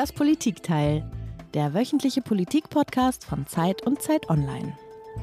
Das 0.00 0.14
Politikteil, 0.14 1.04
der 1.52 1.74
wöchentliche 1.74 2.22
Politikpodcast 2.22 3.22
von 3.22 3.46
Zeit 3.46 3.86
und 3.86 4.00
Zeit 4.00 4.30
Online. 4.30 4.72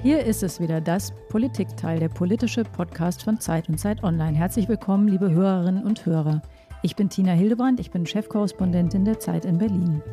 Hier 0.03 0.23
ist 0.23 0.43
es 0.43 0.59
wieder, 0.59 0.81
das 0.81 1.11
Politikteil, 1.29 1.97
der 1.97 2.09
politische 2.09 2.63
Podcast 2.63 3.23
von 3.23 3.39
Zeit 3.39 3.69
und 3.69 3.79
Zeit 3.79 4.03
Online. 4.03 4.37
Herzlich 4.37 4.69
willkommen, 4.69 5.07
liebe 5.07 5.31
Hörerinnen 5.31 5.83
und 5.83 6.05
Hörer. 6.05 6.43
Ich 6.83 6.95
bin 6.95 7.09
Tina 7.09 7.31
Hildebrand, 7.31 7.79
ich 7.79 7.89
bin 7.89 8.05
Chefkorrespondentin 8.05 9.03
der 9.03 9.17
Zeit 9.19 9.45
in 9.45 9.57
Berlin. 9.57 10.03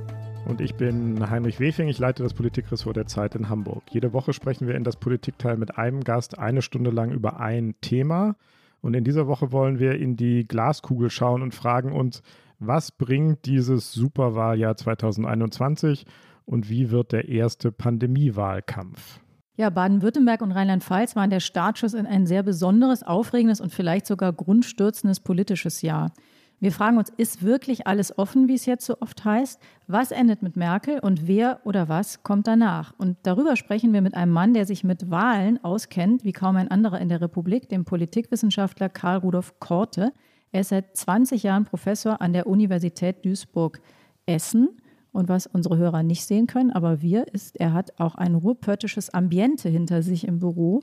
Und 0.49 0.63
ich 0.63 0.75
bin 0.77 1.29
Heinrich 1.29 1.61
Wefing, 1.61 1.89
ich 1.89 1.99
leite 1.99 2.23
das 2.23 2.33
Politikressort 2.33 2.97
der 2.97 3.07
Zeit 3.07 3.35
in 3.35 3.51
Hamburg. 3.51 3.83
Jede 3.91 4.15
Woche 4.15 4.33
sprechen 4.33 4.67
wir 4.67 4.77
in 4.77 4.85
das 4.85 4.97
Politikteil 4.97 5.59
mit 5.59 5.77
einem 5.77 6.03
Gast 6.03 6.39
eine 6.39 6.63
Stunde 6.63 6.91
lang 6.91 7.11
über 7.11 7.39
ein 7.39 7.75
Thema. 7.83 8.35
Und 8.81 8.95
in 8.95 9.05
dieser 9.05 9.27
Woche 9.27 9.53
wollen 9.53 9.79
wir 9.79 9.97
in 9.97 10.17
die 10.17 10.49
Glaskugel 10.49 11.11
schauen 11.11 11.43
und 11.43 11.55
fragen 11.55 11.93
uns, 11.93 12.23
was 12.67 12.93
bringt 12.93 13.47
dieses 13.47 13.93
Superwahljahr 13.93 14.77
2021 14.77 16.05
und 16.45 16.69
wie 16.69 16.91
wird 16.91 17.13
der 17.13 17.29
erste 17.29 17.73
Pandemiewahlkampf? 17.73 19.21
Ja, 19.57 19.71
Baden-Württemberg 19.71 20.43
und 20.43 20.53
Rheinland-Pfalz 20.53 21.15
waren 21.15 21.31
der 21.31 21.41
Startschuss 21.41 21.95
in 21.95 22.07
ein 22.07 22.27
sehr 22.27 22.43
besonderes, 22.43 23.03
aufregendes 23.05 23.61
und 23.61 23.73
vielleicht 23.73 24.07
sogar 24.07 24.33
grundstürzendes 24.33 25.21
politisches 25.21 25.83
Jahr. 25.83 26.13
Wir 26.61 26.73
fragen 26.73 26.99
uns, 26.99 27.11
ist 27.11 27.43
wirklich 27.43 27.87
alles 27.87 28.17
offen, 28.17 28.49
wie 28.49 28.55
es 28.55 28.67
jetzt 28.67 28.87
so 28.87 28.97
oft 29.01 29.25
heißt? 29.25 29.61
Was 29.87 30.13
endet 30.13 30.43
mit 30.43 30.57
Merkel 30.57 30.99
und 30.99 31.27
wer 31.27 31.61
oder 31.65 31.89
was 31.89 32.23
kommt 32.23 32.47
danach? 32.47 32.95
Und 32.97 33.19
darüber 33.23 33.55
sprechen 33.57 33.93
wir 33.93 34.01
mit 34.01 34.15
einem 34.15 34.33
Mann, 34.33 34.55
der 34.55 34.65
sich 34.65 34.83
mit 34.83 35.11
Wahlen 35.11 35.63
auskennt, 35.63 36.25
wie 36.25 36.33
kaum 36.33 36.57
ein 36.57 36.71
anderer 36.71 37.01
in 37.01 37.09
der 37.09 37.21
Republik, 37.21 37.69
dem 37.69 37.85
Politikwissenschaftler 37.85 38.89
Karl 38.89 39.19
Rudolf 39.19 39.61
Korte. 39.61 40.13
Er 40.55 40.61
ist 40.61 40.69
seit 40.69 40.97
20 40.97 41.43
Jahren 41.43 41.65
Professor 41.65 42.21
an 42.23 42.33
der 42.33 42.47
Universität 42.47 43.25
Duisburg-Essen. 43.25 44.69
Und 45.11 45.29
was 45.29 45.49
unsere 45.49 45.77
Hörer 45.79 46.05
nicht 46.05 46.25
sehen 46.25 46.47
können, 46.47 46.71
aber 46.71 47.03
wir, 47.03 47.27
ist, 47.33 47.57
er 47.61 47.73
hat 47.73 47.99
auch 47.99 48.15
ein 48.15 48.37
ruhrpöttisches 48.37 49.11
Ambiente 49.11 49.69
hinter 49.69 50.03
sich 50.03 50.29
im 50.29 50.39
Büro. 50.39 50.83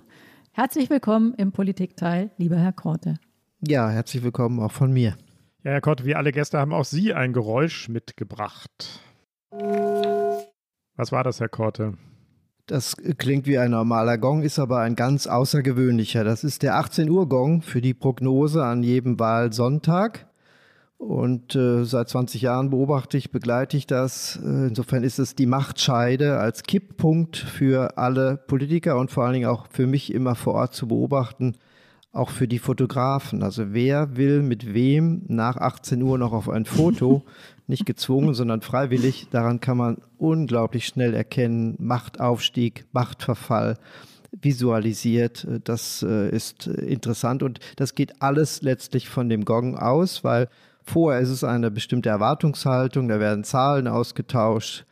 Herzlich 0.51 0.89
willkommen 0.89 1.33
im 1.35 1.53
Politikteil, 1.53 2.31
lieber 2.37 2.57
Herr 2.57 2.73
Korte. 2.73 3.15
Ja, 3.65 3.89
herzlich 3.89 4.23
willkommen 4.23 4.59
auch 4.59 4.73
von 4.73 4.91
mir. 4.91 5.15
Ja, 5.63 5.71
Herr 5.71 5.81
Korte, 5.81 6.05
wie 6.05 6.15
alle 6.15 6.33
Gäste 6.33 6.59
haben 6.59 6.73
auch 6.73 6.85
Sie 6.85 7.13
ein 7.13 7.31
Geräusch 7.31 7.87
mitgebracht. 7.87 9.01
Was 9.51 11.11
war 11.13 11.23
das, 11.23 11.39
Herr 11.39 11.49
Korte? 11.49 11.97
Das 12.71 12.95
klingt 13.17 13.47
wie 13.47 13.57
ein 13.57 13.71
normaler 13.71 14.17
Gong, 14.17 14.43
ist 14.43 14.57
aber 14.57 14.79
ein 14.79 14.95
ganz 14.95 15.27
außergewöhnlicher. 15.27 16.23
Das 16.23 16.45
ist 16.45 16.63
der 16.63 16.77
18 16.77 17.09
Uhr 17.09 17.27
Gong 17.27 17.61
für 17.61 17.81
die 17.81 17.93
Prognose 17.93 18.63
an 18.63 18.81
jedem 18.81 19.19
Wahlsonntag. 19.19 20.25
Und 20.97 21.53
äh, 21.53 21.83
seit 21.83 22.07
20 22.07 22.43
Jahren 22.43 22.69
beobachte 22.69 23.17
ich, 23.17 23.29
begleite 23.29 23.75
ich 23.75 23.87
das. 23.87 24.39
Äh, 24.41 24.67
insofern 24.67 25.03
ist 25.03 25.19
es 25.19 25.35
die 25.35 25.47
Machtscheide 25.47 26.37
als 26.37 26.63
Kipppunkt 26.63 27.35
für 27.35 27.97
alle 27.97 28.37
Politiker 28.37 28.97
und 28.97 29.11
vor 29.11 29.25
allen 29.25 29.33
Dingen 29.33 29.49
auch 29.49 29.67
für 29.69 29.85
mich 29.85 30.13
immer 30.13 30.35
vor 30.35 30.53
Ort 30.53 30.73
zu 30.73 30.87
beobachten, 30.87 31.57
auch 32.13 32.29
für 32.29 32.47
die 32.47 32.59
Fotografen. 32.59 33.41
Also 33.43 33.73
wer 33.73 34.17
will 34.17 34.41
mit 34.41 34.73
wem 34.73 35.23
nach 35.27 35.57
18 35.57 36.01
Uhr 36.01 36.17
noch 36.17 36.33
auf 36.33 36.49
ein 36.49 36.65
Foto? 36.65 37.23
Nicht 37.67 37.85
gezwungen, 37.85 38.33
sondern 38.33 38.61
freiwillig. 38.61 39.27
Daran 39.31 39.61
kann 39.61 39.77
man 39.77 39.97
unglaublich 40.17 40.85
schnell 40.87 41.13
erkennen, 41.13 41.75
Machtaufstieg, 41.79 42.85
Machtverfall 42.91 43.77
visualisiert. 44.41 45.47
Das 45.63 46.03
äh, 46.03 46.29
ist 46.29 46.67
interessant 46.67 47.43
und 47.43 47.59
das 47.77 47.95
geht 47.95 48.21
alles 48.21 48.61
letztlich 48.61 49.07
von 49.07 49.29
dem 49.29 49.45
Gong 49.45 49.77
aus, 49.77 50.23
weil 50.23 50.49
vorher 50.83 51.21
ist 51.21 51.29
es 51.29 51.43
eine 51.43 51.71
bestimmte 51.71 52.09
Erwartungshaltung, 52.09 53.07
da 53.07 53.19
werden 53.19 53.43
Zahlen 53.43 53.87
ausgetauscht, 53.87 54.85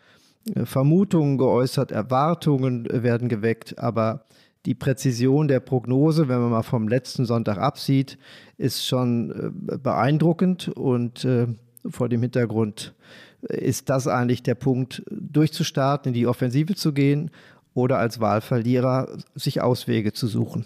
äh, 0.56 0.66
Vermutungen 0.66 1.38
geäußert, 1.38 1.92
Erwartungen 1.92 2.88
werden 2.92 3.30
geweckt, 3.30 3.80
aber 3.80 4.26
die 4.66 4.76
Präzision 4.76 5.48
der 5.48 5.60
Prognose, 5.60 6.28
wenn 6.28 6.42
man 6.42 6.52
mal 6.52 6.64
vom 6.64 6.88
letzten 6.88 7.26
Sonntag 7.26 7.58
absieht, 7.58 8.18
ist 8.58 8.86
schon 8.86 9.32
äh, 9.70 9.78
beeindruckend 9.78 10.70
und 10.70 11.24
äh, 11.26 11.48
vor 11.88 12.10
dem 12.10 12.22
Hintergrund 12.22 12.94
ist 13.42 13.90
das 13.90 14.08
eigentlich 14.08 14.44
der 14.44 14.56
Punkt, 14.56 15.02
durchzustarten, 15.10 16.10
in 16.10 16.14
die 16.14 16.28
Offensive 16.28 16.76
zu 16.76 16.94
gehen 16.94 17.32
oder 17.74 17.98
als 17.98 18.20
Wahlverlierer 18.20 19.18
sich 19.36 19.62
Auswege 19.62 20.12
zu 20.12 20.28
suchen. 20.28 20.66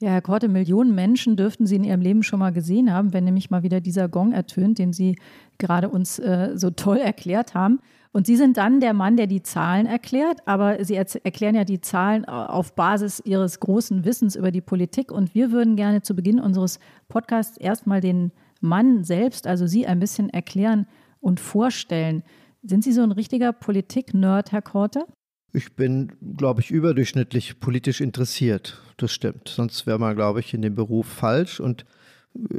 Ja, 0.00 0.10
Herr 0.10 0.22
Korte, 0.22 0.48
Millionen 0.48 0.94
Menschen 0.94 1.36
dürften 1.36 1.66
Sie 1.66 1.76
in 1.76 1.84
Ihrem 1.84 2.00
Leben 2.00 2.22
schon 2.22 2.40
mal 2.40 2.52
gesehen 2.52 2.92
haben, 2.92 3.12
wenn 3.12 3.24
nämlich 3.24 3.50
mal 3.50 3.62
wieder 3.62 3.80
dieser 3.80 4.08
Gong 4.08 4.32
ertönt, 4.32 4.78
den 4.78 4.92
Sie 4.92 5.16
gerade 5.58 5.88
uns 5.88 6.18
äh, 6.18 6.52
so 6.56 6.70
toll 6.70 6.98
erklärt 6.98 7.54
haben. 7.54 7.80
Und 8.14 8.28
Sie 8.28 8.36
sind 8.36 8.58
dann 8.58 8.78
der 8.78 8.94
Mann, 8.94 9.16
der 9.16 9.26
die 9.26 9.42
Zahlen 9.42 9.86
erklärt, 9.86 10.38
aber 10.46 10.84
Sie 10.84 10.94
erklären 10.94 11.56
ja 11.56 11.64
die 11.64 11.80
Zahlen 11.80 12.22
äh, 12.22 12.30
auf 12.30 12.76
Basis 12.76 13.20
Ihres 13.24 13.58
großen 13.58 14.04
Wissens 14.04 14.36
über 14.36 14.52
die 14.52 14.60
Politik. 14.60 15.10
Und 15.10 15.34
wir 15.34 15.50
würden 15.50 15.74
gerne 15.74 16.00
zu 16.02 16.14
Beginn 16.14 16.38
unseres 16.38 16.78
Podcasts 17.08 17.56
erstmal 17.56 18.00
den 18.00 18.30
Mann 18.60 19.02
selbst, 19.02 19.48
also 19.48 19.66
Sie, 19.66 19.88
ein 19.88 19.98
bisschen 19.98 20.30
erklären 20.30 20.86
und 21.18 21.40
vorstellen. 21.40 22.22
Sind 22.62 22.84
Sie 22.84 22.92
so 22.92 23.02
ein 23.02 23.10
richtiger 23.10 23.52
Politik-Nerd, 23.52 24.52
Herr 24.52 24.62
Korte? 24.62 25.06
Ich 25.52 25.74
bin, 25.74 26.12
glaube 26.36 26.60
ich, 26.60 26.70
überdurchschnittlich 26.70 27.58
politisch 27.58 28.00
interessiert. 28.00 28.80
Das 28.96 29.10
stimmt. 29.10 29.48
Sonst 29.48 29.88
wäre 29.88 29.98
man, 29.98 30.14
glaube 30.14 30.38
ich, 30.38 30.54
in 30.54 30.62
dem 30.62 30.76
Beruf 30.76 31.08
falsch. 31.08 31.58
Und 31.58 31.84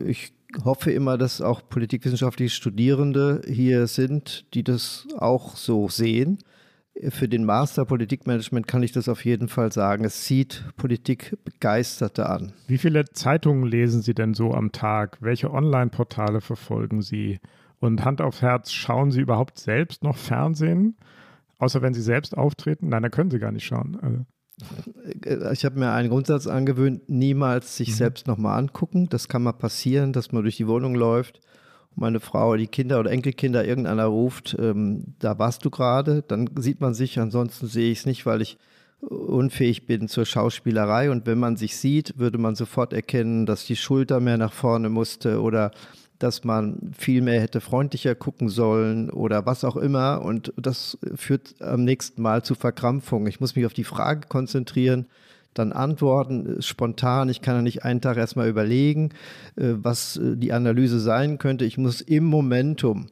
ich 0.06 0.34
hoffe 0.64 0.92
immer, 0.92 1.18
dass 1.18 1.42
auch 1.42 1.68
politikwissenschaftliche 1.68 2.54
Studierende 2.54 3.42
hier 3.48 3.88
sind, 3.88 4.46
die 4.54 4.64
das 4.64 5.08
auch 5.18 5.56
so 5.56 5.90
sehen. 5.90 6.40
Für 7.10 7.28
den 7.28 7.44
Master 7.44 7.84
Politikmanagement 7.84 8.68
kann 8.68 8.82
ich 8.82 8.94
das 8.94 9.10
auf 9.10 9.26
jeden 9.26 9.50
Fall 9.50 9.72
sagen. 9.74 10.06
Es 10.06 10.24
zieht 10.24 10.64
Politikbegeisterte 10.78 12.30
an. 12.30 12.54
Wie 12.68 12.78
viele 12.78 13.04
Zeitungen 13.06 13.66
lesen 13.66 14.02
Sie 14.02 14.14
denn 14.14 14.34
so 14.34 14.54
am 14.54 14.72
Tag? 14.72 15.18
Welche 15.20 15.52
Online-Portale 15.52 16.40
verfolgen 16.40 17.02
Sie? 17.02 17.40
Und 17.80 18.06
Hand 18.06 18.22
aufs 18.22 18.42
Herz, 18.42 18.72
schauen 18.72 19.12
Sie 19.12 19.20
überhaupt 19.20 19.60
selbst 19.60 20.04
noch 20.04 20.16
Fernsehen? 20.16 20.96
Außer 21.58 21.82
wenn 21.82 21.94
Sie 21.94 22.02
selbst 22.02 22.38
auftreten? 22.38 22.88
Nein, 22.88 23.04
da 23.04 23.10
können 23.10 23.30
Sie 23.30 23.40
gar 23.40 23.52
nicht 23.52 23.66
schauen. 23.66 23.98
Also. 24.02 24.26
Ich 25.52 25.66
habe 25.66 25.80
mir 25.80 25.92
einen 25.92 26.10
Grundsatz 26.10 26.48
angewöhnt, 26.48 27.10
niemals 27.10 27.76
sich 27.76 27.90
mhm. 27.90 27.96
selbst 27.96 28.28
nochmal 28.28 28.58
angucken. 28.58 29.08
Das 29.10 29.28
kann 29.28 29.44
mal 29.44 29.54
passieren, 29.54 30.14
dass 30.14 30.32
man 30.32 30.44
durch 30.44 30.58
die 30.58 30.68
Wohnung 30.68 30.96
läuft 30.96 31.42
und 31.96 32.02
meine 32.02 32.20
Frau, 32.20 32.56
die 32.56 32.68
Kinder 32.68 33.00
oder 33.00 33.12
Enkelkinder, 33.12 33.66
irgendeiner 33.66 34.06
ruft, 34.06 34.56
ähm, 34.60 35.16
da 35.20 35.40
warst 35.40 35.66
du 35.66 35.70
gerade. 35.70 36.24
Dann 36.28 36.50
sieht 36.58 36.82
man 36.82 36.94
sich, 36.94 37.20
ansonsten 37.20 37.68
sehe 37.68 37.92
ich 37.92 38.00
es 38.00 38.06
nicht, 38.06 38.26
weil 38.26 38.42
ich 38.42 38.58
unfähig 39.00 39.86
bin 39.86 40.08
zur 40.08 40.26
Schauspielerei. 40.26 41.12
Und 41.12 41.26
wenn 41.26 41.40
man 41.40 41.58
sich 41.58 41.78
sieht, 41.78 42.18
würde 42.18 42.38
man 42.38 42.56
sofort 42.56 42.94
erkennen, 42.94 43.46
dass 43.46 43.66
die 43.66 43.76
Schulter 43.76 44.20
mehr 44.20 44.38
nach 44.38 44.54
vorne 44.54 44.90
musste 44.90 45.42
oder 45.42 45.72
dass 46.20 46.44
man 46.44 46.92
viel 46.98 47.22
mehr 47.22 47.42
hätte 47.42 47.62
freundlicher 47.62 48.16
gucken 48.16 48.50
sollen 48.50 49.10
oder 49.10 49.46
was 49.46 49.64
auch 49.64 49.76
immer. 49.76 50.22
Und 50.22 50.54
das 50.58 50.98
führt 51.16 51.56
am 51.62 51.84
nächsten 51.84 52.22
Mal 52.22 52.44
zu 52.44 52.56
Verkrampfung. 52.56 53.28
Ich 53.28 53.40
muss 53.40 53.56
mich 53.56 53.66
auf 53.66 53.74
die 53.74 53.84
Frage 53.84 54.28
konzentrieren, 54.28 55.08
dann 55.54 55.72
antworten 55.72 56.62
spontan. 56.62 57.30
Ich 57.30 57.42
kann 57.42 57.56
ja 57.56 57.62
nicht 57.62 57.84
einen 57.84 58.02
Tag 58.02 58.18
erstmal 58.18 58.50
überlegen, 58.50 59.10
äh, 59.56 59.74
was 59.76 60.18
äh, 60.18 60.36
die 60.36 60.54
Analyse 60.54 61.00
sein 61.00 61.38
könnte. 61.38 61.66
Ich 61.66 61.78
muss 61.78 62.02
im 62.02 62.26
Momentum 62.26 63.08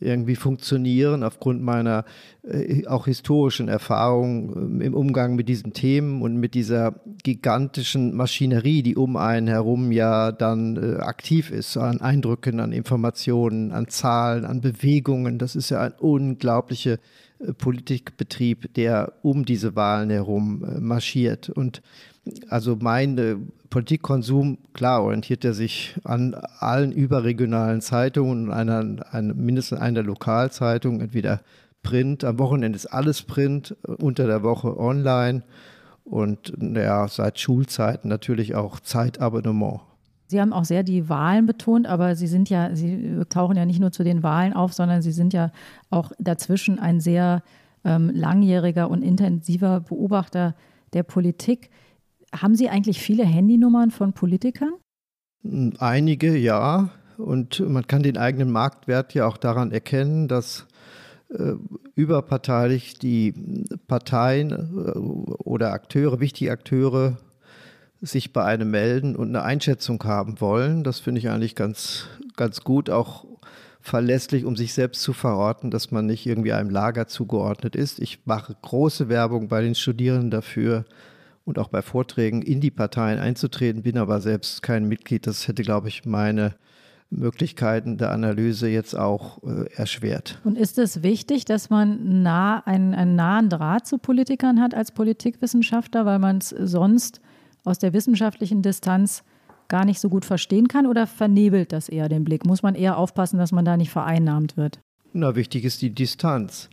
irgendwie 0.00 0.36
funktionieren 0.36 1.22
aufgrund 1.22 1.62
meiner 1.62 2.04
äh, 2.42 2.86
auch 2.86 3.06
historischen 3.06 3.68
Erfahrung 3.68 4.80
äh, 4.80 4.86
im 4.86 4.94
Umgang 4.94 5.34
mit 5.34 5.48
diesen 5.48 5.72
Themen 5.72 6.22
und 6.22 6.36
mit 6.36 6.54
dieser 6.54 7.00
gigantischen 7.22 8.14
Maschinerie, 8.14 8.82
die 8.82 8.96
um 8.96 9.16
einen 9.16 9.48
herum 9.48 9.92
ja 9.92 10.32
dann 10.32 10.76
äh, 10.76 11.00
aktiv 11.00 11.50
ist, 11.50 11.76
an 11.76 12.00
Eindrücken, 12.00 12.60
an 12.60 12.72
Informationen, 12.72 13.72
an 13.72 13.88
Zahlen, 13.88 14.44
an 14.44 14.60
Bewegungen. 14.60 15.38
Das 15.38 15.56
ist 15.56 15.70
ja 15.70 15.80
ein 15.80 15.92
unglaublicher 15.92 16.98
äh, 17.38 17.52
Politikbetrieb, 17.52 18.74
der 18.74 19.14
um 19.22 19.44
diese 19.44 19.76
Wahlen 19.76 20.10
herum 20.10 20.64
äh, 20.64 20.80
marschiert. 20.80 21.50
Und 21.50 21.82
also 22.48 22.76
mein 22.80 23.18
äh, 23.18 23.36
Politikkonsum, 23.70 24.58
klar, 24.72 25.02
orientiert 25.02 25.44
er 25.44 25.52
sich 25.52 25.98
an 26.04 26.34
allen 26.58 26.92
überregionalen 26.92 27.80
Zeitungen 27.80 28.48
und 28.48 28.52
einer, 28.52 29.04
einer, 29.10 29.34
mindestens 29.34 29.78
einer 29.78 30.02
Lokalzeitung, 30.02 31.00
entweder 31.00 31.40
Print, 31.82 32.24
am 32.24 32.38
Wochenende 32.38 32.76
ist 32.76 32.86
alles 32.86 33.22
Print, 33.22 33.76
unter 33.82 34.26
der 34.26 34.42
Woche 34.42 34.78
online 34.78 35.42
und 36.04 36.52
ja, 36.60 37.06
seit 37.08 37.38
Schulzeiten 37.38 38.08
natürlich 38.08 38.54
auch 38.54 38.80
Zeitabonnement. 38.80 39.80
Sie 40.26 40.40
haben 40.40 40.52
auch 40.52 40.64
sehr 40.64 40.82
die 40.82 41.08
Wahlen 41.08 41.46
betont, 41.46 41.86
aber 41.86 42.14
Sie 42.14 42.26
sind 42.26 42.50
ja, 42.50 42.74
Sie 42.74 43.22
tauchen 43.30 43.56
ja 43.56 43.64
nicht 43.64 43.80
nur 43.80 43.92
zu 43.92 44.04
den 44.04 44.22
Wahlen 44.22 44.52
auf, 44.52 44.74
sondern 44.74 45.00
Sie 45.00 45.12
sind 45.12 45.32
ja 45.32 45.52
auch 45.90 46.12
dazwischen 46.18 46.78
ein 46.78 47.00
sehr 47.00 47.42
ähm, 47.84 48.10
langjähriger 48.12 48.90
und 48.90 49.02
intensiver 49.02 49.80
Beobachter 49.80 50.54
der 50.92 51.02
Politik. 51.02 51.70
Haben 52.32 52.54
Sie 52.54 52.68
eigentlich 52.68 53.00
viele 53.00 53.24
Handynummern 53.24 53.90
von 53.90 54.12
Politikern? 54.12 54.74
Einige, 55.78 56.36
ja. 56.36 56.90
Und 57.16 57.60
man 57.60 57.86
kann 57.86 58.02
den 58.02 58.16
eigenen 58.16 58.50
Marktwert 58.50 59.14
ja 59.14 59.26
auch 59.26 59.36
daran 59.36 59.72
erkennen, 59.72 60.28
dass 60.28 60.66
äh, 61.30 61.54
überparteilich 61.94 62.98
die 62.98 63.34
Parteien 63.86 64.50
äh, 64.50 64.98
oder 64.98 65.72
Akteure, 65.72 66.20
wichtige 66.20 66.52
Akteure 66.52 67.18
sich 68.00 68.32
bei 68.32 68.44
einem 68.44 68.70
melden 68.70 69.16
und 69.16 69.28
eine 69.28 69.42
Einschätzung 69.42 70.02
haben 70.04 70.40
wollen. 70.40 70.84
Das 70.84 71.00
finde 71.00 71.18
ich 71.18 71.28
eigentlich 71.28 71.56
ganz, 71.56 72.06
ganz 72.36 72.60
gut, 72.60 72.90
auch 72.90 73.26
verlässlich, 73.80 74.44
um 74.44 74.56
sich 74.56 74.74
selbst 74.74 75.02
zu 75.02 75.12
verorten, 75.12 75.70
dass 75.70 75.90
man 75.90 76.06
nicht 76.06 76.26
irgendwie 76.26 76.52
einem 76.52 76.70
Lager 76.70 77.08
zugeordnet 77.08 77.74
ist. 77.74 77.98
Ich 77.98 78.20
mache 78.24 78.56
große 78.62 79.08
Werbung 79.08 79.48
bei 79.48 79.62
den 79.62 79.74
Studierenden 79.74 80.30
dafür 80.30 80.84
und 81.48 81.58
auch 81.58 81.68
bei 81.68 81.80
Vorträgen 81.80 82.42
in 82.42 82.60
die 82.60 82.70
Parteien 82.70 83.18
einzutreten, 83.18 83.82
bin 83.82 83.96
aber 83.96 84.20
selbst 84.20 84.62
kein 84.62 84.86
Mitglied. 84.86 85.26
Das 85.26 85.48
hätte, 85.48 85.62
glaube 85.62 85.88
ich, 85.88 86.04
meine 86.04 86.54
Möglichkeiten 87.08 87.96
der 87.96 88.12
Analyse 88.12 88.68
jetzt 88.68 88.94
auch 88.94 89.42
äh, 89.42 89.64
erschwert. 89.74 90.38
Und 90.44 90.58
ist 90.58 90.76
es 90.76 91.02
wichtig, 91.02 91.46
dass 91.46 91.70
man 91.70 92.22
nah, 92.22 92.62
einen, 92.66 92.94
einen 92.94 93.16
nahen 93.16 93.48
Draht 93.48 93.86
zu 93.86 93.96
Politikern 93.96 94.60
hat 94.60 94.74
als 94.74 94.92
Politikwissenschaftler, 94.92 96.04
weil 96.04 96.18
man 96.18 96.36
es 96.36 96.50
sonst 96.50 97.22
aus 97.64 97.78
der 97.78 97.94
wissenschaftlichen 97.94 98.60
Distanz 98.60 99.24
gar 99.68 99.86
nicht 99.86 100.00
so 100.00 100.10
gut 100.10 100.26
verstehen 100.26 100.68
kann 100.68 100.86
oder 100.86 101.06
vernebelt 101.06 101.72
das 101.72 101.88
eher 101.88 102.10
den 102.10 102.24
Blick? 102.24 102.44
Muss 102.44 102.62
man 102.62 102.74
eher 102.74 102.98
aufpassen, 102.98 103.38
dass 103.38 103.52
man 103.52 103.64
da 103.64 103.78
nicht 103.78 103.90
vereinnahmt 103.90 104.58
wird? 104.58 104.80
Na, 105.14 105.34
wichtig 105.34 105.64
ist 105.64 105.80
die 105.80 105.94
Distanz. 105.94 106.68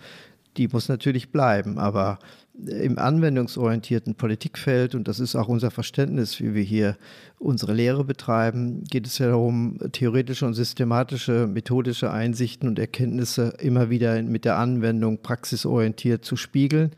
Die 0.57 0.68
muss 0.68 0.89
natürlich 0.89 1.31
bleiben, 1.31 1.80
aber 1.80 2.19
im 2.66 2.98
anwendungsorientierten 2.98 4.16
Politikfeld, 4.16 4.96
und 4.96 5.07
das 5.07 5.19
ist 5.19 5.36
auch 5.36 5.48
unser 5.48 5.72
Verständnis, 5.72 6.40
wie 6.40 6.54
wir 6.54 6.63
hier 6.63 6.98
unsere 7.38 7.74
Lehre 7.74 8.04
betreiben, 8.04 8.84
geht 8.86 9.07
es 9.07 9.18
ja 9.18 9.28
darum, 9.28 9.78
theoretische 9.92 10.46
und 10.46 10.54
systematische, 10.54 11.48
methodische 11.48 12.12
Einsichten 12.12 12.69
und 12.69 12.80
Erkenntnisse 12.80 13.54
immer 13.60 13.90
wieder 13.90 14.22
mit 14.22 14.46
der 14.46 14.57
Anwendung 14.57 15.22
praxisorientiert 15.22 16.24
zu 16.24 16.38
spiegeln 16.38 16.92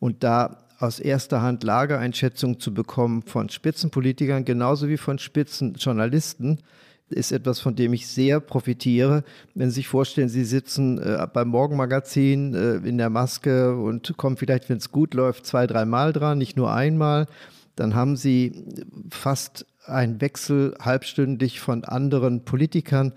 und 0.00 0.24
da 0.24 0.58
aus 0.78 0.98
erster 0.98 1.42
Hand 1.42 1.62
Lageeinschätzungen 1.62 2.58
zu 2.58 2.74
bekommen 2.74 3.22
von 3.22 3.48
Spitzenpolitikern 3.48 4.44
genauso 4.44 4.88
wie 4.88 4.96
von 4.96 5.18
Spitzenjournalisten, 5.18 6.58
ist 7.10 7.32
etwas, 7.32 7.60
von 7.60 7.74
dem 7.74 7.92
ich 7.92 8.06
sehr 8.06 8.40
profitiere. 8.40 9.24
Wenn 9.54 9.70
Sie 9.70 9.76
sich 9.76 9.88
vorstellen, 9.88 10.28
Sie 10.28 10.44
sitzen 10.44 10.98
äh, 10.98 11.26
beim 11.32 11.48
Morgenmagazin 11.48 12.54
äh, 12.54 12.76
in 12.88 12.98
der 12.98 13.10
Maske 13.10 13.76
und 13.76 14.16
kommen 14.16 14.36
vielleicht, 14.36 14.68
wenn 14.68 14.78
es 14.78 14.90
gut 14.90 15.14
läuft, 15.14 15.46
zwei, 15.46 15.66
dreimal 15.66 16.12
dran, 16.12 16.38
nicht 16.38 16.56
nur 16.56 16.72
einmal, 16.72 17.26
dann 17.76 17.94
haben 17.94 18.16
Sie 18.16 18.64
fast 19.10 19.66
einen 19.84 20.20
Wechsel 20.20 20.74
halbstündig 20.80 21.60
von 21.60 21.84
anderen 21.84 22.44
Politikern, 22.44 23.12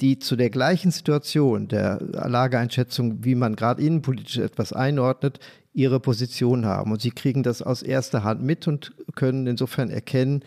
die 0.00 0.18
zu 0.18 0.36
der 0.36 0.50
gleichen 0.50 0.90
Situation 0.90 1.68
der 1.68 2.00
Lageeinschätzung, 2.00 3.24
wie 3.24 3.34
man 3.34 3.56
gerade 3.56 3.82
innenpolitisch 3.82 4.38
etwas 4.38 4.72
einordnet, 4.72 5.40
ihre 5.72 6.00
Position 6.00 6.66
haben. 6.66 6.92
Und 6.92 7.00
sie 7.00 7.10
kriegen 7.10 7.42
das 7.42 7.62
aus 7.62 7.82
erster 7.82 8.24
Hand 8.24 8.42
mit 8.42 8.66
und 8.68 8.92
können 9.14 9.46
insofern 9.46 9.90
erkennen, 9.90 10.42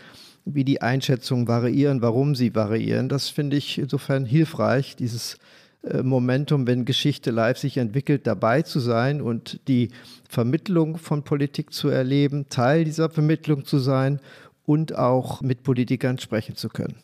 wie 0.53 0.63
die 0.63 0.81
Einschätzungen 0.81 1.47
variieren, 1.47 2.01
warum 2.01 2.35
sie 2.35 2.55
variieren. 2.55 3.09
Das 3.09 3.29
finde 3.29 3.57
ich 3.57 3.77
insofern 3.77 4.25
hilfreich, 4.25 4.95
dieses 4.95 5.37
äh, 5.83 6.03
Momentum, 6.03 6.67
wenn 6.67 6.85
Geschichte 6.85 7.31
live 7.31 7.57
sich 7.57 7.77
entwickelt, 7.77 8.27
dabei 8.27 8.61
zu 8.61 8.79
sein 8.79 9.21
und 9.21 9.59
die 9.67 9.89
Vermittlung 10.27 10.97
von 10.97 11.23
Politik 11.23 11.73
zu 11.73 11.89
erleben, 11.89 12.49
Teil 12.49 12.83
dieser 12.83 13.09
Vermittlung 13.09 13.65
zu 13.65 13.79
sein 13.79 14.19
und 14.65 14.95
auch 14.95 15.41
mit 15.41 15.63
Politikern 15.63 16.17
sprechen 16.19 16.55
zu 16.55 16.69
können. 16.69 16.97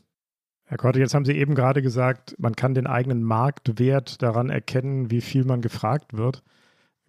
Herr 0.68 0.77
Korte, 0.77 1.00
jetzt 1.00 1.13
haben 1.13 1.25
Sie 1.25 1.38
eben 1.38 1.53
gerade 1.53 1.81
gesagt, 1.81 2.36
man 2.39 2.56
kann 2.56 2.74
den 2.74 2.88
eigenen 2.88 3.24
Marktwert 3.24 4.21
daran 4.21 4.50
erkennen, 4.50 5.12
wie 5.12 5.21
viel 5.21 5.45
man 5.45 5.62
gefragt 5.62 6.18
wird 6.18 6.41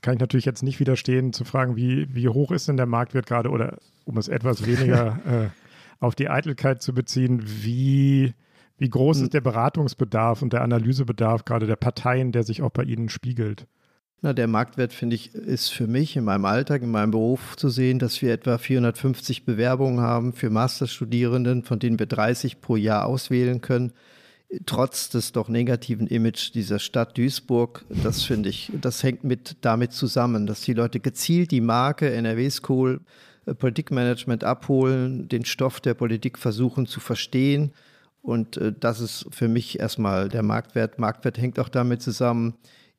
kann 0.06 0.14
ich 0.14 0.20
natürlich 0.20 0.44
jetzt 0.44 0.62
nicht 0.62 0.78
widerstehen 0.78 1.32
zu 1.32 1.44
fragen, 1.44 1.74
wie, 1.74 2.14
wie 2.14 2.28
hoch 2.28 2.52
ist 2.52 2.68
denn 2.68 2.76
der 2.76 2.86
Marktwert 2.86 3.26
gerade 3.26 3.50
oder 3.50 3.78
um 4.04 4.16
es 4.18 4.28
etwas 4.28 4.64
weniger 4.64 5.18
äh, 5.26 5.65
auf 6.00 6.14
die 6.14 6.28
Eitelkeit 6.28 6.82
zu 6.82 6.94
beziehen, 6.94 7.42
wie, 7.44 8.34
wie 8.78 8.88
groß 8.88 9.18
ist 9.18 9.22
hm. 9.24 9.30
der 9.30 9.40
Beratungsbedarf 9.40 10.42
und 10.42 10.52
der 10.52 10.62
Analysebedarf 10.62 11.44
gerade 11.44 11.66
der 11.66 11.76
Parteien, 11.76 12.32
der 12.32 12.42
sich 12.42 12.62
auch 12.62 12.70
bei 12.70 12.84
Ihnen 12.84 13.08
spiegelt? 13.08 13.66
Na, 14.22 14.32
der 14.32 14.48
Marktwert, 14.48 14.92
finde 14.92 15.14
ich, 15.14 15.34
ist 15.34 15.68
für 15.68 15.86
mich 15.86 16.16
in 16.16 16.24
meinem 16.24 16.46
Alltag, 16.46 16.82
in 16.82 16.90
meinem 16.90 17.10
Beruf 17.10 17.56
zu 17.56 17.68
sehen, 17.68 17.98
dass 17.98 18.22
wir 18.22 18.32
etwa 18.32 18.56
450 18.56 19.44
Bewerbungen 19.44 20.00
haben 20.00 20.32
für 20.32 20.48
Masterstudierenden, 20.48 21.64
von 21.64 21.78
denen 21.78 21.98
wir 21.98 22.06
30 22.06 22.60
pro 22.60 22.76
Jahr 22.76 23.06
auswählen 23.06 23.60
können 23.60 23.92
trotz 24.64 25.10
des 25.10 25.32
doch 25.32 25.48
negativen 25.48 26.06
Image 26.06 26.54
dieser 26.54 26.78
Stadt 26.78 27.18
Duisburg, 27.18 27.84
das 27.88 28.22
finde 28.22 28.48
ich, 28.48 28.70
das 28.80 29.02
hängt 29.02 29.24
mit 29.24 29.56
damit 29.62 29.92
zusammen, 29.92 30.46
dass 30.46 30.60
die 30.60 30.74
Leute 30.74 31.00
gezielt 31.00 31.50
die 31.50 31.60
Marke 31.60 32.12
NRW 32.12 32.50
School 32.50 33.00
Politikmanagement 33.54 34.44
abholen, 34.44 35.28
den 35.28 35.44
Stoff 35.44 35.80
der 35.80 35.94
Politik 35.94 36.38
versuchen 36.38 36.86
zu 36.86 37.00
verstehen. 37.00 37.72
Und 38.22 38.56
äh, 38.56 38.72
das 38.78 39.00
ist 39.00 39.26
für 39.30 39.48
mich 39.48 39.78
erstmal 39.78 40.28
der 40.28 40.42
Marktwert. 40.42 40.98
Marktwert 40.98 41.38
hängt 41.38 41.58
auch 41.58 41.68
damit 41.68 42.02
zusammen, 42.02 42.54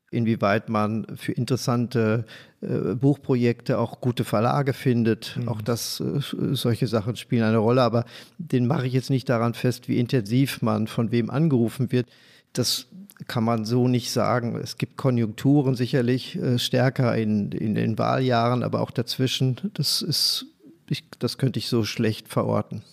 inwieweit 0.09 0.69
man 0.69 1.05
für 1.17 1.33
interessante 1.33 2.25
äh, 2.61 2.95
Buchprojekte 2.95 3.77
auch 3.77 3.99
gute 3.99 4.23
Verlage 4.23 4.71
findet. 4.71 5.37
Mhm. 5.37 5.49
Auch 5.49 5.61
das, 5.61 5.99
äh, 5.99 6.21
solche 6.53 6.87
Sachen 6.87 7.17
spielen 7.17 7.43
eine 7.43 7.57
Rolle, 7.57 7.81
aber 7.81 8.05
den 8.37 8.67
mache 8.67 8.87
ich 8.87 8.93
jetzt 8.93 9.09
nicht 9.09 9.27
daran 9.27 9.53
fest, 9.53 9.89
wie 9.89 9.99
intensiv 9.99 10.61
man 10.61 10.87
von 10.87 11.11
wem 11.11 11.29
angerufen 11.29 11.91
wird. 11.91 12.07
Das 12.53 12.87
kann 13.25 13.43
man 13.43 13.65
so 13.65 13.87
nicht 13.87 14.11
sagen. 14.11 14.55
Es 14.55 14.77
gibt 14.77 14.97
Konjunkturen 14.97 15.75
sicherlich 15.75 16.35
äh, 16.35 16.59
stärker 16.59 17.15
in, 17.15 17.51
in 17.51 17.75
den 17.75 17.97
Wahljahren, 17.97 18.63
aber 18.63 18.81
auch 18.81 18.91
dazwischen. 18.91 19.71
Das 19.73 20.01
ist, 20.01 20.45
ich, 20.89 21.09
das 21.19 21.37
könnte 21.37 21.59
ich 21.59 21.67
so 21.67 21.83
schlecht 21.83 22.27
verorten. 22.27 22.83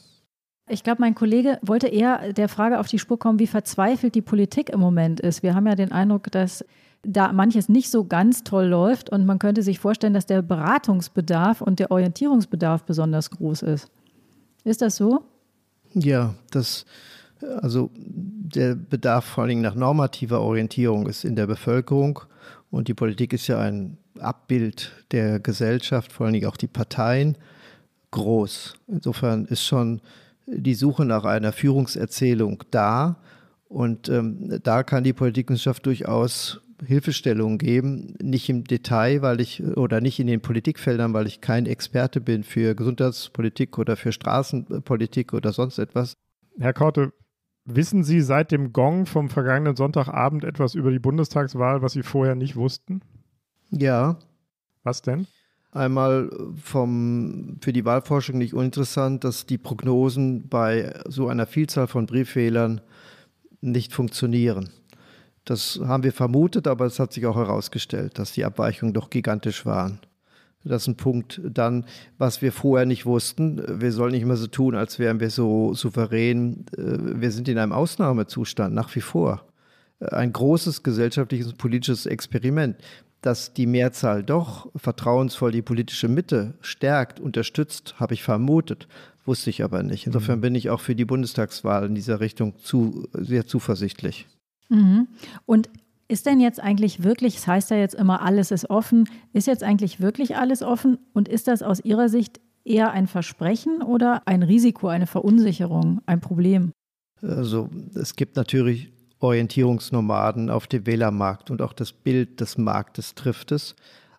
Ich 0.69 0.83
glaube, 0.83 1.03
mein 1.03 1.15
Kollege 1.15 1.59
wollte 1.61 1.89
eher 1.89 2.33
der 2.33 2.49
Frage 2.49 2.81
auf 2.81 2.89
die 2.89 2.99
Spur 2.99 3.19
kommen, 3.19 3.39
wie 3.39 3.47
verzweifelt 3.47 4.15
die 4.15 4.23
Politik 4.23 4.71
im 4.71 4.81
Moment 4.81 5.21
ist. 5.21 5.43
Wir 5.43 5.55
haben 5.55 5.67
ja 5.67 5.75
den 5.75 5.93
Eindruck, 5.93 6.31
dass 6.33 6.65
da 7.03 7.33
manches 7.33 7.69
nicht 7.69 7.91
so 7.91 8.05
ganz 8.05 8.45
toll 8.45 8.65
läuft 8.65 9.11
und 9.11 9.27
man 9.27 9.39
könnte 9.39 9.63
sich 9.63 9.79
vorstellen, 9.79 10.15
dass 10.15 10.25
der 10.25 10.41
Beratungsbedarf 10.41 11.61
und 11.61 11.81
der 11.81 11.91
Orientierungsbedarf 11.91 12.85
besonders 12.85 13.31
groß 13.31 13.61
ist. 13.63 13.91
Ist 14.65 14.81
das 14.81 14.97
so? 14.97 15.23
Ja, 15.93 16.35
das, 16.51 16.87
also 17.61 17.91
der 17.95 18.75
Bedarf 18.75 19.25
vor 19.25 19.45
allem 19.45 19.61
nach 19.61 19.75
normativer 19.75 20.41
Orientierung 20.41 21.07
ist 21.07 21.25
in 21.25 21.37
der 21.37 21.47
Bevölkerung 21.47 22.21
und 22.71 22.89
die 22.89 22.95
Politik 22.95 23.33
ist 23.33 23.47
ja 23.47 23.61
ein 23.61 23.99
Abbild 24.19 24.93
der 25.11 25.41
Gesellschaft, 25.41 26.13
vor 26.13 26.27
allem 26.27 26.45
auch 26.45 26.57
die 26.57 26.67
Parteien, 26.67 27.37
groß. 28.11 28.75
Insofern 28.87 29.45
ist 29.47 29.65
schon 29.65 30.01
die 30.47 30.75
Suche 30.75 31.05
nach 31.05 31.25
einer 31.25 31.53
Führungserzählung 31.53 32.63
da. 32.71 33.17
Und 33.69 34.09
ähm, 34.09 34.61
da 34.63 34.83
kann 34.85 35.03
die 35.03 35.13
Politikwissenschaft 35.13 35.85
durchaus 35.87 36.61
Hilfestellungen 36.85 37.59
geben, 37.59 38.15
nicht 38.21 38.49
im 38.49 38.65
Detail, 38.65 39.23
weil 39.23 39.41
ich 39.41 39.63
oder 39.63 40.01
nicht 40.01 40.21
in 40.21 40.27
den 40.27 40.41
Politikfeldern, 40.41 41.15
weil 41.15 41.27
ich 41.27 41.41
kein 41.41 41.67
Experte 41.67 42.21
bin 42.21 42.45
für 42.45 42.75
Gesundheitspolitik 42.75 43.79
oder 43.79 43.97
für 43.97 44.13
Straßenpolitik 44.13 45.33
oder 45.33 45.53
sonst 45.53 45.79
etwas. 45.79 46.15
Herr 46.59 46.73
Korte, 46.73 47.13
wissen 47.65 48.05
Sie 48.05 48.21
seit 48.21 48.53
dem 48.53 48.73
Gong 48.73 49.07
vom 49.07 49.29
vergangenen 49.29 49.77
Sonntagabend 49.77 50.45
etwas 50.45 50.75
über 50.75 50.91
die 50.91 50.99
Bundestagswahl, 50.99 51.83
was 51.83 51.93
Sie 51.93 52.03
vorher 52.03 52.35
nicht 52.35 52.57
wussten? 52.57 53.01
Ja. 53.71 54.19
Was 54.83 55.03
denn? 55.03 55.27
Einmal 55.73 56.31
vom, 56.63 57.57
für 57.61 57.73
die 57.73 57.85
Wahlforschung 57.85 58.39
nicht 58.39 58.55
uninteressant, 58.55 59.25
dass 59.25 59.47
die 59.47 59.59
Prognosen 59.59 60.49
bei 60.49 60.95
so 61.09 61.27
einer 61.29 61.47
Vielzahl 61.47 61.89
von 61.89 62.07
Brieffehlern 62.07 62.81
nicht 63.61 63.93
funktionieren. 63.93 64.71
Das 65.45 65.81
haben 65.85 66.05
wir 66.05 66.13
vermutet, 66.13 66.69
aber 66.69 66.87
es 66.87 66.99
hat 67.01 67.13
sich 67.13 67.27
auch 67.27 67.37
herausgestellt, 67.37 68.19
dass 68.19 68.33
die 68.33 68.45
Abweichungen 68.45 68.95
doch 68.95 69.11
gigantisch 69.11 69.67
waren. 69.67 69.99
Das 70.65 70.83
ist 70.83 70.89
ein 70.89 70.97
Punkt 70.97 71.41
dann, 71.45 71.85
was 72.19 72.41
wir 72.41 72.53
vorher 72.53 72.87
nicht 72.87 73.07
wussten. 73.07 73.63
Wir 73.81 73.93
sollen 73.93 74.13
nicht 74.13 74.25
mehr 74.25 74.37
so 74.37 74.47
tun, 74.47 74.75
als 74.75 74.99
wären 74.99 75.21
wir 75.21 75.31
so 75.31 75.75
souverän. 75.75 76.65
Äh, 76.77 77.21
wir 77.21 77.31
sind 77.31 77.49
in 77.49 77.59
einem 77.59 77.73
Ausnahmezustand 77.73 78.75
nach 78.75 78.95
wie 78.95 79.01
vor. 79.01 79.45
Ein 80.01 80.33
großes 80.33 80.83
gesellschaftliches 80.83 81.49
und 81.49 81.59
politisches 81.59 82.07
Experiment, 82.07 82.77
dass 83.21 83.55
die 83.55 83.67
Mehrzahl 83.67 84.23
doch 84.23 84.71
vertrauensvoll 84.77 85.53
die 85.53 85.63
politische 85.63 86.09
Mitte 86.09 86.55
stärkt, 86.61 87.21
unterstützt, 87.21 87.95
habe 87.99 88.15
ich 88.15 88.23
vermutet, 88.23 88.87
wusste 89.25 89.51
ich 89.51 89.63
aber 89.63 89.83
nicht. 89.83 90.07
Insofern 90.07 90.39
mhm. 90.39 90.43
bin 90.43 90.55
ich 90.55 90.71
auch 90.71 90.81
für 90.81 90.95
die 90.95 91.05
Bundestagswahl 91.05 91.87
in 91.87 91.95
dieser 91.95 92.21
Richtung 92.21 92.59
zu, 92.59 93.09
sehr 93.13 93.47
zuversichtlich. 93.47 94.27
Mhm. 94.69 95.09
Und 95.47 95.71
ist 96.09 96.27
denn 96.27 96.41
jetzt 96.41 96.61
eigentlich 96.61 97.03
wirklich, 97.03 97.35
es 97.35 97.41
das 97.43 97.49
heißt 97.49 97.71
ja 97.71 97.77
jetzt 97.77 97.95
immer, 97.95 98.23
alles 98.23 98.51
ist 98.51 98.71
offen, 98.71 99.09
ist 99.33 99.47
jetzt 99.47 99.63
eigentlich 99.63 100.01
wirklich 100.01 100.37
alles 100.37 100.63
offen 100.63 100.99
und 101.13 101.29
ist 101.29 101.49
das 101.49 101.63
aus 101.63 101.81
Ihrer 101.81 102.09
Sicht 102.09 102.41
eher 102.65 102.93
ein 102.93 103.07
Versprechen 103.07 103.83
oder 103.83 104.23
ein 104.27 104.43
Risiko, 104.43 104.89
eine 104.89 105.07
Verunsicherung, 105.07 106.01
ein 106.07 106.21
Problem? 106.21 106.73
Also 107.23 107.69
es 107.95 108.17
gibt 108.17 108.37
natürlich 108.37 108.93
Orientierungsnomaden 109.21 110.51
auf 110.51 110.67
dem 110.67 110.87
Wählermarkt 110.87 111.51
und 111.51 111.63
auch 111.63 111.73
das 111.73 111.93
Bild 111.93 112.41
des 112.41 112.59
Marktes 112.59 113.15
trifft 113.15 113.53
es. 113.53 113.75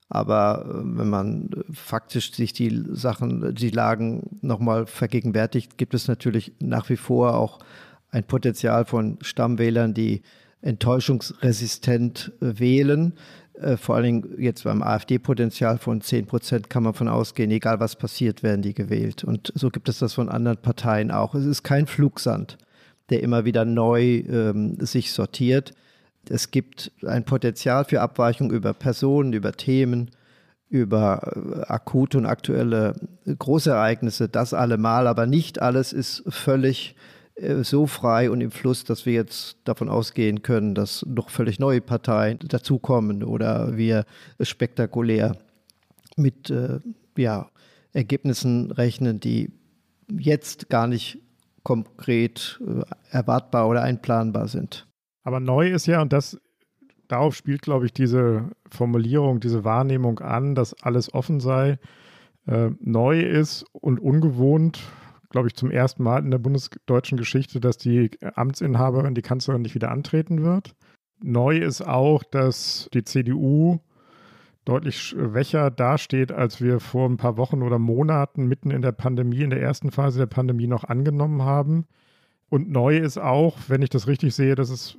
Aber 0.09 0.65
äh, 0.65 0.97
wenn 0.97 1.09
man 1.09 1.49
äh, 1.49 1.73
faktisch 1.73 2.31
sich 2.33 2.53
die 2.53 2.83
Sachen, 2.91 3.55
die 3.55 3.69
Lagen 3.69 4.37
nochmal 4.41 4.85
vergegenwärtigt, 4.85 5.77
gibt 5.77 5.93
es 5.93 6.07
natürlich 6.07 6.53
nach 6.59 6.89
wie 6.89 6.97
vor 6.97 7.35
auch 7.35 7.59
ein 8.09 8.23
Potenzial 8.23 8.85
von 8.85 9.17
Stammwählern, 9.21 9.93
die 9.93 10.21
enttäuschungsresistent 10.65 12.34
äh, 12.41 12.60
wählen. 12.60 13.13
Vor 13.77 13.95
allen 13.95 14.03
Dingen 14.03 14.36
jetzt 14.38 14.65
beim 14.65 14.84
AfD-Potenzial 14.84 15.77
von 15.77 16.01
10 16.01 16.25
Prozent 16.25 16.69
kann 16.69 16.84
man 16.84 16.93
von 16.93 17.07
ausgehen, 17.07 17.50
egal 17.51 17.79
was 17.79 17.95
passiert, 17.95 18.43
werden 18.43 18.62
die 18.62 18.74
gewählt. 18.74 19.24
Und 19.24 19.53
so 19.55 19.69
gibt 19.69 19.88
es 19.88 20.00
das 20.00 20.13
von 20.13 20.27
anderen 20.27 20.57
Parteien 20.57 21.10
auch. 21.10 21.36
Es 21.36 21.45
ist 21.45 21.63
kein 21.63 21.88
Flugsand, 21.88 22.57
der 23.10 23.24
immer 23.24 23.45
wieder 23.45 23.63
neu 23.63 24.17
ähm, 24.27 24.75
sich 24.81 25.13
sortiert 25.13 25.72
es 26.29 26.51
gibt 26.51 26.91
ein 27.05 27.25
Potenzial 27.25 27.86
für 27.86 28.01
Abweichung 28.01 28.51
über 28.51 28.74
Personen, 28.74 29.34
über 29.34 29.51
Themen, 29.53 30.12
über 30.69 31.31
äh, 31.36 31.72
akute 31.72 32.17
und 32.17 32.25
aktuelle 32.25 32.95
Großereignisse, 33.25 34.29
das 34.29 34.53
allemal, 34.53 35.07
aber 35.07 35.25
nicht 35.25 35.62
alles 35.62 35.93
ist 35.93 36.24
völlig 36.27 36.95
äh, 36.95 37.14
so 37.37 37.85
frei 37.85 38.31
und 38.31 38.41
im 38.41 38.51
Fluss, 38.51 38.83
dass 38.85 39.05
wir 39.05 39.13
jetzt 39.13 39.57
davon 39.65 39.89
ausgehen 39.89 40.41
können, 40.41 40.73
dass 40.73 41.05
noch 41.05 41.29
völlig 41.29 41.59
neue 41.59 41.81
Parteien 41.81 42.39
dazukommen 42.39 43.23
oder 43.23 43.75
wir 43.75 44.05
spektakulär 44.39 45.37
mit 46.15 46.49
äh, 46.49 46.79
ja, 47.17 47.49
Ergebnissen 47.91 48.71
rechnen, 48.71 49.19
die 49.19 49.51
jetzt 50.09 50.69
gar 50.69 50.87
nicht 50.87 51.19
konkret 51.63 52.61
äh, 52.65 52.83
erwartbar 53.09 53.67
oder 53.67 53.81
einplanbar 53.81 54.47
sind. 54.47 54.87
Aber 55.23 55.39
neu 55.39 55.71
ist 55.71 55.87
ja, 55.87 56.01
und 56.01 56.13
das 56.13 56.39
darauf 57.07 57.35
spielt, 57.35 57.61
glaube 57.61 57.85
ich, 57.85 57.93
diese 57.93 58.49
Formulierung, 58.69 59.39
diese 59.39 59.63
Wahrnehmung 59.63 60.19
an, 60.19 60.55
dass 60.55 60.73
alles 60.81 61.13
offen 61.13 61.39
sei, 61.39 61.79
äh, 62.47 62.69
neu 62.79 63.21
ist 63.21 63.65
und 63.73 63.99
ungewohnt, 63.99 64.79
glaube 65.35 65.49
ich, 65.49 65.55
zum 65.55 65.69
ersten 65.69 66.01
Mal 66.01 66.23
in 66.23 66.31
der 66.31 66.37
bundesdeutschen 66.37 67.17
Geschichte, 67.17 67.59
dass 67.59 67.77
die 67.77 68.09
Amtsinhaberin, 68.35 69.15
die 69.15 69.21
Kanzlerin 69.21 69.63
nicht 69.63 69.75
wieder 69.75 69.91
antreten 69.91 70.43
wird. 70.43 70.75
Neu 71.21 71.57
ist 71.57 71.81
auch, 71.81 72.23
dass 72.23 72.89
die 72.93 73.03
CDU 73.03 73.79
deutlich 74.63 74.97
schwächer 74.97 75.71
dasteht, 75.71 76.31
als 76.31 76.61
wir 76.61 76.79
vor 76.79 77.09
ein 77.09 77.17
paar 77.17 77.35
Wochen 77.35 77.63
oder 77.63 77.79
Monaten 77.79 78.47
mitten 78.47 78.71
in 78.71 78.81
der 78.81 78.93
Pandemie, 78.93 79.41
in 79.41 79.49
der 79.49 79.61
ersten 79.61 79.91
Phase 79.91 80.19
der 80.19 80.25
Pandemie 80.25 80.67
noch 80.67 80.85
angenommen 80.85 81.41
haben. 81.41 81.85
Und 82.47 82.71
neu 82.71 82.97
ist 82.97 83.17
auch, 83.17 83.57
wenn 83.67 83.81
ich 83.81 83.89
das 83.89 84.07
richtig 84.07 84.33
sehe, 84.33 84.55
dass 84.55 84.69
es 84.69 84.97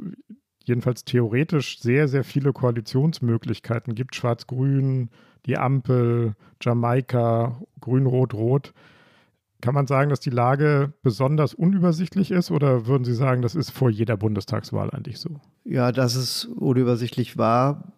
jedenfalls 0.65 1.07
theoretisch 1.07 1.81
sehr, 1.81 2.09
sehr 2.09 2.25
viele 2.25 2.53
Koalitionsmöglichkeiten 2.53 3.95
gibt. 3.95 4.15
Schwarz-Grün, 4.15 5.09
die 5.47 5.57
Ampel, 5.57 6.35
Jamaika, 6.61 7.59
Grün-Rot-Rot. 7.81 8.75
Kann 9.61 9.75
man 9.75 9.87
sagen, 9.87 10.11
dass 10.11 10.21
die 10.21 10.31
Lage 10.31 10.93
besonders 11.03 11.55
unübersichtlich 11.55 12.31
ist 12.31 12.51
oder 12.51 12.87
würden 12.87 13.05
Sie 13.05 13.15
sagen, 13.15 13.43
das 13.43 13.55
ist 13.55 13.71
vor 13.71 13.91
jeder 13.91 14.17
Bundestagswahl 14.17 14.91
eigentlich 14.91 15.19
so? 15.19 15.41
Ja, 15.65 15.93
dass 15.93 16.15
es 16.15 16.45
unübersichtlich 16.45 17.39
war, 17.39 17.93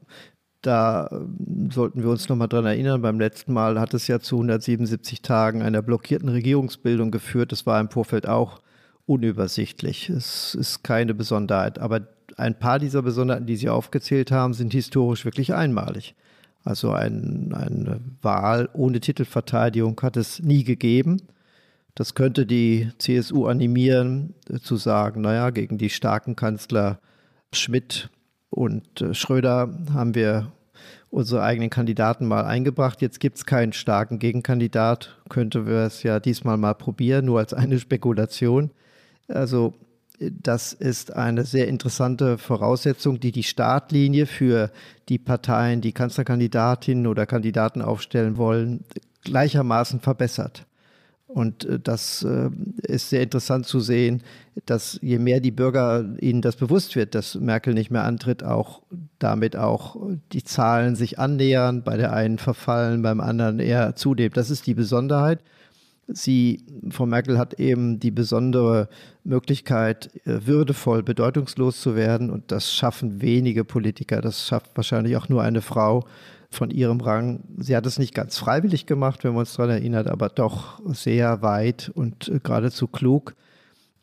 da 0.63 1.09
ähm, 1.13 1.71
sollten 1.71 2.03
wir 2.03 2.11
uns 2.11 2.29
nochmal 2.29 2.49
dran 2.49 2.67
erinnern. 2.67 3.03
Beim 3.03 3.19
letzten 3.19 3.53
Mal 3.53 3.79
hat 3.79 3.95
es 3.95 4.09
ja 4.09 4.21
zu 4.21 4.37
177 4.37 5.23
Tagen 5.23 5.63
einer 5.63 5.83
blockierten 5.83 6.29
Regierungsbildung 6.29 7.11
geführt. 7.11 7.53
Das 7.53 7.67
war 7.67 7.81
im 7.81 7.91
Vorfeld 7.91 8.27
auch 8.29 8.61
unübersichtlich. 9.07 10.11
Es 10.11 10.55
ist 10.55 10.83
keine 10.83 11.15
Besonderheit. 11.15 11.79
Aber 11.79 12.09
ein 12.37 12.59
paar 12.59 12.79
dieser 12.79 13.03
Besonderheiten, 13.03 13.47
die 13.47 13.57
Sie 13.57 13.69
aufgezählt 13.69 14.31
haben, 14.31 14.53
sind 14.53 14.73
historisch 14.73 15.25
wirklich 15.25 15.55
einmalig. 15.55 16.15
Also 16.65 16.93
ein, 16.93 17.53
eine 17.55 18.01
Wahl 18.21 18.69
ohne 18.75 19.01
Titelverteidigung 19.01 19.99
hat 20.03 20.17
es 20.17 20.43
nie 20.43 20.65
gegeben. 20.65 21.23
Das 21.99 22.15
könnte 22.15 22.47
die 22.47 22.93
CSU 22.99 23.47
animieren, 23.47 24.35
zu 24.63 24.77
sagen, 24.77 25.21
naja, 25.21 25.51
gegen 25.51 25.79
die 25.79 25.91
starken 25.91 26.37
Kanzler 26.37 27.01
Schmidt 27.53 28.09
und 28.51 29.01
äh, 29.01 29.15
Schröder 29.15 29.77
haben 29.93 30.15
wir 30.15 30.53
unsere 31.11 31.43
eigenen 31.43 31.71
Kandidaten 31.71 32.29
mal 32.29 32.45
eingebracht. 32.45 33.03
Jetzt 33.03 33.19
gibt 33.19 33.39
es 33.39 33.47
keinen 33.47 33.73
starken 33.73 34.21
Gegenkandidat. 34.21 35.19
Könnte 35.29 35.67
wir 35.67 35.79
es 35.79 36.05
ja 36.05 36.21
diesmal 36.21 36.57
mal 36.57 36.75
probieren, 36.75 37.25
nur 37.25 37.41
als 37.41 37.53
eine 37.53 37.81
Spekulation. 37.81 38.71
Also 39.27 39.75
das 40.21 40.75
ist 40.75 41.17
eine 41.17 41.45
sehr 41.45 41.67
interessante 41.67 42.39
Voraussetzung, 42.39 43.19
die 43.19 43.33
die 43.33 43.43
Startlinie 43.43 44.27
für 44.27 44.71
die 45.09 45.19
Parteien, 45.19 45.81
die 45.81 45.91
Kanzlerkandidatinnen 45.91 47.09
oder 47.09 47.27
Kandidaten 47.27 47.83
aufstellen 47.83 48.37
wollen, 48.37 48.85
gleichermaßen 49.25 49.99
verbessert. 49.99 50.68
Und 51.29 51.67
äh, 51.67 51.79
das 51.79 52.23
äh, 52.23 52.51
ist 52.83 53.11
sehr 53.11 53.23
interessant 53.23 53.67
zu 53.67 53.81
sehen, 53.81 54.23
dass 54.67 54.99
je 55.03 55.19
mehr 55.19 55.41
die 55.41 55.51
Bürger 55.51 56.05
ihnen 56.21 56.43
das 56.43 56.57
bewusst 56.57 56.97
wird, 56.97 57.15
dass 57.15 57.35
Merkel 57.35 57.75
nicht 57.75 57.91
mehr 57.91 58.05
antritt, 58.05 58.43
auch 58.43 58.83
damit 59.19 59.55
auch 59.55 59.97
die 60.33 60.43
Zahlen 60.43 60.97
sich 60.97 61.19
annähern, 61.19 61.85
bei 61.85 61.97
der 61.97 62.13
einen 62.15 62.39
verfallen, 62.39 63.03
beim 63.03 63.21
anderen 63.21 63.61
eher 63.61 63.95
zunehmen. 63.95 64.33
Das 64.35 64.51
ist 64.51 64.67
die 64.67 64.75
Besonderheit. 64.75 65.41
Sie, 66.11 66.65
Frau 66.89 67.05
Merkel 67.05 67.37
hat 67.37 67.61
eben 67.61 68.01
die 68.01 68.11
besondere 68.11 68.89
Möglichkeit, 69.23 70.11
äh, 70.25 70.47
würdevoll, 70.47 71.03
bedeutungslos 71.03 71.83
zu 71.83 71.95
werden. 71.95 72.31
Und 72.31 72.51
das 72.51 72.73
schaffen 72.73 73.21
wenige 73.21 73.65
Politiker. 73.65 74.23
Das 74.23 74.47
schafft 74.47 74.71
wahrscheinlich 74.77 75.19
auch 75.19 75.29
nur 75.29 75.43
eine 75.43 75.61
Frau 75.61 76.07
von 76.51 76.71
ihrem 76.71 77.01
Rang. 77.01 77.41
Sie 77.59 77.77
hat 77.77 77.87
es 77.87 77.99
nicht 77.99 78.15
ganz 78.15 78.39
freiwillig 78.39 78.87
gemacht, 78.87 79.25
wenn 79.25 79.33
man 79.33 79.41
uns 79.41 79.55
daran 79.55 79.71
erinnert, 79.71 80.09
aber 80.09 80.29
doch 80.29 80.81
sehr 80.87 81.43
weit 81.43 81.91
und 81.95 82.29
äh, 82.29 82.41
geradezu 82.43 82.87
klug. 82.89 83.35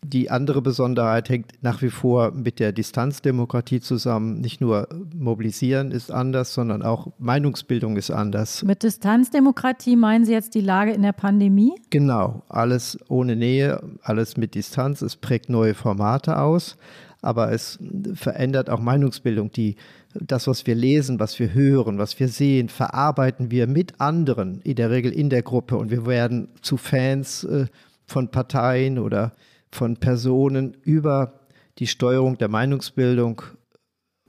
Die 0.08 0.30
andere 0.30 0.62
Besonderheit 0.62 1.30
hängt 1.30 1.54
nach 1.64 1.82
wie 1.82 1.90
vor 1.90 2.32
mit 2.32 2.60
der 2.60 2.72
Distanzdemokratie 2.72 3.80
zusammen. 3.80 4.40
Nicht 4.40 4.62
nur 4.62 4.88
Mobilisieren 5.16 5.90
ist 5.90 6.12
anders, 6.12 6.54
sondern 6.54 6.84
auch 6.84 7.08
Meinungsbildung 7.18 7.98
ist 7.98 8.12
anders. 8.12 8.62
Mit 8.64 8.84
Distanzdemokratie 8.84 9.96
meinen 9.96 10.24
Sie 10.24 10.32
jetzt 10.32 10.54
die 10.54 10.62
Lage 10.62 10.92
in 10.92 11.02
der 11.02 11.14
Pandemie? 11.14 11.74
Genau, 11.90 12.44
alles 12.50 13.00
ohne 13.08 13.36
Nähe, 13.36 13.82
alles 14.04 14.38
mit 14.38 14.54
Distanz. 14.54 15.02
Es 15.02 15.16
prägt 15.16 15.50
neue 15.50 15.74
Formate 15.74 16.38
aus, 16.38 16.78
aber 17.24 17.52
es 17.52 17.80
verändert 18.14 18.70
auch 18.70 18.82
Meinungsbildung. 18.82 19.52
Die, 19.52 19.76
das, 20.20 20.48
was 20.48 20.66
wir 20.66 20.76
lesen, 20.76 21.20
was 21.20 21.38
wir 21.40 21.54
hören, 21.54 21.98
was 21.98 22.20
wir 22.20 22.28
sehen, 22.28 22.70
verarbeiten 22.70 23.52
wir 23.52 23.68
mit 23.68 24.00
anderen, 24.00 24.62
in 24.62 24.76
der 24.76 24.90
Regel 24.90 25.12
in 25.12 25.30
der 25.30 25.42
Gruppe. 25.42 25.78
Und 25.78 25.92
wir 25.92 26.06
werden 26.06 26.50
zu 26.62 26.78
Fans 26.78 27.44
äh, 27.44 27.66
von 28.06 28.30
Parteien 28.30 29.00
oder 29.00 29.34
von 29.72 29.98
Personen 29.98 30.78
über 30.84 31.40
die 31.80 31.88
Steuerung 31.88 32.38
der 32.38 32.48
Meinungsbildung 32.48 33.42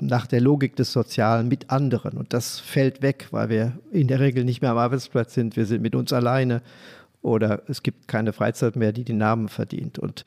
nach 0.00 0.26
der 0.26 0.40
Logik 0.40 0.76
des 0.76 0.92
Sozialen 0.92 1.48
mit 1.48 1.70
anderen. 1.70 2.18
Und 2.18 2.32
das 2.32 2.58
fällt 2.58 3.02
weg, 3.02 3.28
weil 3.30 3.48
wir 3.48 3.78
in 3.90 4.08
der 4.08 4.20
Regel 4.20 4.44
nicht 4.44 4.60
mehr 4.60 4.72
am 4.72 4.78
Arbeitsplatz 4.78 5.34
sind. 5.34 5.56
Wir 5.56 5.66
sind 5.66 5.82
mit 5.82 5.94
uns 5.94 6.12
alleine 6.12 6.62
oder 7.22 7.62
es 7.68 7.82
gibt 7.82 8.08
keine 8.08 8.32
Freizeit 8.32 8.76
mehr, 8.76 8.92
die 8.92 9.04
den 9.04 9.18
Namen 9.18 9.48
verdient. 9.48 9.98
Und 9.98 10.24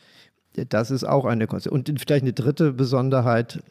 das 0.54 0.92
ist 0.92 1.04
auch 1.04 1.26
eine 1.26 1.48
Konsequenz. 1.48 1.90
Und 1.90 2.00
vielleicht 2.00 2.24
eine 2.24 2.34
dritte 2.34 2.74
Besonderheit, 2.74 3.62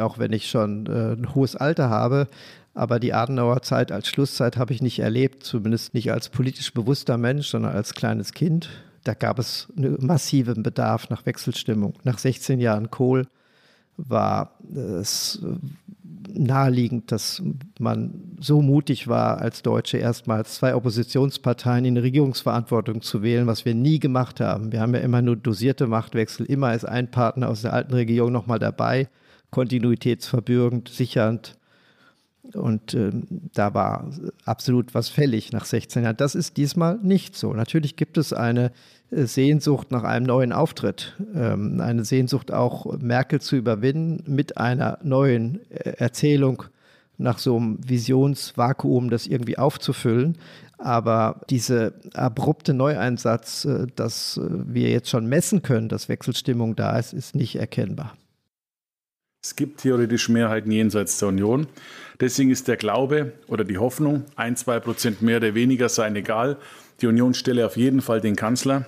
auch 0.00 0.18
wenn 0.18 0.32
ich 0.32 0.50
schon 0.50 0.86
äh, 0.86 1.12
ein 1.12 1.34
hohes 1.34 1.56
Alter 1.56 1.88
habe, 1.90 2.28
aber 2.74 3.00
die 3.00 3.14
Adenauer 3.14 3.62
Zeit 3.62 3.92
als 3.92 4.08
Schlusszeit 4.08 4.56
habe 4.56 4.72
ich 4.72 4.82
nicht 4.82 4.98
erlebt, 4.98 5.44
zumindest 5.44 5.94
nicht 5.94 6.12
als 6.12 6.28
politisch 6.28 6.74
bewusster 6.74 7.16
Mensch, 7.16 7.48
sondern 7.48 7.72
als 7.72 7.94
kleines 7.94 8.32
Kind. 8.32 8.68
Da 9.04 9.14
gab 9.14 9.38
es 9.38 9.72
einen 9.76 10.04
massiven 10.04 10.62
Bedarf 10.62 11.08
nach 11.08 11.24
Wechselstimmung. 11.26 11.94
Nach 12.04 12.18
16 12.18 12.60
Jahren 12.60 12.90
Kohl 12.90 13.28
war 13.96 14.58
es 14.74 15.40
naheliegend, 16.34 17.12
dass 17.12 17.42
man 17.78 18.36
so 18.40 18.60
mutig 18.60 19.08
war, 19.08 19.38
als 19.38 19.62
Deutsche 19.62 19.98
erstmals 19.98 20.56
zwei 20.56 20.74
Oppositionsparteien 20.74 21.84
in 21.84 21.96
Regierungsverantwortung 21.96 23.00
zu 23.00 23.22
wählen, 23.22 23.46
was 23.46 23.64
wir 23.64 23.74
nie 23.74 23.98
gemacht 23.98 24.40
haben. 24.40 24.72
Wir 24.72 24.80
haben 24.80 24.94
ja 24.94 25.00
immer 25.00 25.22
nur 25.22 25.36
dosierte 25.36 25.86
Machtwechsel. 25.86 26.46
Immer 26.46 26.74
ist 26.74 26.84
ein 26.84 27.10
Partner 27.10 27.48
aus 27.48 27.62
der 27.62 27.72
alten 27.72 27.94
Regierung 27.94 28.32
nochmal 28.32 28.58
dabei, 28.58 29.08
kontinuitätsverbürgend, 29.50 30.88
sichernd. 30.88 31.56
Und 32.54 32.94
äh, 32.94 33.10
da 33.54 33.74
war 33.74 34.08
absolut 34.44 34.94
was 34.94 35.08
fällig 35.08 35.52
nach 35.52 35.64
16 35.64 36.04
Jahren. 36.04 36.16
Das 36.16 36.34
ist 36.34 36.56
diesmal 36.56 36.98
nicht 37.02 37.36
so. 37.36 37.52
Natürlich 37.52 37.96
gibt 37.96 38.18
es 38.18 38.32
eine 38.32 38.70
äh, 39.10 39.24
Sehnsucht 39.24 39.90
nach 39.90 40.04
einem 40.04 40.26
neuen 40.26 40.52
Auftritt, 40.52 41.16
ähm, 41.34 41.80
eine 41.80 42.04
Sehnsucht 42.04 42.52
auch 42.52 42.98
Merkel 42.98 43.40
zu 43.40 43.56
überwinden 43.56 44.22
mit 44.32 44.58
einer 44.58 44.98
neuen 45.02 45.60
äh, 45.70 45.90
Erzählung 45.98 46.64
nach 47.18 47.38
so 47.38 47.56
einem 47.56 47.78
Visionsvakuum, 47.86 49.10
das 49.10 49.26
irgendwie 49.26 49.58
aufzufüllen. 49.58 50.38
Aber 50.78 51.40
diese 51.48 51.94
abrupte 52.14 52.74
Neueinsatz, 52.74 53.64
äh, 53.64 53.86
dass 53.94 54.40
wir 54.42 54.90
jetzt 54.90 55.10
schon 55.10 55.26
messen 55.26 55.62
können, 55.62 55.88
dass 55.88 56.08
Wechselstimmung 56.08 56.76
da 56.76 56.98
ist, 56.98 57.12
ist 57.12 57.34
nicht 57.34 57.56
erkennbar. 57.56 58.16
Es 59.46 59.54
gibt 59.54 59.82
theoretisch 59.82 60.28
Mehrheiten 60.28 60.72
jenseits 60.72 61.18
der 61.18 61.28
Union. 61.28 61.68
Deswegen 62.18 62.50
ist 62.50 62.66
der 62.66 62.76
Glaube 62.76 63.32
oder 63.46 63.62
die 63.62 63.78
Hoffnung, 63.78 64.24
ein, 64.34 64.56
zwei 64.56 64.80
Prozent 64.80 65.22
mehr 65.22 65.36
oder 65.36 65.54
weniger 65.54 65.88
seien 65.88 66.16
egal. 66.16 66.56
Die 67.00 67.06
Union 67.06 67.32
stelle 67.32 67.64
auf 67.64 67.76
jeden 67.76 68.00
Fall 68.00 68.20
den 68.20 68.34
Kanzler. 68.34 68.86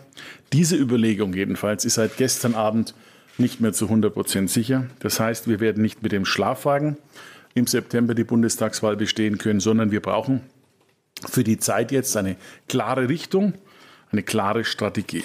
Diese 0.53 0.75
Überlegung 0.75 1.33
jedenfalls 1.33 1.85
ist 1.85 1.95
seit 1.95 2.17
gestern 2.17 2.57
Abend 2.57 2.97
nicht 3.37 3.61
mehr 3.61 3.73
zu 3.73 3.85
100 3.85 4.13
Prozent 4.13 4.51
sicher. 4.51 4.87
Das 4.99 5.21
heißt, 5.21 5.47
wir 5.47 5.61
werden 5.61 5.81
nicht 5.81 6.03
mit 6.03 6.11
dem 6.11 6.25
Schlafwagen 6.25 6.97
im 7.55 7.69
September 7.69 8.17
die 8.17 8.25
Bundestagswahl 8.25 8.97
bestehen 8.97 9.39
können, 9.39 9.61
sondern 9.61 9.93
wir 9.93 10.03
brauchen 10.03 10.41
für 11.25 11.45
die 11.45 11.59
Zeit 11.59 11.93
jetzt 11.93 12.17
eine 12.17 12.35
klare 12.67 13.09
Richtung, 13.09 13.53
eine 14.11 14.25
klare 14.25 14.65
Strategie. 14.65 15.23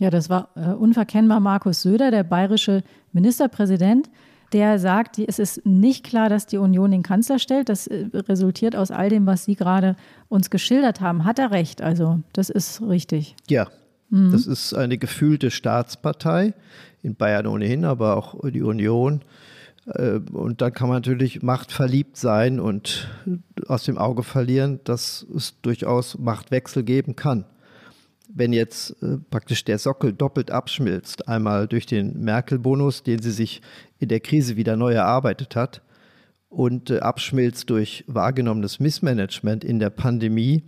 Ja, 0.00 0.08
das 0.08 0.30
war 0.30 0.48
äh, 0.56 0.70
unverkennbar 0.70 1.40
Markus 1.40 1.82
Söder, 1.82 2.10
der 2.10 2.22
bayerische 2.22 2.82
Ministerpräsident 3.12 4.08
der 4.52 4.78
sagt, 4.78 5.18
es 5.18 5.38
ist 5.38 5.64
nicht 5.66 6.04
klar, 6.04 6.28
dass 6.28 6.46
die 6.46 6.58
Union 6.58 6.90
den 6.90 7.02
Kanzler 7.02 7.38
stellt. 7.38 7.68
Das 7.68 7.86
äh, 7.86 8.06
resultiert 8.14 8.76
aus 8.76 8.90
all 8.90 9.08
dem, 9.08 9.26
was 9.26 9.44
Sie 9.44 9.54
gerade 9.54 9.96
uns 10.28 10.50
geschildert 10.50 11.00
haben. 11.00 11.24
Hat 11.24 11.38
er 11.38 11.50
recht? 11.50 11.82
Also, 11.82 12.20
das 12.32 12.48
ist 12.48 12.82
richtig. 12.82 13.36
Ja, 13.48 13.68
mhm. 14.10 14.32
das 14.32 14.46
ist 14.46 14.74
eine 14.74 14.98
gefühlte 14.98 15.50
Staatspartei, 15.50 16.54
in 17.02 17.14
Bayern 17.14 17.46
ohnehin, 17.46 17.84
aber 17.84 18.16
auch 18.16 18.48
die 18.48 18.62
Union. 18.62 19.22
Äh, 19.86 20.20
und 20.32 20.62
dann 20.62 20.72
kann 20.72 20.88
man 20.88 20.96
natürlich 20.96 21.42
machtverliebt 21.42 22.16
sein 22.16 22.60
und 22.60 23.08
aus 23.66 23.84
dem 23.84 23.98
Auge 23.98 24.22
verlieren, 24.22 24.80
dass 24.84 25.26
es 25.34 25.60
durchaus 25.60 26.18
Machtwechsel 26.18 26.82
geben 26.82 27.16
kann 27.16 27.44
wenn 28.38 28.52
jetzt 28.52 28.90
äh, 29.02 29.16
praktisch 29.30 29.64
der 29.64 29.78
Sockel 29.78 30.12
doppelt 30.12 30.50
abschmilzt, 30.50 31.28
einmal 31.28 31.66
durch 31.66 31.86
den 31.86 32.20
Merkel-Bonus, 32.20 33.02
den 33.02 33.20
sie 33.20 33.32
sich 33.32 33.62
in 33.98 34.08
der 34.08 34.20
Krise 34.20 34.56
wieder 34.56 34.76
neu 34.76 34.92
erarbeitet 34.92 35.56
hat, 35.56 35.82
und 36.48 36.90
äh, 36.90 37.00
abschmilzt 37.00 37.68
durch 37.70 38.04
wahrgenommenes 38.06 38.78
Missmanagement 38.80 39.64
in 39.64 39.78
der 39.78 39.90
Pandemie, 39.90 40.64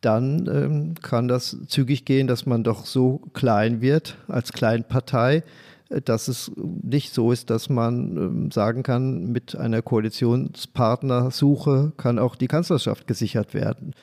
dann 0.00 0.48
ähm, 0.52 0.94
kann 1.00 1.28
das 1.28 1.56
zügig 1.68 2.04
gehen, 2.04 2.26
dass 2.26 2.46
man 2.46 2.64
doch 2.64 2.84
so 2.84 3.18
klein 3.32 3.80
wird 3.80 4.18
als 4.28 4.52
Kleinpartei, 4.52 5.44
äh, 5.88 6.00
dass 6.00 6.26
es 6.28 6.50
nicht 6.56 7.14
so 7.14 7.30
ist, 7.32 7.50
dass 7.50 7.68
man 7.68 8.16
ähm, 8.16 8.50
sagen 8.50 8.82
kann, 8.82 9.30
mit 9.30 9.54
einer 9.56 9.82
Koalitionspartnersuche 9.82 11.92
kann 11.96 12.18
auch 12.18 12.34
die 12.34 12.48
Kanzlerschaft 12.48 13.06
gesichert 13.06 13.54
werden 13.54 13.94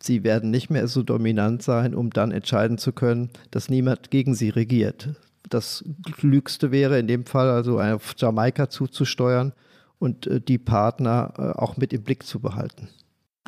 sie 0.00 0.24
werden 0.24 0.50
nicht 0.50 0.70
mehr 0.70 0.88
so 0.88 1.02
dominant 1.02 1.62
sein, 1.62 1.94
um 1.94 2.10
dann 2.10 2.32
entscheiden 2.32 2.78
zu 2.78 2.92
können, 2.92 3.30
dass 3.50 3.68
niemand 3.68 4.10
gegen 4.10 4.34
sie 4.34 4.50
regiert. 4.50 5.10
Das 5.48 5.84
Klügste 6.12 6.70
wäre 6.70 6.98
in 6.98 7.08
dem 7.08 7.26
Fall 7.26 7.50
also 7.50 7.80
auf 7.80 8.14
Jamaika 8.16 8.68
zuzusteuern 8.68 9.52
und 9.98 10.26
äh, 10.26 10.40
die 10.40 10.58
Partner 10.58 11.32
äh, 11.36 11.58
auch 11.58 11.76
mit 11.76 11.92
im 11.92 12.02
Blick 12.02 12.24
zu 12.24 12.40
behalten. 12.40 12.88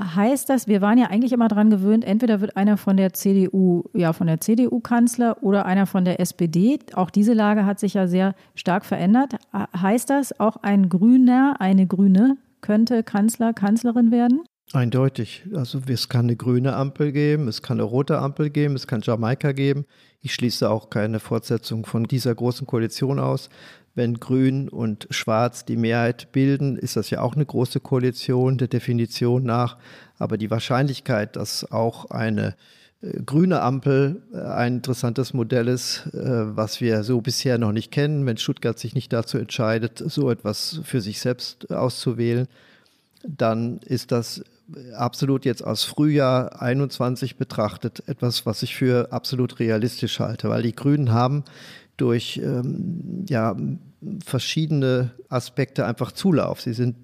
Heißt 0.00 0.48
das, 0.48 0.66
wir 0.66 0.80
waren 0.80 0.98
ja 0.98 1.08
eigentlich 1.08 1.32
immer 1.32 1.48
daran 1.48 1.70
gewöhnt, 1.70 2.04
entweder 2.04 2.40
wird 2.40 2.56
einer 2.56 2.76
von 2.76 2.96
der 2.96 3.12
CDU, 3.12 3.84
ja, 3.92 4.12
von 4.12 4.26
der 4.26 4.40
CDU 4.40 4.80
Kanzler 4.80 5.42
oder 5.42 5.66
einer 5.66 5.86
von 5.86 6.04
der 6.04 6.18
SPD. 6.18 6.78
Auch 6.94 7.10
diese 7.10 7.34
Lage 7.34 7.66
hat 7.66 7.78
sich 7.78 7.94
ja 7.94 8.06
sehr 8.06 8.34
stark 8.54 8.86
verändert. 8.86 9.36
Heißt 9.52 10.08
das, 10.08 10.40
auch 10.40 10.56
ein 10.56 10.88
Grüner, 10.88 11.56
eine 11.60 11.86
Grüne 11.86 12.38
könnte 12.62 13.02
Kanzler, 13.02 13.52
Kanzlerin 13.52 14.10
werden? 14.10 14.40
Eindeutig. 14.72 15.42
Also 15.54 15.80
es 15.86 16.08
kann 16.08 16.26
eine 16.26 16.36
grüne 16.36 16.74
Ampel 16.74 17.12
geben, 17.12 17.46
es 17.46 17.60
kann 17.60 17.78
eine 17.78 17.82
rote 17.82 18.18
Ampel 18.18 18.48
geben, 18.48 18.74
es 18.74 18.86
kann 18.86 19.02
Jamaika 19.02 19.52
geben. 19.52 19.84
Ich 20.22 20.32
schließe 20.32 20.70
auch 20.70 20.88
keine 20.88 21.20
Fortsetzung 21.20 21.84
von 21.84 22.04
dieser 22.04 22.34
großen 22.34 22.66
Koalition 22.66 23.18
aus. 23.18 23.50
Wenn 23.94 24.18
Grün 24.18 24.70
und 24.70 25.06
Schwarz 25.10 25.66
die 25.66 25.76
Mehrheit 25.76 26.32
bilden, 26.32 26.78
ist 26.78 26.96
das 26.96 27.10
ja 27.10 27.20
auch 27.20 27.34
eine 27.34 27.44
große 27.44 27.80
Koalition 27.80 28.56
der 28.56 28.68
Definition 28.68 29.42
nach. 29.42 29.76
Aber 30.18 30.38
die 30.38 30.50
Wahrscheinlichkeit, 30.50 31.36
dass 31.36 31.70
auch 31.70 32.10
eine 32.10 32.54
äh, 33.02 33.20
grüne 33.26 33.60
Ampel 33.60 34.22
äh, 34.32 34.38
ein 34.38 34.76
interessantes 34.76 35.34
Modell 35.34 35.68
ist, 35.68 36.06
äh, 36.14 36.56
was 36.56 36.80
wir 36.80 37.02
so 37.02 37.20
bisher 37.20 37.58
noch 37.58 37.72
nicht 37.72 37.90
kennen, 37.90 38.24
wenn 38.24 38.38
Stuttgart 38.38 38.78
sich 38.78 38.94
nicht 38.94 39.12
dazu 39.12 39.36
entscheidet, 39.36 39.98
so 39.98 40.30
etwas 40.30 40.80
für 40.84 41.02
sich 41.02 41.20
selbst 41.20 41.70
auszuwählen, 41.70 42.48
dann 43.24 43.78
ist 43.84 44.12
das 44.12 44.42
absolut 44.94 45.44
jetzt 45.44 45.62
aus 45.62 45.84
Frühjahr 45.84 46.62
21 46.62 47.36
betrachtet 47.36 48.02
etwas, 48.06 48.46
was 48.46 48.62
ich 48.62 48.74
für 48.74 49.12
absolut 49.12 49.58
realistisch 49.58 50.20
halte, 50.20 50.48
weil 50.48 50.62
die 50.62 50.74
Grünen 50.74 51.12
haben 51.12 51.44
durch 51.96 52.40
ähm, 52.42 53.24
ja, 53.28 53.56
verschiedene 54.24 55.10
Aspekte 55.28 55.86
einfach 55.86 56.12
Zulauf. 56.12 56.60
Sie 56.60 56.72
sind 56.72 56.96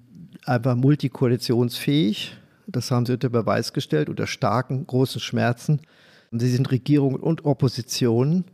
einfach 0.45 0.75
multikoalitionsfähig. 0.75 2.37
Das 2.67 2.91
haben 2.91 3.05
sie 3.05 3.13
unter 3.13 3.29
Beweis 3.29 3.73
gestellt, 3.73 4.09
unter 4.09 4.27
starken, 4.27 4.85
großen 4.85 5.21
Schmerzen. 5.21 5.81
Sie 6.31 6.49
sind 6.49 6.69
Regierung 6.71 7.15
und 7.15 7.45
Opposition 7.45 8.45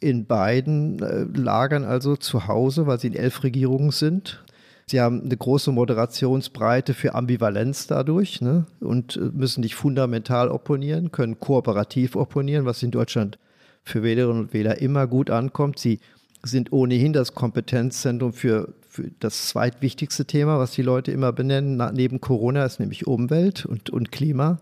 in 0.00 0.26
beiden 0.26 1.02
äh, 1.02 1.24
Lagern 1.38 1.84
also 1.84 2.16
zu 2.16 2.46
Hause, 2.46 2.86
weil 2.86 3.00
sie 3.00 3.08
in 3.08 3.14
elf 3.14 3.42
Regierungen 3.42 3.90
sind. 3.90 4.44
Sie 4.88 5.00
haben 5.00 5.22
eine 5.22 5.36
große 5.36 5.70
Moderationsbreite 5.70 6.94
für 6.94 7.14
Ambivalenz 7.14 7.86
dadurch 7.86 8.40
ne? 8.40 8.64
und 8.80 9.16
äh, 9.16 9.20
müssen 9.20 9.60
nicht 9.60 9.74
fundamental 9.74 10.48
opponieren, 10.48 11.12
können 11.12 11.38
kooperativ 11.38 12.16
opponieren, 12.16 12.64
was 12.64 12.82
in 12.82 12.90
Deutschland 12.90 13.38
für 13.84 14.02
Wählerinnen 14.02 14.40
und 14.40 14.54
Wähler 14.54 14.80
immer 14.80 15.06
gut 15.06 15.30
ankommt. 15.30 15.78
Sie 15.78 16.00
sind 16.42 16.72
ohnehin 16.72 17.12
das 17.12 17.34
Kompetenzzentrum 17.34 18.32
für, 18.32 18.72
für 18.88 19.10
das 19.20 19.48
zweitwichtigste 19.48 20.24
Thema, 20.24 20.58
was 20.58 20.72
die 20.72 20.82
Leute 20.82 21.12
immer 21.12 21.32
benennen, 21.32 21.82
neben 21.94 22.20
Corona 22.20 22.64
ist 22.64 22.80
nämlich 22.80 23.06
Umwelt 23.06 23.66
und, 23.66 23.90
und 23.90 24.10
Klima. 24.10 24.60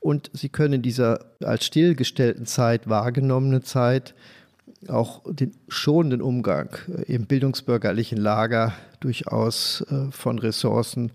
Und 0.00 0.30
sie 0.34 0.50
können 0.50 0.74
in 0.74 0.82
dieser 0.82 1.20
als 1.42 1.64
stillgestellten 1.64 2.46
Zeit 2.46 2.88
wahrgenommenen 2.88 3.62
Zeit 3.62 4.14
auch 4.90 5.22
den 5.28 5.52
schonenden 5.68 6.22
Umgang 6.22 6.76
äh, 6.88 7.12
im 7.12 7.26
bildungsbürgerlichen 7.26 8.18
Lager 8.18 8.72
durchaus 9.00 9.82
äh, 9.90 10.10
von 10.10 10.38
Ressourcen 10.38 11.12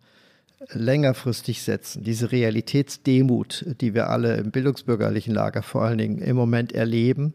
längerfristig 0.70 1.64
setzen. 1.64 2.04
Diese 2.04 2.32
Realitätsdemut, 2.32 3.66
die 3.82 3.96
wir 3.96 4.10
alle 4.10 4.36
im 4.38 4.52
bildungsbürgerlichen 4.52 5.34
Lager 5.34 5.64
vor 5.64 5.84
allen 5.84 5.98
Dingen 5.98 6.20
im 6.20 6.36
Moment 6.36 6.72
erleben, 6.72 7.34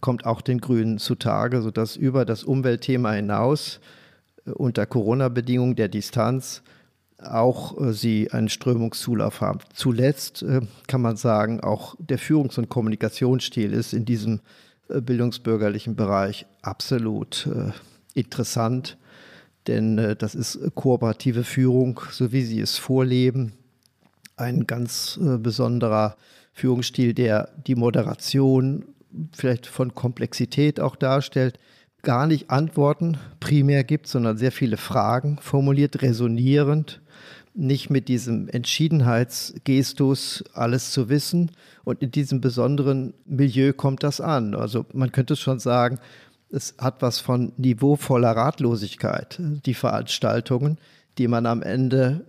kommt 0.00 0.26
auch 0.26 0.40
den 0.40 0.60
Grünen 0.60 0.98
zutage, 0.98 1.62
sodass 1.62 1.96
über 1.96 2.24
das 2.24 2.44
Umweltthema 2.44 3.12
hinaus 3.12 3.80
äh, 4.46 4.50
unter 4.50 4.86
Corona-Bedingungen 4.86 5.76
der 5.76 5.88
Distanz 5.88 6.62
auch 7.22 7.76
sie 7.92 8.30
einen 8.30 8.48
Strömungszulauf 8.48 9.42
haben. 9.42 9.58
Zuletzt 9.74 10.42
kann 10.86 11.02
man 11.02 11.16
sagen, 11.16 11.60
auch 11.60 11.94
der 11.98 12.18
Führungs- 12.18 12.56
und 12.56 12.70
Kommunikationsstil 12.70 13.74
ist 13.74 13.92
in 13.92 14.06
diesem 14.06 14.40
bildungsbürgerlichen 15.00 15.96
Bereich 15.96 16.46
absolut 16.62 17.46
äh, 17.46 17.72
interessant, 18.14 18.98
denn 19.66 19.98
äh, 19.98 20.16
das 20.16 20.34
ist 20.34 20.58
kooperative 20.74 21.44
Führung, 21.44 22.00
so 22.10 22.32
wie 22.32 22.42
sie 22.42 22.60
es 22.60 22.78
vorleben. 22.78 23.52
Ein 24.36 24.66
ganz 24.66 25.18
äh, 25.22 25.38
besonderer 25.38 26.16
Führungsstil, 26.52 27.14
der 27.14 27.50
die 27.66 27.74
Moderation 27.74 28.84
vielleicht 29.32 29.66
von 29.66 29.94
Komplexität 29.94 30.80
auch 30.80 30.96
darstellt, 30.96 31.58
gar 32.02 32.26
nicht 32.26 32.50
Antworten 32.50 33.18
primär 33.40 33.84
gibt, 33.84 34.06
sondern 34.06 34.38
sehr 34.38 34.52
viele 34.52 34.76
Fragen 34.76 35.38
formuliert, 35.40 36.02
resonierend 36.02 37.00
nicht 37.54 37.90
mit 37.90 38.08
diesem 38.08 38.48
Entschiedenheitsgestus 38.48 40.44
alles 40.52 40.92
zu 40.92 41.08
wissen. 41.08 41.50
Und 41.84 42.02
in 42.02 42.10
diesem 42.10 42.40
besonderen 42.40 43.14
Milieu 43.26 43.72
kommt 43.72 44.02
das 44.02 44.20
an. 44.20 44.54
Also 44.54 44.86
man 44.92 45.12
könnte 45.12 45.36
schon 45.36 45.58
sagen, 45.58 45.98
es 46.50 46.74
hat 46.78 47.02
was 47.02 47.20
von 47.20 47.52
niveauvoller 47.56 48.32
Ratlosigkeit, 48.32 49.38
die 49.66 49.74
Veranstaltungen, 49.74 50.78
die 51.18 51.28
man 51.28 51.46
am 51.46 51.62
Ende 51.62 52.24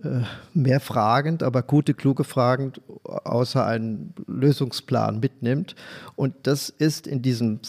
äh, 0.54 0.58
mehr 0.58 0.80
fragend, 0.80 1.42
aber 1.42 1.62
gute, 1.62 1.94
kluge 1.94 2.24
Fragen 2.24 2.72
außer 3.04 3.64
einen 3.64 4.14
Lösungsplan 4.26 5.20
mitnimmt. 5.20 5.74
Und 6.14 6.34
das 6.42 6.68
ist 6.68 7.06
in 7.06 7.22
diesem 7.22 7.60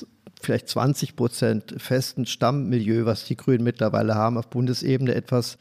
vielleicht 0.42 0.68
20 0.68 1.16
Prozent 1.16 1.76
festen 1.78 2.26
Stammmilieu, 2.26 3.06
was 3.06 3.26
die 3.26 3.38
Grünen 3.38 3.64
mittlerweile 3.64 4.16
haben 4.16 4.38
auf 4.38 4.50
Bundesebene, 4.50 5.16
etwas, 5.16 5.58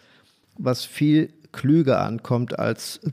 was 0.59 0.85
viel 0.85 1.33
klüger 1.53 2.03
ankommt, 2.03 2.59
als 2.59 3.01
äh, 3.05 3.11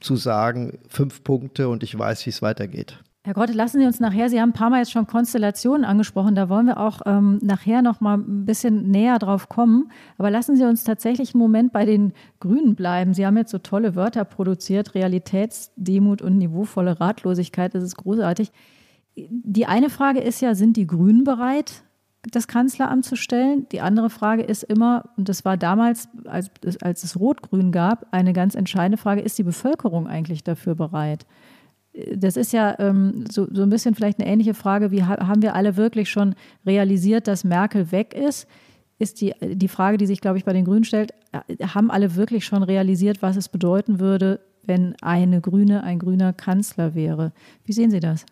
zu 0.00 0.16
sagen, 0.16 0.78
fünf 0.88 1.24
Punkte 1.24 1.68
und 1.68 1.82
ich 1.82 1.98
weiß, 1.98 2.24
wie 2.26 2.30
es 2.30 2.42
weitergeht. 2.42 3.02
Herr 3.26 3.32
Grotte, 3.32 3.54
lassen 3.54 3.80
Sie 3.80 3.86
uns 3.86 4.00
nachher, 4.00 4.28
Sie 4.28 4.38
haben 4.38 4.50
ein 4.50 4.52
paar 4.52 4.68
Mal 4.68 4.80
jetzt 4.80 4.92
schon 4.92 5.06
Konstellationen 5.06 5.86
angesprochen, 5.86 6.34
da 6.34 6.50
wollen 6.50 6.66
wir 6.66 6.78
auch 6.78 7.00
ähm, 7.06 7.38
nachher 7.42 7.80
noch 7.80 8.02
mal 8.02 8.18
ein 8.18 8.44
bisschen 8.44 8.90
näher 8.90 9.18
drauf 9.18 9.48
kommen. 9.48 9.90
Aber 10.18 10.30
lassen 10.30 10.56
Sie 10.56 10.64
uns 10.64 10.84
tatsächlich 10.84 11.32
einen 11.32 11.40
Moment 11.40 11.72
bei 11.72 11.86
den 11.86 12.12
Grünen 12.38 12.74
bleiben. 12.74 13.14
Sie 13.14 13.24
haben 13.24 13.38
jetzt 13.38 13.50
so 13.50 13.56
tolle 13.56 13.94
Wörter 13.94 14.26
produziert, 14.26 14.94
Realitätsdemut 14.94 16.20
und 16.20 16.36
niveauvolle 16.36 17.00
Ratlosigkeit, 17.00 17.74
das 17.74 17.82
ist 17.82 17.96
großartig. 17.96 18.52
Die 19.16 19.64
eine 19.64 19.88
Frage 19.88 20.20
ist 20.20 20.42
ja, 20.42 20.54
sind 20.54 20.76
die 20.76 20.86
Grünen 20.86 21.24
bereit, 21.24 21.83
das 22.30 22.48
Kanzleramt 22.48 23.04
zu 23.04 23.16
stellen. 23.16 23.66
Die 23.72 23.80
andere 23.80 24.10
Frage 24.10 24.42
ist 24.42 24.62
immer, 24.62 25.10
und 25.16 25.28
das 25.28 25.44
war 25.44 25.56
damals, 25.56 26.08
als, 26.24 26.50
als 26.80 27.04
es 27.04 27.18
Rot-Grün 27.18 27.72
gab, 27.72 28.06
eine 28.12 28.32
ganz 28.32 28.54
entscheidende 28.54 28.98
Frage, 28.98 29.20
ist 29.20 29.38
die 29.38 29.42
Bevölkerung 29.42 30.06
eigentlich 30.06 30.44
dafür 30.44 30.74
bereit? 30.74 31.26
Das 32.16 32.36
ist 32.36 32.52
ja 32.52 32.76
ähm, 32.80 33.24
so, 33.30 33.46
so 33.52 33.62
ein 33.62 33.70
bisschen 33.70 33.94
vielleicht 33.94 34.18
eine 34.18 34.28
ähnliche 34.28 34.54
Frage, 34.54 34.90
wie 34.90 35.04
haben 35.04 35.42
wir 35.42 35.54
alle 35.54 35.76
wirklich 35.76 36.10
schon 36.10 36.34
realisiert, 36.66 37.28
dass 37.28 37.44
Merkel 37.44 37.92
weg 37.92 38.14
ist? 38.14 38.48
Ist 38.98 39.20
die, 39.20 39.32
die 39.40 39.68
Frage, 39.68 39.96
die 39.96 40.06
sich, 40.06 40.20
glaube 40.20 40.38
ich, 40.38 40.44
bei 40.44 40.52
den 40.52 40.64
Grünen 40.64 40.84
stellt, 40.84 41.12
haben 41.74 41.90
alle 41.90 42.14
wirklich 42.16 42.44
schon 42.44 42.62
realisiert, 42.62 43.22
was 43.22 43.36
es 43.36 43.48
bedeuten 43.48 44.00
würde, 44.00 44.40
wenn 44.64 44.94
eine 45.02 45.40
Grüne, 45.40 45.84
ein 45.84 45.98
grüner 45.98 46.32
Kanzler 46.32 46.94
wäre? 46.94 47.32
Wie 47.64 47.72
sehen 47.72 47.90
Sie 47.90 48.00
das? 48.00 48.24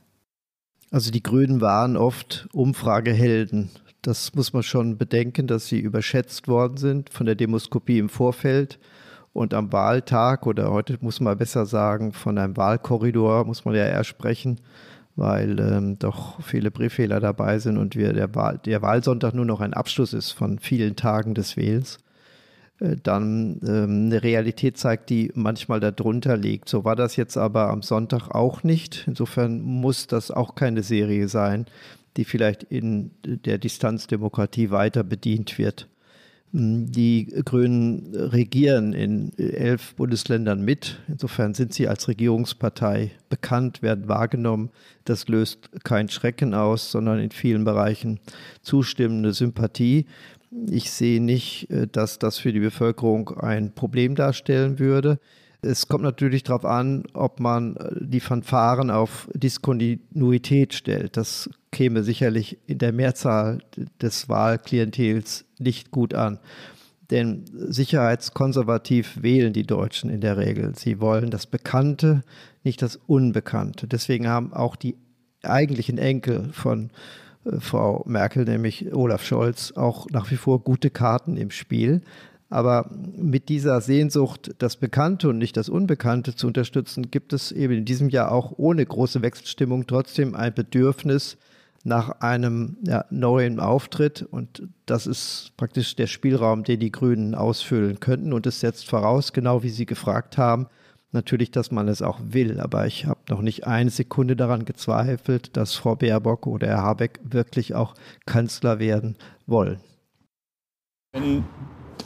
Also 0.92 1.10
die 1.10 1.22
Grünen 1.22 1.62
waren 1.62 1.96
oft 1.96 2.46
Umfragehelden. 2.52 3.70
Das 4.02 4.34
muss 4.34 4.52
man 4.52 4.62
schon 4.62 4.98
bedenken, 4.98 5.46
dass 5.46 5.66
sie 5.66 5.80
überschätzt 5.80 6.48
worden 6.48 6.76
sind 6.76 7.08
von 7.08 7.24
der 7.24 7.34
Demoskopie 7.34 7.98
im 7.98 8.10
Vorfeld. 8.10 8.78
Und 9.32 9.54
am 9.54 9.72
Wahltag 9.72 10.46
oder 10.46 10.70
heute 10.70 10.98
muss 11.00 11.18
man 11.18 11.38
besser 11.38 11.64
sagen, 11.64 12.12
von 12.12 12.36
einem 12.36 12.58
Wahlkorridor 12.58 13.46
muss 13.46 13.64
man 13.64 13.74
ja 13.74 13.86
eher 13.86 14.04
sprechen, 14.04 14.60
weil 15.16 15.58
ähm, 15.60 15.98
doch 15.98 16.42
viele 16.42 16.70
Brieffehler 16.70 17.20
dabei 17.20 17.58
sind 17.58 17.78
und 17.78 17.96
wir 17.96 18.12
der, 18.12 18.34
Wahl, 18.34 18.58
der 18.58 18.82
Wahlsonntag 18.82 19.32
nur 19.32 19.46
noch 19.46 19.62
ein 19.62 19.72
Abschluss 19.72 20.12
ist 20.12 20.32
von 20.32 20.58
vielen 20.58 20.94
Tagen 20.94 21.32
des 21.32 21.56
Wählens. 21.56 21.96
Äh, 22.82 22.96
dann 23.02 23.60
ähm, 23.66 24.06
eine 24.06 24.22
Realität 24.22 24.76
zeigt, 24.76 25.10
die 25.10 25.30
manchmal 25.34 25.80
darunter 25.80 26.36
liegt. 26.36 26.68
So 26.68 26.84
war 26.84 26.96
das 26.96 27.16
jetzt 27.16 27.36
aber 27.36 27.70
am 27.70 27.82
Sonntag 27.82 28.28
auch 28.30 28.62
nicht. 28.62 29.04
Insofern 29.06 29.60
muss 29.62 30.06
das 30.06 30.30
auch 30.30 30.54
keine 30.54 30.82
Serie 30.82 31.28
sein, 31.28 31.66
die 32.16 32.24
vielleicht 32.24 32.64
in 32.64 33.12
der 33.24 33.58
Distanzdemokratie 33.58 34.70
weiter 34.70 35.04
bedient 35.04 35.58
wird. 35.58 35.88
Hm, 36.52 36.92
die 36.92 37.26
Grünen 37.44 38.14
regieren 38.14 38.92
in 38.92 39.36
elf 39.38 39.94
Bundesländern 39.94 40.62
mit. 40.62 40.98
Insofern 41.08 41.54
sind 41.54 41.72
sie 41.72 41.88
als 41.88 42.08
Regierungspartei 42.08 43.12
bekannt, 43.30 43.80
werden 43.80 44.08
wahrgenommen. 44.08 44.70
Das 45.04 45.28
löst 45.28 45.70
kein 45.84 46.08
Schrecken 46.10 46.52
aus, 46.52 46.90
sondern 46.90 47.20
in 47.20 47.30
vielen 47.30 47.64
Bereichen 47.64 48.20
zustimmende 48.60 49.32
Sympathie. 49.32 50.06
Ich 50.70 50.90
sehe 50.90 51.22
nicht, 51.22 51.70
äh, 51.70 51.86
dass 51.86 52.18
das 52.18 52.38
für 52.38 52.52
die 52.52 52.60
Bevölkerung 52.60 53.30
ein 53.38 53.74
Problem 53.74 54.14
darstellen 54.14 54.78
würde. 54.78 55.18
Es 55.62 55.86
kommt 55.86 56.02
natürlich 56.02 56.42
darauf 56.42 56.64
an, 56.64 57.04
ob 57.14 57.40
man 57.40 57.76
äh, 57.76 57.90
die 58.00 58.20
Fanfaren 58.20 58.90
auf 58.90 59.28
Diskontinuität 59.34 60.74
stellt. 60.74 61.16
Das 61.16 61.48
käme 61.70 62.02
sicherlich 62.02 62.58
in 62.66 62.78
der 62.78 62.92
Mehrzahl 62.92 63.60
des 64.00 64.28
Wahlklientels 64.28 65.44
nicht 65.58 65.90
gut 65.90 66.14
an. 66.14 66.38
Denn 67.10 67.44
sicherheitskonservativ 67.52 69.22
wählen 69.22 69.52
die 69.52 69.66
Deutschen 69.66 70.10
in 70.10 70.20
der 70.20 70.36
Regel. 70.36 70.74
Sie 70.76 71.00
wollen 71.00 71.30
das 71.30 71.46
Bekannte, 71.46 72.22
nicht 72.64 72.80
das 72.80 72.96
Unbekannte. 72.96 73.86
Deswegen 73.86 74.28
haben 74.28 74.52
auch 74.52 74.76
die 74.76 74.96
eigentlichen 75.42 75.98
Enkel 75.98 76.50
von 76.52 76.90
Frau 77.58 78.04
Merkel, 78.06 78.44
nämlich 78.44 78.94
Olaf 78.94 79.24
Scholz, 79.24 79.72
auch 79.72 80.08
nach 80.10 80.30
wie 80.30 80.36
vor 80.36 80.60
gute 80.60 80.90
Karten 80.90 81.36
im 81.36 81.50
Spiel. 81.50 82.02
Aber 82.48 82.90
mit 83.16 83.48
dieser 83.48 83.80
Sehnsucht, 83.80 84.54
das 84.58 84.76
Bekannte 84.76 85.30
und 85.30 85.38
nicht 85.38 85.56
das 85.56 85.70
Unbekannte 85.70 86.34
zu 86.34 86.46
unterstützen, 86.46 87.10
gibt 87.10 87.32
es 87.32 87.50
eben 87.50 87.72
in 87.72 87.84
diesem 87.86 88.10
Jahr 88.10 88.30
auch 88.30 88.52
ohne 88.58 88.84
große 88.84 89.22
Wechselstimmung 89.22 89.86
trotzdem 89.86 90.34
ein 90.34 90.52
Bedürfnis 90.52 91.38
nach 91.82 92.20
einem 92.20 92.76
ja, 92.86 93.06
neuen 93.10 93.58
Auftritt. 93.58 94.22
Und 94.22 94.64
das 94.86 95.06
ist 95.06 95.52
praktisch 95.56 95.96
der 95.96 96.06
Spielraum, 96.06 96.62
den 96.62 96.78
die 96.78 96.92
Grünen 96.92 97.34
ausfüllen 97.34 98.00
könnten. 98.00 98.32
Und 98.32 98.46
es 98.46 98.60
setzt 98.60 98.88
voraus, 98.88 99.32
genau 99.32 99.62
wie 99.62 99.70
Sie 99.70 99.86
gefragt 99.86 100.36
haben, 100.36 100.66
natürlich, 101.12 101.50
dass 101.50 101.70
man 101.70 101.88
es 101.88 102.02
auch 102.02 102.18
will, 102.22 102.60
aber 102.60 102.86
ich 102.86 103.06
habe 103.06 103.20
noch 103.28 103.42
nicht 103.42 103.66
eine 103.66 103.90
Sekunde 103.90 104.36
daran 104.36 104.64
gezweifelt, 104.64 105.56
dass 105.56 105.74
Frau 105.74 105.96
Baerbock 105.96 106.46
oder 106.46 106.66
Herr 106.66 106.82
Habeck 106.82 107.20
wirklich 107.22 107.74
auch 107.74 107.94
Kanzler 108.26 108.78
werden 108.78 109.16
wollen. 109.46 109.80
Wenn 111.12 111.44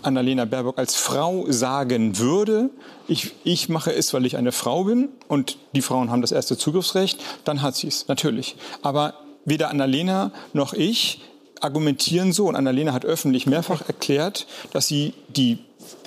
Annalena 0.03 0.45
Baerbock 0.45 0.79
als 0.79 0.95
Frau 0.97 1.51
sagen 1.51 2.19
würde, 2.19 2.71
ich, 3.09 3.35
ich 3.45 3.69
mache 3.69 3.93
es, 3.93 4.13
weil 4.15 4.27
ich 4.27 4.37
eine 4.37 4.53
Frau 4.53 4.85
bin 4.85 5.09
und 5.29 5.59
die 5.75 5.83
Frauen 5.83 6.11
haben 6.11 6.23
das 6.23 6.33
erste 6.33 6.57
Zugriffsrecht, 6.57 7.21
dann 7.45 7.63
hat 7.63 7.77
sie 7.77 7.89
es, 7.89 8.09
natürlich. 8.09 8.57
Aber 8.83 9.15
weder 9.45 9.71
Annalena 9.71 10.33
noch 10.53 10.73
ich 10.75 11.23
argumentieren 11.61 12.33
so 12.33 12.49
und 12.49 12.57
Annalena 12.57 12.93
hat 12.93 13.05
öffentlich 13.05 13.47
mehrfach 13.47 13.87
erklärt, 13.89 14.47
dass 14.73 14.87
sie 14.87 15.15
die, 15.29 15.59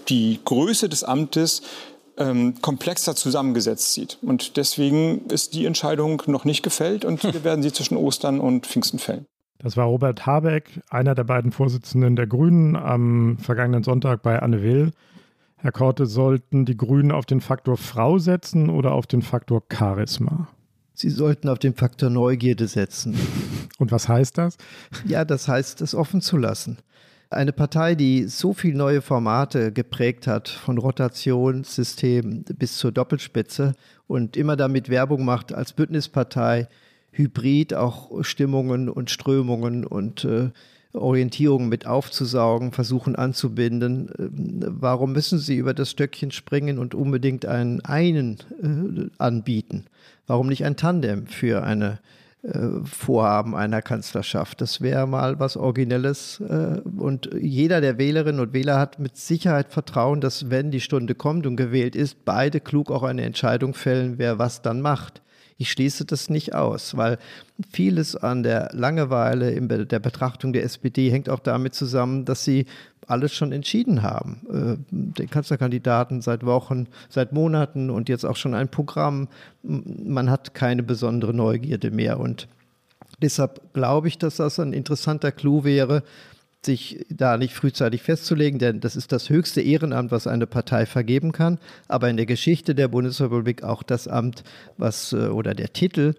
die 0.07 0.39
Größe 0.45 0.89
des 0.89 1.03
Amtes 1.03 1.62
ähm, 2.19 2.55
komplexer 2.62 3.15
zusammengesetzt 3.15 3.93
sieht. 3.93 4.19
Und 4.21 4.58
deswegen 4.58 5.25
ist 5.27 5.53
die 5.53 5.65
Entscheidung 5.65 6.21
noch 6.27 6.45
nicht 6.45 6.62
gefällt 6.62 7.05
und 7.05 7.23
wir 7.34 7.43
werden 7.43 7.63
sie 7.63 7.73
zwischen 7.73 7.97
Ostern 7.97 8.39
und 8.39 8.67
Pfingsten 8.67 8.99
fällen. 8.99 9.25
Das 9.58 9.75
war 9.75 9.88
Robert 9.88 10.25
Habeck, 10.25 10.82
einer 10.89 11.15
der 11.15 11.25
beiden 11.25 11.51
Vorsitzenden 11.51 12.15
der 12.15 12.27
Grünen, 12.27 12.77
am 12.77 13.38
vergangenen 13.39 13.84
Sonntag 13.84 14.21
bei 14.21 14.39
Anne 14.39 14.63
Will. 14.63 14.91
Herr 15.58 15.73
Korte, 15.73 16.05
sollten 16.05 16.63
die 16.63 16.77
Grünen 16.77 17.12
auf 17.12 17.25
den 17.25 17.41
Faktor 17.41 17.75
Frau 17.75 18.17
setzen 18.19 18.69
oder 18.69 18.93
auf 18.93 19.08
den 19.08 19.21
Faktor 19.21 19.63
Charisma? 19.69 20.47
Sie 20.93 21.10
sollten 21.10 21.49
auf 21.49 21.60
den 21.60 21.75
Faktor 21.75 22.10
Neugierde 22.10 22.67
setzen. 22.67 23.17
Und 23.77 23.91
was 23.91 24.08
heißt 24.08 24.38
das? 24.38 24.58
Ja, 25.05 25.25
das 25.25 25.47
heißt, 25.49 25.82
es 25.82 25.95
offen 25.95 26.21
zu 26.21 26.38
lassen. 26.38 26.77
Eine 27.32 27.54
Partei, 27.54 27.94
die 27.94 28.24
so 28.24 28.54
viele 28.54 28.76
neue 28.76 29.02
Formate 29.02 29.72
geprägt 29.72 30.26
hat, 30.26 30.50
von 30.50 30.80
Rotationssystem 30.80 32.44
bis 32.58 32.78
zur 32.78 32.92
Doppelspitze 32.92 33.76
und 34.08 34.36
immer 34.36 34.56
damit 34.56 34.89
Werbung 34.89 35.26
macht 35.26 35.54
als 35.54 35.74
Bündnispartei, 35.74 36.68
hybrid 37.12 37.76
auch 37.76 38.24
Stimmungen 38.24 38.89
und 38.89 39.12
Strömungen 39.12 39.86
und 39.86 40.26
äh, 40.26 40.50
Orientierungen 40.94 41.70
mit 41.70 41.86
aufzusaugen, 41.86 42.72
versuchen 42.72 43.15
anzubinden. 43.15 44.10
Äh, 44.10 44.68
warum 44.68 45.12
müssen 45.12 45.38
sie 45.38 45.58
über 45.58 45.76
das 45.76 45.92
Stöckchen 45.92 46.32
springen 46.32 46.80
und 46.80 46.96
unbedingt 46.96 47.46
einen 47.46 47.82
einen 47.82 48.39
äh, 48.60 49.10
anbieten? 49.20 49.86
Warum 50.26 50.48
nicht 50.48 50.65
ein 50.65 50.78
Tandem 50.78 51.28
für 51.28 51.62
eine 51.62 52.00
Vorhaben 52.86 53.54
einer 53.54 53.82
Kanzlerschaft. 53.82 54.62
Das 54.62 54.80
wäre 54.80 55.08
mal 55.08 55.39
was 55.39 55.58
Originelles. 55.58 56.39
Äh, 56.39 56.80
und 56.97 57.30
jeder 57.39 57.82
der 57.82 57.97
Wählerinnen 57.97 58.39
und 58.39 58.54
Wähler 58.54 58.80
hat 58.80 58.97
mit 58.97 59.17
Sicherheit 59.17 59.71
Vertrauen, 59.71 60.21
dass 60.21 60.49
wenn 60.49 60.71
die 60.71 60.80
Stunde 60.80 61.15
kommt 61.15 61.45
und 61.45 61.58
gewählt 61.58 61.95
ist, 61.97 62.23
beide 62.23 62.62
klug 62.62 62.91
auch 62.91 63.04
eine 63.04 63.23
Entscheidung 63.23 63.73
fällen, 63.73 64.17
wer 64.17 64.39
was 64.39 64.62
dann 64.62 64.80
macht. 64.80 65.21
Ich 65.58 65.71
schließe 65.71 66.06
das 66.06 66.30
nicht 66.30 66.56
aus, 66.56 66.95
weil 66.95 67.17
vieles 67.73 68.15
an 68.15 68.43
der 68.43 68.69
Langeweile 68.71 69.52
in 69.52 69.67
der 69.67 69.99
Betrachtung 69.99 70.54
der 70.54 70.63
SPD 70.63 71.12
hängt 71.12 71.28
auch 71.28 71.41
damit 71.41 71.75
zusammen, 71.75 72.23
dass 72.23 72.45
sie 72.45 72.65
alles 73.10 73.34
schon 73.34 73.52
entschieden 73.52 74.02
haben. 74.02 74.41
Äh, 74.52 74.78
den 74.91 75.30
Kanzlerkandidaten 75.30 76.22
seit 76.22 76.45
Wochen, 76.45 76.88
seit 77.10 77.34
Monaten 77.34 77.89
und 77.89 78.10
jetzt 78.10 78.26
auch 78.26 78.36
schon 78.36 78.54
ein 78.54 78.69
Programm. 78.69 79.28
Man 79.63 80.30
hat 80.30 80.54
keine 80.54 80.84
besondere 80.84 81.34
Neugierde 81.34 81.91
mehr. 81.91 82.19
Und 82.19 82.48
deshalb 83.22 83.74
glaube 83.74 84.08
ich, 84.08 84.17
dass 84.17 84.38
das 84.38 84.60
ein 84.60 84.74
interessanter 84.74 85.32
Clou 85.32 85.63
wäre, 85.63 86.04
sich 86.65 87.06
da 87.10 87.38
nicht 87.38 87.54
frühzeitig 87.54 88.02
festzulegen, 88.04 88.60
denn 88.60 88.82
das 88.82 88.98
ist 88.98 89.12
das 89.13 89.30
höchste 89.30 89.62
Ehrenamt, 89.62 90.12
was 90.12 90.28
eine 90.28 90.45
Partei 90.45 90.86
vergeben 90.86 91.32
kann, 91.32 91.58
aber 91.88 92.10
in 92.10 92.17
der 92.17 92.26
Geschichte 92.26 92.76
der 92.76 92.89
Bundesrepublik 92.89 93.63
auch 93.63 93.82
das 93.82 94.10
Amt, 94.10 94.43
was 94.78 95.13
äh, 95.13 95.28
oder 95.28 95.54
der 95.54 95.72
Titel, 95.72 96.15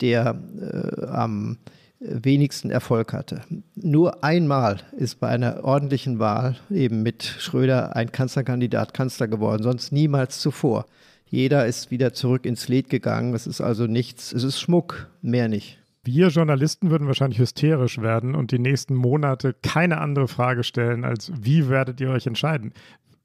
der 0.00 0.40
äh, 0.60 1.06
am 1.06 1.58
wenigsten 2.04 2.70
Erfolg 2.70 3.12
hatte. 3.12 3.42
Nur 3.74 4.24
einmal 4.24 4.80
ist 4.96 5.20
bei 5.20 5.28
einer 5.28 5.64
ordentlichen 5.64 6.18
Wahl 6.18 6.56
eben 6.70 7.02
mit 7.02 7.22
Schröder 7.22 7.96
ein 7.96 8.12
Kanzlerkandidat 8.12 8.94
Kanzler 8.94 9.28
geworden, 9.28 9.62
sonst 9.62 9.92
niemals 9.92 10.40
zuvor. 10.40 10.86
Jeder 11.26 11.66
ist 11.66 11.90
wieder 11.90 12.12
zurück 12.12 12.44
ins 12.44 12.68
Lied 12.68 12.90
gegangen. 12.90 13.34
Es 13.34 13.46
ist 13.46 13.60
also 13.60 13.86
nichts, 13.86 14.32
es 14.32 14.44
ist 14.44 14.60
Schmuck, 14.60 15.08
mehr 15.22 15.48
nicht. 15.48 15.78
Wir 16.04 16.28
Journalisten 16.28 16.90
würden 16.90 17.06
wahrscheinlich 17.06 17.38
hysterisch 17.38 17.98
werden 17.98 18.34
und 18.34 18.50
die 18.50 18.58
nächsten 18.58 18.94
Monate 18.94 19.54
keine 19.62 19.98
andere 19.98 20.26
Frage 20.26 20.64
stellen, 20.64 21.04
als 21.04 21.32
wie 21.40 21.68
werdet 21.68 22.00
ihr 22.00 22.10
euch 22.10 22.26
entscheiden? 22.26 22.72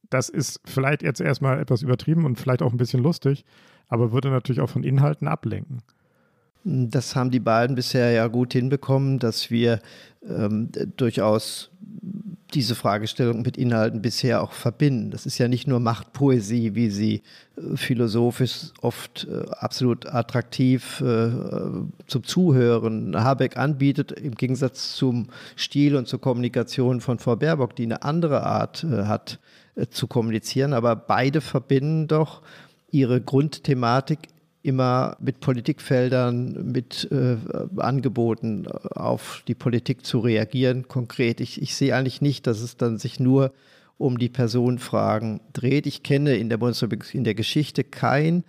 Das 0.09 0.29
ist 0.29 0.61
vielleicht 0.63 1.01
jetzt 1.01 1.19
erstmal 1.19 1.59
etwas 1.59 1.81
übertrieben 1.81 2.23
und 2.23 2.39
vielleicht 2.39 2.61
auch 2.61 2.71
ein 2.71 2.77
bisschen 2.77 3.01
lustig, 3.01 3.43
aber 3.87 4.13
würde 4.13 4.29
natürlich 4.29 4.61
auch 4.61 4.69
von 4.69 4.83
Inhalten 4.83 5.27
ablenken. 5.27 5.81
Das 6.63 7.15
haben 7.15 7.31
die 7.31 7.39
beiden 7.39 7.75
bisher 7.75 8.11
ja 8.11 8.27
gut 8.27 8.53
hinbekommen, 8.53 9.19
dass 9.19 9.51
wir 9.51 9.79
ähm, 10.27 10.69
durchaus 10.97 11.71
diese 12.53 12.75
Fragestellung 12.75 13.41
mit 13.41 13.57
Inhalten 13.57 14.01
bisher 14.01 14.41
auch 14.41 14.53
verbinden. 14.53 15.11
Das 15.11 15.25
ist 15.25 15.37
ja 15.37 15.47
nicht 15.47 15.67
nur 15.67 15.79
Machtpoesie, 15.79 16.75
wie 16.75 16.89
sie 16.89 17.21
äh, 17.57 17.75
philosophisch 17.75 18.71
oft 18.81 19.27
äh, 19.29 19.49
absolut 19.51 20.05
attraktiv 20.05 21.01
äh, 21.01 21.29
zum 22.07 22.23
Zuhören 22.23 23.21
Habeck 23.21 23.57
anbietet, 23.57 24.13
im 24.13 24.35
Gegensatz 24.35 24.95
zum 24.95 25.27
Stil 25.55 25.95
und 25.95 26.07
zur 26.07 26.21
Kommunikation 26.21 27.01
von 27.01 27.19
Frau 27.19 27.35
Baerbock, 27.35 27.75
die 27.75 27.83
eine 27.83 28.03
andere 28.03 28.43
Art 28.43 28.83
hat 28.83 29.39
zu 29.91 30.07
kommunizieren. 30.07 30.73
Aber 30.73 30.95
beide 30.95 31.41
verbinden 31.41 32.07
doch 32.07 32.41
ihre 32.89 33.21
Grundthematik 33.21 34.19
immer 34.67 35.15
mit 35.19 35.39
Politikfeldern, 35.39 36.71
mit 36.71 37.09
äh, 37.11 37.37
Angeboten 37.77 38.67
auf 38.67 39.43
die 39.47 39.55
Politik 39.55 40.05
zu 40.05 40.19
reagieren, 40.19 40.87
konkret. 40.87 41.39
Ich, 41.39 41.61
ich 41.61 41.75
sehe 41.75 41.95
eigentlich 41.95 42.21
nicht, 42.21 42.45
dass 42.47 42.59
es 42.59 42.75
dann 42.75 42.97
sich 42.97 43.19
nur 43.19 43.53
um 43.97 44.17
die 44.19 44.29
Personenfragen 44.29 45.39
dreht. 45.53 45.87
Ich 45.87 46.03
kenne 46.03 46.35
in 46.35 46.49
der 46.49 46.59
in 47.13 47.23
der 47.23 47.33
Geschichte 47.33 47.83
kein 47.83 48.43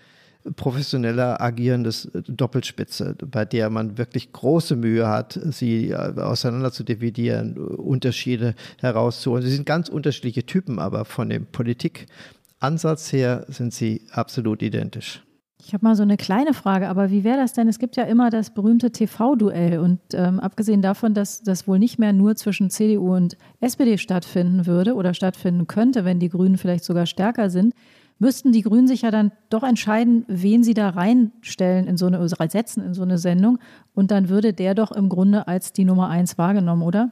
professioneller 0.57 1.41
agierendes 1.41 2.11
Doppelspitze, 2.27 3.15
bei 3.31 3.45
der 3.45 3.71
man 3.71 3.99
wirklich 3.99 4.33
große 4.33 4.77
Mühe 4.77 5.09
hat, 5.09 5.39
sie 5.51 5.91
äh, 5.91 5.95
auseinander 5.95 6.73
zu 6.73 6.85
dividieren, 6.85 7.57
Unterschiede 7.57 8.55
herauszuholen. 8.81 9.45
Sie 9.45 9.53
sind 9.53 9.67
ganz 9.67 9.89
unterschiedliche 9.89 10.47
Typen, 10.47 10.79
aber 10.79 11.05
von 11.05 11.29
dem 11.29 11.47
Politikansatz 11.47 13.13
her 13.13 13.45
sind 13.49 13.73
sie 13.73 14.03
absolut 14.11 14.63
identisch. 14.63 15.23
Ich 15.61 15.75
habe 15.75 15.85
mal 15.85 15.97
so 15.97 16.03
eine 16.03 16.17
kleine 16.17 16.55
Frage, 16.55 16.89
aber 16.89 17.11
wie 17.11 17.25
wäre 17.25 17.37
das 17.37 17.53
denn? 17.53 17.69
Es 17.69 17.79
gibt 17.79 17.97
ja 17.97 18.05
immer 18.05 18.31
das 18.31 18.51
berühmte 18.51 18.91
TV-Duell 18.93 19.81
und 19.81 19.99
ähm, 20.13 20.39
abgesehen 20.41 20.83
davon, 20.83 21.15
dass 21.15 21.43
das 21.43 21.67
wohl 21.67 21.79
nicht 21.79 21.99
mehr 21.99 22.13
nur 22.13 22.37
zwischen 22.37 22.71
CDU 22.71 23.15
und 23.15 23.37
SPD 23.61 23.99
stattfinden 23.99 24.67
würde 24.67 24.95
oder 24.95 25.15
stattfinden 25.15 25.67
könnte, 25.67 26.05
wenn 26.05 26.21
die 26.21 26.29
Grünen 26.29 26.59
vielleicht 26.59 26.85
sogar 26.85 27.07
stärker 27.07 27.51
sind, 27.51 27.75
müssten 28.19 28.53
die 28.53 28.63
Grünen 28.63 28.87
sich 28.87 29.03
ja 29.03 29.11
dann 29.11 29.33
doch 29.51 29.63
entscheiden, 29.63 30.25
wen 30.29 30.63
sie 30.63 30.75
da 30.75 30.91
reinstellen 30.91 31.87
in 31.87 31.97
so 31.97 32.07
eine, 32.07 32.27
setzen 32.29 32.83
in 32.85 32.95
so 32.95 33.03
eine 33.03 33.19
Sendung 33.19 33.59
und 33.95 34.11
dann 34.11 34.29
würde 34.29 34.53
der 34.53 34.75
doch 34.75 34.93
im 34.93 35.09
Grunde 35.09 35.49
als 35.49 35.73
die 35.73 35.85
Nummer 35.85 36.09
eins 36.09 36.39
wahrgenommen, 36.39 36.83
oder? 36.83 37.11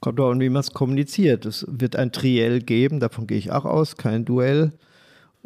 Kommt 0.00 0.20
auch 0.20 0.30
an, 0.30 0.40
wie 0.40 0.48
man 0.48 0.60
es 0.60 0.72
kommuniziert. 0.72 1.46
Es 1.46 1.66
wird 1.68 1.96
ein 1.96 2.12
Triell 2.12 2.60
geben, 2.60 3.00
davon 3.00 3.26
gehe 3.26 3.38
ich 3.38 3.52
auch 3.52 3.64
aus, 3.64 3.96
kein 3.96 4.24
Duell. 4.24 4.72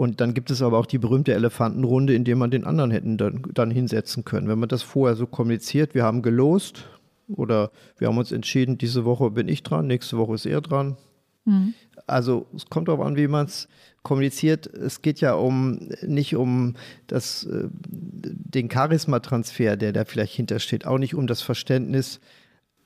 Und 0.00 0.22
dann 0.22 0.32
gibt 0.32 0.50
es 0.50 0.62
aber 0.62 0.78
auch 0.78 0.86
die 0.86 0.96
berühmte 0.96 1.34
Elefantenrunde, 1.34 2.14
in 2.14 2.24
der 2.24 2.34
man 2.34 2.50
den 2.50 2.64
anderen 2.64 2.90
hätten 2.90 3.18
dann, 3.18 3.42
dann 3.52 3.70
hinsetzen 3.70 4.24
können. 4.24 4.48
Wenn 4.48 4.58
man 4.58 4.70
das 4.70 4.80
vorher 4.80 5.14
so 5.14 5.26
kommuniziert, 5.26 5.94
wir 5.94 6.04
haben 6.04 6.22
gelost 6.22 6.88
oder 7.28 7.70
wir 7.98 8.08
haben 8.08 8.16
uns 8.16 8.32
entschieden, 8.32 8.78
diese 8.78 9.04
Woche 9.04 9.30
bin 9.30 9.46
ich 9.46 9.62
dran, 9.62 9.86
nächste 9.86 10.16
Woche 10.16 10.36
ist 10.36 10.46
er 10.46 10.62
dran. 10.62 10.96
Mhm. 11.44 11.74
Also 12.06 12.46
es 12.56 12.64
kommt 12.70 12.88
darauf 12.88 13.04
an, 13.04 13.16
wie 13.16 13.28
man 13.28 13.44
es 13.44 13.68
kommuniziert. 14.02 14.66
Es 14.68 15.02
geht 15.02 15.20
ja 15.20 15.34
um 15.34 15.90
nicht 16.00 16.34
um 16.34 16.76
das, 17.06 17.44
äh, 17.44 17.68
den 17.70 18.70
Charismatransfer, 18.70 19.76
der 19.76 19.92
da 19.92 20.06
vielleicht 20.06 20.34
hintersteht, 20.34 20.86
auch 20.86 20.96
nicht 20.96 21.14
um 21.14 21.26
das 21.26 21.42
Verständnis, 21.42 22.20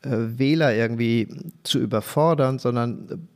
äh, 0.03 0.11
Wähler 0.11 0.75
irgendwie 0.75 1.29
zu 1.63 1.79
überfordern, 1.79 2.59
sondern 2.59 3.29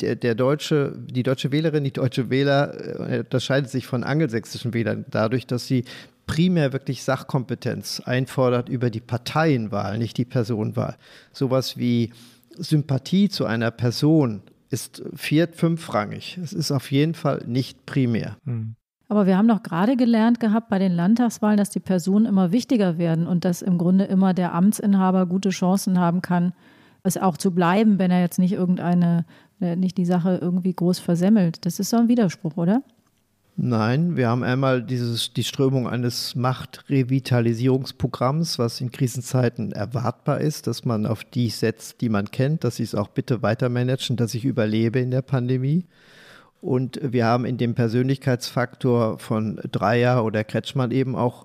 der, 0.00 0.16
der, 0.16 0.34
deutsche, 0.34 0.96
die 1.06 1.22
deutsche 1.22 1.52
Wählerin, 1.52 1.84
die 1.84 1.92
deutsche 1.92 2.30
Wähler 2.30 3.10
äh, 3.10 3.18
unterscheidet 3.20 3.70
sich 3.70 3.86
von 3.86 4.04
angelsächsischen 4.04 4.74
Wählern 4.74 5.04
dadurch, 5.10 5.46
dass 5.46 5.66
sie 5.66 5.84
primär 6.26 6.72
wirklich 6.72 7.02
Sachkompetenz 7.02 8.00
einfordert 8.04 8.68
über 8.68 8.90
die 8.90 9.00
Parteienwahl, 9.00 9.98
nicht 9.98 10.16
die 10.16 10.24
Personenwahl. 10.24 10.96
Sowas 11.32 11.76
wie 11.76 12.12
Sympathie 12.56 13.28
zu 13.28 13.44
einer 13.46 13.70
Person 13.70 14.42
ist 14.70 15.02
viert-, 15.14 15.56
fünfrangig. 15.56 16.38
Es 16.42 16.52
ist 16.52 16.72
auf 16.72 16.90
jeden 16.90 17.14
Fall 17.14 17.42
nicht 17.46 17.86
primär. 17.86 18.36
Mhm. 18.44 18.76
Aber 19.08 19.26
wir 19.26 19.36
haben 19.36 19.48
doch 19.48 19.62
gerade 19.62 19.96
gelernt 19.96 20.40
gehabt 20.40 20.70
bei 20.70 20.78
den 20.78 20.92
Landtagswahlen, 20.92 21.58
dass 21.58 21.70
die 21.70 21.80
Personen 21.80 22.26
immer 22.26 22.52
wichtiger 22.52 22.98
werden 22.98 23.26
und 23.26 23.44
dass 23.44 23.62
im 23.62 23.76
Grunde 23.78 24.04
immer 24.04 24.32
der 24.32 24.54
Amtsinhaber 24.54 25.26
gute 25.26 25.50
Chancen 25.50 26.00
haben 26.00 26.22
kann, 26.22 26.54
es 27.04 27.18
auch 27.18 27.36
zu 27.36 27.50
bleiben, 27.50 27.98
wenn 27.98 28.10
er 28.10 28.20
jetzt 28.20 28.38
nicht 28.38 28.52
irgendeine 28.52 29.18
äh, 29.18 29.53
nicht 29.76 29.98
die 29.98 30.04
Sache 30.04 30.38
irgendwie 30.40 30.72
groß 30.72 30.98
versemmelt. 30.98 31.66
Das 31.66 31.80
ist 31.80 31.90
so 31.90 31.96
ein 31.96 32.08
Widerspruch, 32.08 32.56
oder? 32.56 32.82
Nein, 33.56 34.16
wir 34.16 34.28
haben 34.28 34.42
einmal 34.42 34.82
dieses, 34.82 35.32
die 35.32 35.44
Strömung 35.44 35.88
eines 35.88 36.34
Machtrevitalisierungsprogramms, 36.34 38.58
was 38.58 38.80
in 38.80 38.90
Krisenzeiten 38.90 39.70
erwartbar 39.70 40.40
ist, 40.40 40.66
dass 40.66 40.84
man 40.84 41.06
auf 41.06 41.22
die 41.22 41.50
setzt, 41.50 42.00
die 42.00 42.08
man 42.08 42.32
kennt, 42.32 42.64
dass 42.64 42.74
sie 42.76 42.82
es 42.82 42.96
auch 42.96 43.06
bitte 43.08 43.42
weiter 43.42 43.68
managen, 43.68 44.16
dass 44.16 44.34
ich 44.34 44.44
überlebe 44.44 44.98
in 44.98 45.12
der 45.12 45.22
Pandemie. 45.22 45.84
Und 46.60 46.98
wir 47.00 47.26
haben 47.26 47.44
in 47.44 47.56
dem 47.56 47.76
Persönlichkeitsfaktor 47.76 49.20
von 49.20 49.60
Dreier 49.70 50.24
oder 50.24 50.42
Kretschmann 50.42 50.90
eben 50.90 51.14
auch 51.14 51.44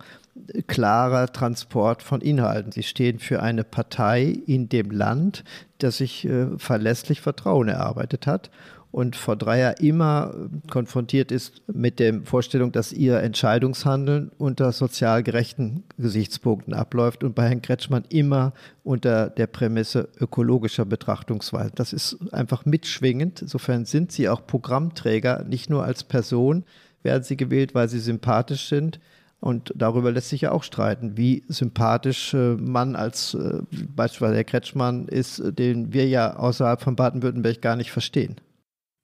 klarer 0.67 1.32
Transport 1.32 2.04
von 2.04 2.21
Inhalten. 2.21 2.71
Sie 2.71 2.84
stehen 2.84 3.19
für 3.19 3.41
eine 3.41 3.63
Partei 3.63 4.23
in 4.45 4.69
dem 4.69 4.91
Land, 4.91 5.43
das 5.78 5.97
sich 5.97 6.25
äh, 6.25 6.47
verlässlich 6.58 7.21
Vertrauen 7.21 7.67
erarbeitet 7.67 8.28
hat 8.28 8.49
und 8.91 9.15
vor 9.15 9.36
drei 9.36 9.60
Jahren 9.60 9.75
immer 9.80 10.34
konfrontiert 10.69 11.32
ist 11.32 11.62
mit 11.67 11.99
der 11.99 12.21
Vorstellung, 12.23 12.71
dass 12.71 12.91
ihr 12.91 13.19
Entscheidungshandeln 13.19 14.32
unter 14.38 14.71
sozial 14.71 15.21
gerechten 15.21 15.84
Gesichtspunkten 15.97 16.73
abläuft 16.73 17.23
und 17.23 17.36
bei 17.36 17.47
Herrn 17.47 17.62
Kretschmann 17.62 18.06
immer 18.10 18.54
unter 18.84 19.30
der 19.30 19.45
Prämisse 19.45 20.10
ökologischer 20.19 20.86
Betrachtungsweise. 20.86 21.71
Das 21.75 21.93
ist 21.93 22.17
einfach 22.32 22.65
mitschwingend. 22.65 23.43
Insofern 23.43 23.86
sind 23.86 24.12
sie 24.12 24.28
auch 24.28 24.47
Programmträger, 24.47 25.43
nicht 25.43 25.69
nur 25.69 25.84
als 25.84 26.04
Person 26.04 26.63
werden 27.04 27.23
sie 27.23 27.38
gewählt, 27.38 27.75
weil 27.75 27.88
sie 27.88 27.99
sympathisch 27.99 28.67
sind, 28.67 28.99
und 29.39 29.73
darüber 29.75 30.12
lässt 30.12 30.30
sich 30.30 30.41
ja 30.41 30.52
auch 30.52 30.63
streiten, 30.63 31.15
wie 31.15 31.43
sympathisch 31.47 32.34
äh, 32.34 32.56
man 32.56 32.95
als 32.95 33.34
äh, 33.34 33.62
beispielsweise 33.95 34.36
Herr 34.36 34.43
Kretschmann 34.43 35.08
ist, 35.08 35.39
äh, 35.39 35.54
den 35.54 35.93
wir 35.93 36.08
ja 36.08 36.36
außerhalb 36.36 36.82
von 36.82 36.95
Baden-Württemberg 36.95 37.62
gar 37.62 37.75
nicht 37.75 37.91
verstehen. 37.91 38.36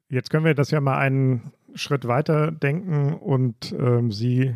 Jetzt 0.09 0.29
können 0.29 0.45
wir 0.45 0.53
das 0.53 0.71
ja 0.71 0.81
mal 0.81 0.97
einen 0.97 1.53
Schritt 1.73 2.07
weiter 2.07 2.51
denken 2.51 3.13
und 3.13 3.73
ähm, 3.79 4.11
Sie, 4.11 4.55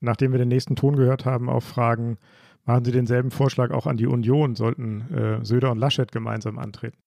nachdem 0.00 0.32
wir 0.32 0.38
den 0.38 0.48
nächsten 0.48 0.76
Ton 0.76 0.96
gehört 0.96 1.24
haben, 1.24 1.48
auch 1.48 1.62
fragen, 1.62 2.18
machen 2.64 2.84
Sie 2.84 2.92
denselben 2.92 3.30
Vorschlag 3.30 3.70
auch 3.70 3.86
an 3.86 3.96
die 3.96 4.06
Union, 4.06 4.54
sollten 4.54 5.12
äh, 5.12 5.44
Söder 5.44 5.70
und 5.70 5.78
Laschet 5.78 6.12
gemeinsam 6.12 6.58
antreten? 6.58 6.98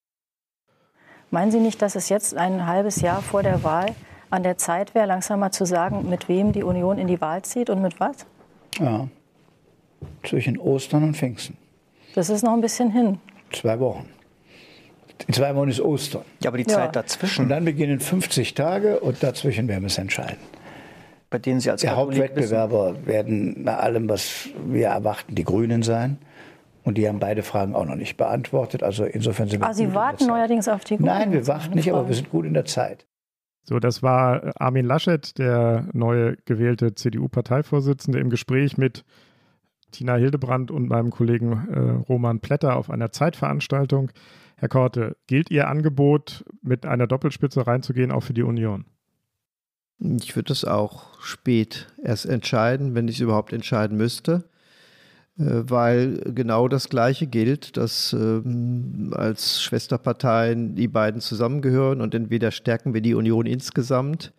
Meinen 1.29 1.51
Sie 1.51 1.59
nicht, 1.59 1.81
dass 1.81 1.95
es 1.95 2.09
jetzt 2.09 2.35
ein 2.35 2.65
halbes 2.65 3.01
Jahr 3.01 3.21
vor 3.21 3.43
der 3.43 3.63
Wahl 3.63 3.95
an 4.29 4.43
der 4.43 4.57
Zeit 4.57 4.95
wäre, 4.95 5.05
langsam 5.07 5.39
mal 5.39 5.51
zu 5.51 5.65
sagen, 5.65 6.09
mit 6.09 6.27
wem 6.27 6.51
die 6.51 6.63
Union 6.63 6.97
in 6.97 7.07
die 7.07 7.21
Wahl 7.21 7.41
zieht 7.43 7.69
und 7.69 7.81
mit 7.81 7.99
was? 7.99 8.25
Ja, 8.79 9.07
zwischen 10.23 10.57
Ostern 10.59 11.03
und 11.03 11.17
Pfingsten. 11.17 11.57
Das 12.15 12.29
ist 12.29 12.43
noch 12.43 12.53
ein 12.53 12.61
bisschen 12.61 12.91
hin. 12.91 13.19
Zwei 13.51 13.79
Wochen. 13.79 14.09
In 15.27 15.33
zwei 15.33 15.55
Wochen 15.55 15.69
ist 15.69 15.81
Ostern. 15.81 16.23
Ja, 16.41 16.49
aber 16.49 16.57
die 16.57 16.65
Zeit 16.65 16.95
ja. 16.95 17.01
dazwischen. 17.01 17.43
Und 17.43 17.49
dann 17.49 17.65
beginnen 17.65 17.99
50 17.99 18.53
Tage 18.53 18.99
und 18.99 19.23
dazwischen 19.23 19.67
werden 19.67 19.81
wir 19.83 19.87
es 19.87 19.97
entscheiden. 19.97 20.37
Bei 21.29 21.39
denen 21.39 21.59
Sie 21.59 21.69
als 21.69 21.81
Der 21.81 21.95
Hauptwettbewerber 21.95 22.93
wissen. 22.93 23.07
werden 23.07 23.63
nach 23.63 23.79
allem, 23.79 24.07
was 24.07 24.49
wir 24.65 24.87
erwarten, 24.87 25.35
die 25.35 25.43
Grünen 25.43 25.83
sein. 25.83 26.17
Und 26.83 26.97
die 26.97 27.07
haben 27.07 27.19
beide 27.19 27.43
Fragen 27.43 27.75
auch 27.75 27.83
noch 27.83 27.95
nicht 27.95 28.15
beantwortet. 28.15 28.81
Also 28.81 29.03
insofern 29.03 29.49
sind 29.49 29.59
wir. 29.59 29.67
Ah, 29.67 29.73
Sie 29.73 29.93
warten 29.93 30.27
neuerdings 30.27 30.69
auf 30.69 30.85
die 30.85 30.95
Grünen? 30.95 31.07
Nein, 31.07 31.31
wir 31.33 31.45
warten 31.47 31.75
nicht, 31.75 31.91
aber 31.91 32.07
wir 32.07 32.15
sind 32.15 32.29
gut 32.29 32.45
in 32.45 32.53
der 32.53 32.63
Zeit. 32.63 33.05
So, 33.67 33.79
das 33.79 34.01
war 34.01 34.53
Armin 34.61 34.85
Laschet, 34.85 35.37
der 35.37 35.89
neue 35.91 36.37
gewählte 36.45 36.95
CDU-Parteivorsitzende, 36.95 38.17
im 38.17 38.29
Gespräch 38.29 38.77
mit 38.77 39.03
Tina 39.91 40.15
Hildebrand 40.15 40.71
und 40.71 40.87
meinem 40.87 41.11
Kollegen 41.11 41.67
äh, 41.69 41.79
Roman 42.07 42.39
Plätter 42.39 42.77
auf 42.77 42.89
einer 42.89 43.11
Zeitveranstaltung. 43.11 44.11
Herr 44.55 44.69
Korte, 44.69 45.17
gilt 45.27 45.51
Ihr 45.51 45.67
Angebot, 45.67 46.45
mit 46.61 46.85
einer 46.85 47.07
Doppelspitze 47.07 47.67
reinzugehen, 47.67 48.11
auch 48.11 48.23
für 48.23 48.33
die 48.33 48.43
Union? 48.43 48.85
Ich 49.99 50.35
würde 50.35 50.53
es 50.53 50.63
auch 50.63 51.19
spät 51.21 51.87
erst 52.01 52.25
entscheiden, 52.25 52.95
wenn 52.95 53.09
ich 53.09 53.15
es 53.15 53.21
überhaupt 53.21 53.51
entscheiden 53.51 53.97
müsste. 53.97 54.49
Äh, 55.39 55.69
weil 55.69 56.21
genau 56.33 56.67
das 56.67 56.89
Gleiche 56.89 57.27
gilt, 57.27 57.77
dass 57.77 58.13
ähm, 58.13 59.13
als 59.15 59.61
Schwesterparteien 59.61 60.75
die 60.75 60.87
beiden 60.87 61.21
zusammengehören 61.21 62.01
und 62.01 62.15
entweder 62.15 62.51
stärken 62.51 62.93
wir 62.93 63.01
die 63.01 63.13
Union 63.13 63.45
insgesamt 63.45 64.33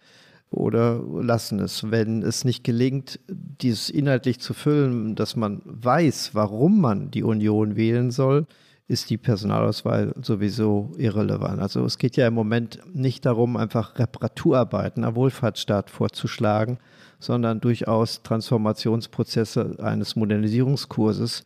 oder 0.51 1.01
lassen 1.21 1.61
es. 1.61 1.91
Wenn 1.91 2.23
es 2.23 2.45
nicht 2.45 2.65
gelingt, 2.65 3.21
dieses 3.29 3.91
inhaltlich 3.91 4.41
zu 4.41 4.55
füllen, 4.55 5.15
dass 5.15 5.37
man 5.37 5.63
weiß, 5.65 6.31
warum 6.35 6.81
man 6.81 7.11
die 7.11 7.23
Union 7.23 7.77
wählen 7.77 8.11
soll, 8.11 8.47
ist 8.89 9.11
die 9.11 9.19
Personalauswahl 9.19 10.15
sowieso 10.23 10.93
irrelevant. 10.97 11.61
Also 11.61 11.85
es 11.85 11.99
geht 11.99 12.17
ja 12.17 12.27
im 12.27 12.35
Moment 12.35 12.81
nicht 12.93 13.27
darum, 13.27 13.59
einfach 13.59 13.99
Reparaturarbeiten 13.99 15.05
am 15.05 15.15
Wohlfahrtsstaat 15.15 15.91
vorzuschlagen, 15.91 16.79
sondern 17.19 17.61
durchaus 17.61 18.23
Transformationsprozesse 18.23 19.77
eines 19.81 20.17
Modernisierungskurses, 20.17 21.45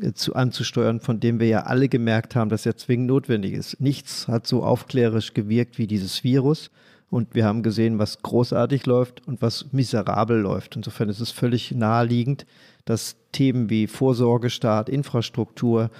äh, 0.00 0.12
zu, 0.12 0.34
anzusteuern, 0.34 1.00
von 1.00 1.20
dem 1.20 1.40
wir 1.40 1.48
ja 1.48 1.60
alle 1.64 1.88
gemerkt 1.88 2.36
haben, 2.36 2.50
dass 2.50 2.66
er 2.66 2.76
zwingend 2.76 3.08
notwendig 3.08 3.52
ist. 3.52 3.80
Nichts 3.80 4.28
hat 4.28 4.46
so 4.46 4.62
aufklärerisch 4.62 5.34
gewirkt 5.34 5.78
wie 5.78 5.86
dieses 5.86 6.24
Virus. 6.24 6.70
Und 7.10 7.34
wir 7.34 7.46
haben 7.46 7.62
gesehen, 7.62 7.98
was 7.98 8.20
großartig 8.20 8.84
läuft 8.84 9.26
und 9.26 9.40
was 9.40 9.72
miserabel 9.72 10.38
läuft. 10.38 10.76
Insofern 10.76 11.08
ist 11.08 11.20
es 11.20 11.30
völlig 11.30 11.72
naheliegend, 11.72 12.44
dass 12.84 13.16
Themen 13.32 13.70
wie 13.70 13.86
Vorsorgestaat, 13.86 14.90
Infrastruktur, 14.90 15.90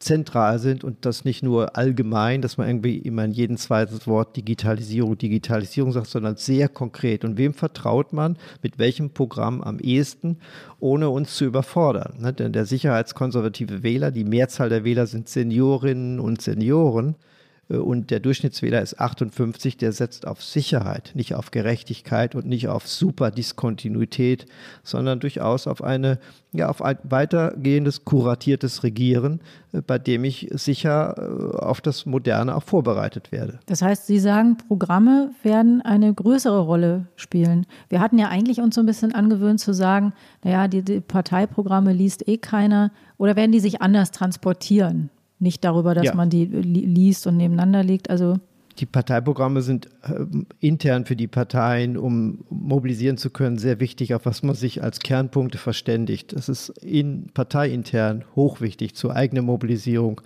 zentral 0.00 0.58
sind 0.58 0.82
und 0.82 1.04
das 1.04 1.26
nicht 1.26 1.42
nur 1.42 1.76
allgemein, 1.76 2.40
dass 2.40 2.56
man 2.56 2.66
irgendwie 2.66 2.96
immer 2.96 3.24
in 3.24 3.32
jedem 3.32 3.58
zweiten 3.58 4.04
Wort 4.06 4.34
Digitalisierung, 4.34 5.16
Digitalisierung 5.16 5.92
sagt, 5.92 6.06
sondern 6.06 6.36
sehr 6.36 6.68
konkret. 6.68 7.22
Und 7.22 7.36
wem 7.36 7.52
vertraut 7.52 8.14
man, 8.14 8.36
mit 8.62 8.78
welchem 8.78 9.10
Programm 9.10 9.60
am 9.60 9.78
ehesten, 9.78 10.38
ohne 10.80 11.10
uns 11.10 11.36
zu 11.36 11.44
überfordern? 11.44 12.14
Ne? 12.18 12.32
Denn 12.32 12.52
der 12.52 12.64
sicherheitskonservative 12.64 13.82
Wähler, 13.82 14.10
die 14.10 14.24
Mehrzahl 14.24 14.70
der 14.70 14.84
Wähler 14.84 15.06
sind 15.06 15.28
Seniorinnen 15.28 16.18
und 16.18 16.40
Senioren, 16.40 17.14
und 17.76 18.10
der 18.10 18.18
Durchschnittswähler 18.20 18.82
ist 18.82 18.98
58, 18.98 19.76
der 19.76 19.92
setzt 19.92 20.26
auf 20.26 20.42
Sicherheit, 20.42 21.12
nicht 21.14 21.34
auf 21.34 21.50
Gerechtigkeit 21.52 22.34
und 22.34 22.46
nicht 22.46 22.68
auf 22.68 22.88
Superdiskontinuität, 22.88 24.46
sondern 24.82 25.20
durchaus 25.20 25.66
auf 25.66 25.82
eine, 25.82 26.18
ja, 26.52 26.68
auf 26.68 26.82
ein 26.82 26.98
weitergehendes, 27.04 28.04
kuratiertes 28.04 28.82
Regieren, 28.82 29.40
äh, 29.72 29.82
bei 29.82 29.98
dem 29.98 30.24
ich 30.24 30.48
sicher 30.52 31.14
äh, 31.16 31.56
auf 31.58 31.80
das 31.80 32.06
Moderne 32.06 32.56
auch 32.56 32.64
vorbereitet 32.64 33.30
werde. 33.30 33.60
Das 33.66 33.82
heißt, 33.82 34.06
Sie 34.06 34.18
sagen, 34.18 34.56
Programme 34.56 35.30
werden 35.44 35.80
eine 35.82 36.12
größere 36.12 36.60
Rolle 36.60 37.06
spielen. 37.14 37.66
Wir 37.88 38.00
hatten 38.00 38.18
ja 38.18 38.28
eigentlich 38.28 38.60
uns 38.60 38.74
so 38.74 38.80
ein 38.80 38.86
bisschen 38.86 39.14
angewöhnt 39.14 39.60
zu 39.60 39.72
sagen, 39.72 40.12
naja, 40.42 40.66
die, 40.66 40.82
die 40.82 41.00
Parteiprogramme 41.00 41.92
liest 41.92 42.26
eh 42.26 42.38
keiner 42.38 42.90
oder 43.16 43.36
werden 43.36 43.52
die 43.52 43.60
sich 43.60 43.80
anders 43.80 44.10
transportieren? 44.10 45.10
Nicht 45.40 45.64
darüber, 45.64 45.94
dass 45.94 46.06
ja. 46.06 46.14
man 46.14 46.30
die 46.30 46.44
liest 46.44 47.26
und 47.26 47.36
nebeneinander 47.36 47.82
legt. 47.82 48.10
Also 48.10 48.36
die 48.78 48.86
Parteiprogramme 48.86 49.62
sind 49.62 49.86
äh, 50.02 50.24
intern 50.60 51.04
für 51.04 51.16
die 51.16 51.26
Parteien, 51.26 51.96
um 51.96 52.44
mobilisieren 52.48 53.18
zu 53.18 53.30
können, 53.30 53.58
sehr 53.58 53.80
wichtig, 53.80 54.14
auf 54.14 54.24
was 54.26 54.42
man 54.42 54.54
sich 54.54 54.82
als 54.82 55.00
Kernpunkte 55.00 55.58
verständigt. 55.58 56.32
Das 56.32 56.48
ist 56.48 56.70
in, 56.82 57.26
parteiintern 57.34 58.24
hochwichtig 58.36 58.94
zur 58.94 59.14
eigenen 59.14 59.44
Mobilisierung. 59.44 60.22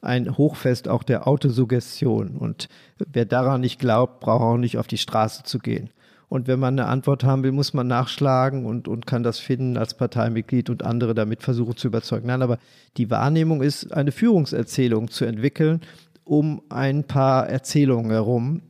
Ein 0.00 0.38
Hochfest 0.38 0.88
auch 0.88 1.02
der 1.02 1.28
Autosuggestion. 1.28 2.36
Und 2.36 2.68
wer 3.12 3.26
daran 3.26 3.60
nicht 3.60 3.78
glaubt, 3.78 4.20
braucht 4.20 4.42
auch 4.42 4.56
nicht 4.56 4.78
auf 4.78 4.86
die 4.86 4.98
Straße 4.98 5.42
zu 5.42 5.58
gehen. 5.58 5.90
Und 6.30 6.46
wenn 6.46 6.60
man 6.60 6.78
eine 6.78 6.88
Antwort 6.88 7.24
haben 7.24 7.42
will, 7.42 7.50
muss 7.50 7.74
man 7.74 7.88
nachschlagen 7.88 8.64
und, 8.64 8.86
und 8.86 9.04
kann 9.04 9.24
das 9.24 9.40
finden 9.40 9.76
als 9.76 9.94
Parteimitglied 9.94 10.70
und 10.70 10.84
andere 10.84 11.12
damit 11.12 11.42
versuchen 11.42 11.76
zu 11.76 11.88
überzeugen. 11.88 12.28
Nein, 12.28 12.40
aber 12.40 12.58
die 12.96 13.10
Wahrnehmung 13.10 13.62
ist, 13.62 13.92
eine 13.92 14.12
Führungserzählung 14.12 15.10
zu 15.10 15.24
entwickeln, 15.24 15.80
um 16.22 16.62
ein 16.68 17.02
paar 17.02 17.48
Erzählungen 17.48 18.12
herum, 18.12 18.62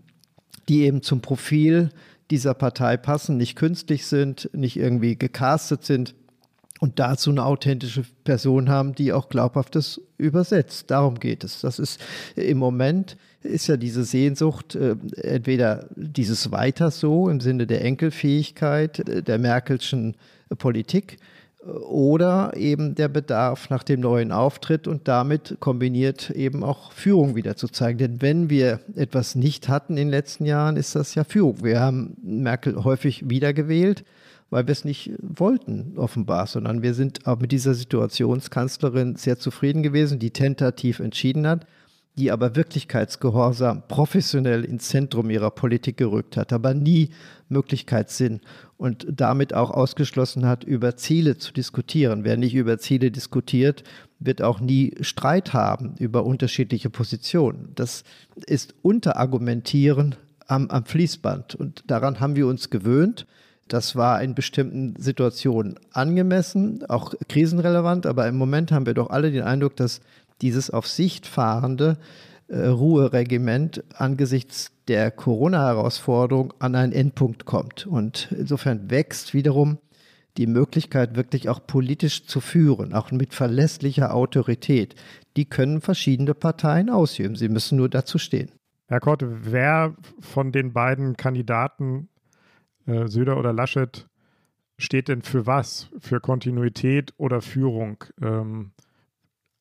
die 0.71 0.85
eben 0.85 1.03
zum 1.03 1.21
Profil 1.21 1.91
dieser 2.31 2.55
Partei 2.55 2.97
passen, 2.97 3.37
nicht 3.37 3.57
künstlich 3.57 4.07
sind, 4.07 4.49
nicht 4.55 4.79
irgendwie 4.79 5.17
gecastet 5.17 5.85
sind 5.85 6.15
und 6.79 6.99
dazu 6.99 7.29
eine 7.29 7.45
authentische 7.45 8.05
Person 8.25 8.71
haben, 8.71 8.95
die 8.95 9.13
auch 9.13 9.29
glaubhaftes 9.29 10.01
übersetzt. 10.17 10.91
Darum 10.91 11.21
geht 11.21 11.45
es. 11.45 11.61
Das 11.61 11.79
ist 11.79 12.01
im 12.37 12.57
Moment 12.57 13.19
ist 13.43 13.67
ja 13.69 13.77
diese 13.77 14.05
Sehnsucht, 14.05 14.75
äh, 14.75 14.97
entweder 15.17 15.87
dieses 15.97 16.51
weiter 16.53 16.91
so 16.91 17.29
im 17.29 17.41
Sinne 17.41 17.67
der 17.67 17.85
Enkelfähigkeit 17.85 19.09
äh, 19.09 19.23
der 19.23 19.39
Merkelschen 19.39 20.17
Politik 20.59 21.19
äh, 21.63 21.71
oder 21.71 22.57
eben 22.57 22.95
der 22.95 23.09
Bedarf 23.09 23.71
nach 23.71 23.83
dem 23.83 24.01
neuen 24.01 24.33
Auftritt 24.33 24.87
und 24.87 25.09
damit 25.09 25.57
kombiniert 25.61 26.31
eben 26.31 26.63
auch 26.63 26.93
Führung 26.93 27.35
wieder 27.35 27.57
zu 27.57 27.69
zeigen. 27.69 27.99
Denn 27.99 28.23
wenn 28.23 28.51
wir 28.51 28.81
etwas 28.95 29.35
nicht 29.35 29.69
hatten 29.69 29.93
in 29.97 30.09
den 30.09 30.11
letzten 30.11 30.45
Jahren, 30.45 30.77
ist 30.77 30.95
das 30.95 31.15
ja 31.15 31.25
Führung. 31.25 31.65
Wir 31.65 31.81
haben 31.81 32.17
Merkel 32.23 32.85
häufig 32.85 33.29
wiedergewählt 33.29 34.05
weil 34.53 34.67
wir 34.67 34.73
es 34.73 34.85
nicht 34.85 35.13
wollten, 35.21 35.93
offenbar, 35.97 36.49
sondern 36.49 36.83
wir 36.83 36.93
sind 36.93 37.25
auch 37.25 37.39
mit 37.39 37.53
dieser 37.53 37.73
Situationskanzlerin 37.73 39.15
sehr 39.15 39.39
zufrieden 39.39 39.85
gewesen, 39.85 40.19
die 40.19 40.33
tentativ 40.33 40.99
entschieden 40.99 41.47
hat 41.47 41.67
die 42.21 42.31
aber 42.31 42.55
Wirklichkeitsgehorsam 42.55 43.83
professionell 43.89 44.63
ins 44.65 44.89
Zentrum 44.89 45.31
ihrer 45.31 45.51
Politik 45.51 45.97
gerückt 45.97 46.37
hat, 46.37 46.53
aber 46.53 46.75
nie 46.75 47.09
Möglichkeitssinn 47.49 48.41
und 48.77 49.07
damit 49.11 49.55
auch 49.55 49.71
ausgeschlossen 49.71 50.45
hat, 50.45 50.63
über 50.63 50.97
Ziele 50.97 51.39
zu 51.39 51.51
diskutieren. 51.51 52.23
Wer 52.23 52.37
nicht 52.37 52.55
über 52.55 52.79
Ziele 52.79 53.11
diskutiert, 53.11 53.85
wird 54.19 54.43
auch 54.43 54.61
nie 54.61 54.95
Streit 55.01 55.55
haben 55.55 55.95
über 55.99 56.27
unterschiedliche 56.27 56.91
Positionen. 56.91 57.73
Das 57.75 58.05
ist 58.47 58.75
Unterargumentieren 58.83 60.15
am, 60.47 60.69
am 60.69 60.85
Fließband 60.85 61.55
und 61.55 61.85
daran 61.87 62.21
haben 62.21 62.37
wir 62.37 62.47
uns 62.47 62.69
gewöhnt. 62.69 63.27
Das 63.67 63.97
war 63.97 64.21
in 64.21 64.35
bestimmten 64.35 65.01
Situationen 65.01 65.77
angemessen, 65.93 66.85
auch 66.89 67.15
krisenrelevant, 67.29 68.05
aber 68.05 68.27
im 68.27 68.37
Moment 68.37 68.73
haben 68.73 68.85
wir 68.85 68.95
doch 68.95 69.09
alle 69.09 69.31
den 69.31 69.43
Eindruck, 69.43 69.77
dass 69.77 70.01
dieses 70.43 70.71
auf 70.71 70.87
Sicht 70.87 71.27
fahrende 71.27 71.99
äh, 72.49 72.67
Ruheregiment 72.67 73.85
angesichts 73.95 74.73
der 74.89 75.11
Corona-Herausforderung 75.11 76.53
an 76.59 76.75
einen 76.75 76.93
Endpunkt 76.93 77.45
kommt. 77.45 77.87
Und 77.87 78.35
insofern 78.37 78.91
wächst 78.91 79.35
wiederum 79.35 79.79
die 80.37 80.47
Möglichkeit, 80.47 81.17
wirklich 81.17 81.49
auch 81.49 81.67
politisch 81.67 82.27
zu 82.27 82.41
führen, 82.41 82.93
auch 82.93 83.11
mit 83.11 83.35
verlässlicher 83.35 84.15
Autorität. 84.15 84.95
Die 85.37 85.45
können 85.45 85.81
verschiedene 85.81 86.35
Parteien 86.35 86.91
ausüben. 86.91 87.37
Sie 87.37 87.49
müssen 87.49 87.77
nur 87.77 87.89
dazu 87.89 88.19
stehen. 88.19 88.51
Herr 88.87 89.01
Korte, 89.01 89.53
wer 89.53 89.95
von 90.19 90.51
den 90.51 90.73
beiden 90.73 91.17
Kandidaten, 91.17 92.09
äh, 92.87 93.07
Söder 93.07 93.39
oder 93.39 93.53
Laschet, 93.53 94.09
steht 94.79 95.09
denn 95.09 95.23
für 95.23 95.47
was? 95.47 95.89
Für 96.01 96.21
Kontinuität 96.21 97.15
oder 97.17 97.41
Führung? 97.41 98.03
Ähm, 98.21 98.73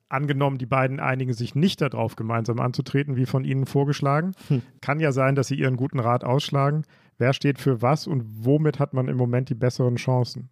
angenommen, 0.10 0.58
die 0.58 0.66
beiden 0.66 1.00
einigen 1.00 1.34
sich 1.34 1.56
nicht 1.56 1.82
darauf, 1.82 2.16
gemeinsam 2.16 2.60
anzutreten, 2.60 3.16
wie 3.16 3.26
von 3.26 3.46
Ihnen 3.46 3.66
vorgeschlagen. 3.66 4.34
Hm. 4.48 4.62
Kann 4.82 5.00
ja 5.00 5.12
sein, 5.12 5.36
dass 5.36 5.48
Sie 5.48 5.56
Ihren 5.56 5.78
guten 5.78 6.00
Rat 6.00 6.24
ausschlagen. 6.24 6.84
Wer 7.18 7.34
steht 7.34 7.60
für 7.60 7.82
was 7.82 8.08
und 8.08 8.24
womit 8.46 8.80
hat 8.80 8.94
man 8.94 9.08
im 9.08 9.18
Moment 9.18 9.50
die 9.50 9.56
besseren 9.56 9.96
Chancen? 9.96 10.50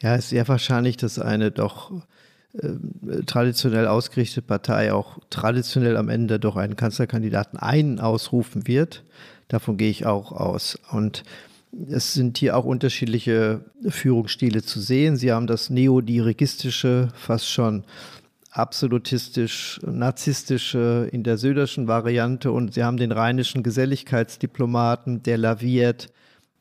Ja, 0.00 0.14
es 0.14 0.24
ist 0.24 0.30
sehr 0.30 0.48
wahrscheinlich, 0.48 0.96
dass 0.96 1.18
eine 1.18 1.50
doch 1.50 1.92
äh, 2.52 3.22
traditionell 3.26 3.86
ausgerichtete 3.86 4.42
Partei 4.42 4.92
auch 4.92 5.18
traditionell 5.30 5.96
am 5.96 6.08
Ende 6.08 6.38
doch 6.38 6.56
einen 6.56 6.76
Kanzlerkandidaten 6.76 7.58
einen 7.58 8.00
ausrufen 8.00 8.66
wird. 8.66 9.04
Davon 9.48 9.76
gehe 9.76 9.90
ich 9.90 10.06
auch 10.06 10.32
aus. 10.32 10.78
Und 10.90 11.24
es 11.88 12.14
sind 12.14 12.38
hier 12.38 12.56
auch 12.56 12.64
unterschiedliche 12.64 13.64
Führungsstile 13.88 14.62
zu 14.62 14.80
sehen. 14.80 15.16
Sie 15.16 15.32
haben 15.32 15.46
das 15.46 15.70
neodirigistische, 15.70 17.08
fast 17.14 17.48
schon 17.48 17.84
absolutistisch, 18.50 19.80
narzisstische 19.84 21.08
in 21.12 21.22
der 21.22 21.38
söderschen 21.38 21.88
Variante 21.88 22.50
und 22.50 22.74
sie 22.74 22.82
haben 22.82 22.96
den 22.96 23.12
rheinischen 23.12 23.62
Geselligkeitsdiplomaten, 23.62 25.22
der 25.22 25.38
laviert, 25.38 26.08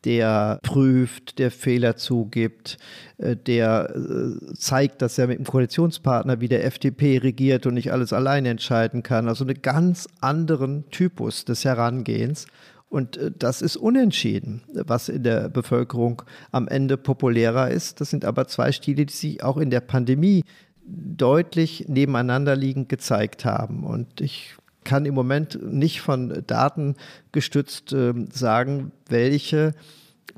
der 0.05 0.59
prüft, 0.63 1.39
der 1.39 1.51
Fehler 1.51 1.95
zugibt, 1.95 2.77
äh, 3.17 3.35
der 3.35 3.93
äh, 3.95 4.53
zeigt, 4.53 5.01
dass 5.01 5.17
er 5.17 5.27
mit 5.27 5.39
dem 5.39 5.45
Koalitionspartner 5.45 6.39
wie 6.39 6.47
der 6.47 6.65
FDP 6.65 7.17
regiert 7.17 7.65
und 7.65 7.73
nicht 7.73 7.91
alles 7.91 8.13
alleine 8.13 8.49
entscheiden 8.49 9.03
kann. 9.03 9.27
Also 9.27 9.43
einen 9.43 9.61
ganz 9.61 10.07
anderen 10.21 10.89
Typus 10.89 11.43
des 11.43 11.65
Herangehens. 11.65 12.47
Und 12.87 13.17
äh, 13.17 13.31
das 13.37 13.61
ist 13.61 13.75
unentschieden, 13.75 14.63
was 14.73 15.09
in 15.09 15.23
der 15.23 15.49
Bevölkerung 15.49 16.21
am 16.51 16.67
Ende 16.67 16.97
populärer 16.97 17.69
ist. 17.69 17.99
Das 17.99 18.09
sind 18.09 18.23
aber 18.23 18.47
zwei 18.47 18.71
Stile, 18.71 19.05
die 19.05 19.13
sich 19.13 19.43
auch 19.43 19.57
in 19.57 19.69
der 19.69 19.81
Pandemie 19.81 20.43
deutlich 20.89 21.85
nebeneinander 21.87 22.55
liegend 22.55 22.89
gezeigt 22.89 23.45
haben. 23.45 23.83
Und 23.83 24.21
ich 24.21 24.55
kann 24.83 25.05
im 25.05 25.13
Moment 25.13 25.59
nicht 25.71 26.01
von 26.01 26.43
Daten 26.47 26.95
gestützt 27.31 27.93
äh, 27.93 28.13
sagen, 28.31 28.91
welche 29.07 29.73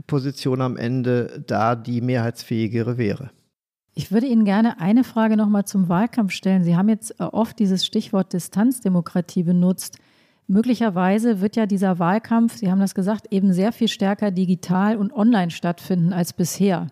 Position 0.07 0.61
am 0.61 0.77
Ende 0.77 1.43
da 1.45 1.75
die 1.75 2.01
mehrheitsfähigere 2.01 2.97
wäre. 2.97 3.29
Ich 3.93 4.11
würde 4.11 4.27
Ihnen 4.27 4.45
gerne 4.45 4.79
eine 4.79 5.03
Frage 5.03 5.35
nochmal 5.35 5.65
zum 5.65 5.89
Wahlkampf 5.89 6.31
stellen. 6.31 6.63
Sie 6.63 6.75
haben 6.75 6.89
jetzt 6.89 7.19
äh, 7.19 7.23
oft 7.23 7.59
dieses 7.59 7.85
Stichwort 7.85 8.33
Distanzdemokratie 8.33 9.43
benutzt. 9.43 9.97
Möglicherweise 10.47 11.39
wird 11.39 11.55
ja 11.55 11.65
dieser 11.65 11.99
Wahlkampf, 11.99 12.57
Sie 12.57 12.71
haben 12.71 12.79
das 12.79 12.95
gesagt, 12.95 13.27
eben 13.31 13.53
sehr 13.53 13.71
viel 13.71 13.87
stärker 13.87 14.31
digital 14.31 14.97
und 14.97 15.13
online 15.13 15.51
stattfinden 15.51 16.13
als 16.13 16.33
bisher. 16.33 16.87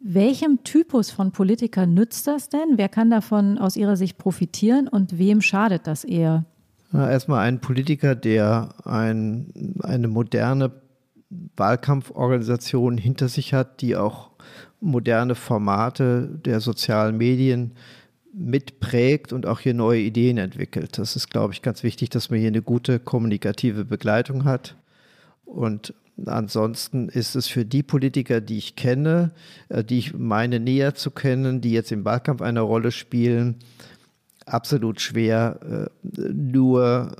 Welchem 0.00 0.62
Typus 0.64 1.10
von 1.10 1.32
Politiker 1.32 1.86
nützt 1.86 2.26
das 2.26 2.48
denn? 2.48 2.76
Wer 2.76 2.88
kann 2.88 3.10
davon 3.10 3.58
aus 3.58 3.76
Ihrer 3.76 3.96
Sicht 3.96 4.16
profitieren 4.16 4.88
und 4.88 5.18
wem 5.18 5.40
schadet 5.40 5.86
das 5.86 6.04
eher? 6.04 6.44
Erstmal 6.92 7.46
ein 7.46 7.60
Politiker, 7.60 8.14
der 8.14 8.74
ein, 8.84 9.74
eine 9.82 10.08
moderne 10.08 10.72
Wahlkampforganisation 11.56 12.96
hinter 12.96 13.28
sich 13.28 13.52
hat, 13.52 13.82
die 13.82 13.96
auch 13.96 14.30
moderne 14.80 15.34
Formate 15.34 16.28
der 16.44 16.60
sozialen 16.60 17.16
Medien 17.16 17.72
mitprägt 18.32 19.32
und 19.32 19.46
auch 19.46 19.60
hier 19.60 19.74
neue 19.74 20.00
Ideen 20.00 20.38
entwickelt. 20.38 20.96
Das 20.96 21.16
ist, 21.16 21.28
glaube 21.28 21.52
ich, 21.52 21.60
ganz 21.60 21.82
wichtig, 21.82 22.10
dass 22.10 22.30
man 22.30 22.38
hier 22.38 22.48
eine 22.48 22.62
gute 22.62 23.00
kommunikative 23.00 23.84
Begleitung 23.84 24.44
hat. 24.44 24.76
Und 25.44 25.92
ansonsten 26.26 27.08
ist 27.08 27.36
es 27.36 27.48
für 27.48 27.64
die 27.64 27.82
Politiker, 27.82 28.40
die 28.40 28.58
ich 28.58 28.76
kenne, 28.76 29.32
äh, 29.68 29.84
die 29.84 29.98
ich 29.98 30.14
meine 30.14 30.60
näher 30.60 30.94
zu 30.94 31.10
kennen, 31.10 31.60
die 31.60 31.72
jetzt 31.72 31.92
im 31.92 32.04
Wahlkampf 32.04 32.42
eine 32.42 32.60
Rolle 32.60 32.90
spielen, 32.90 33.56
absolut 34.46 35.00
schwer, 35.00 35.88
äh, 36.02 36.20
nur 36.32 37.12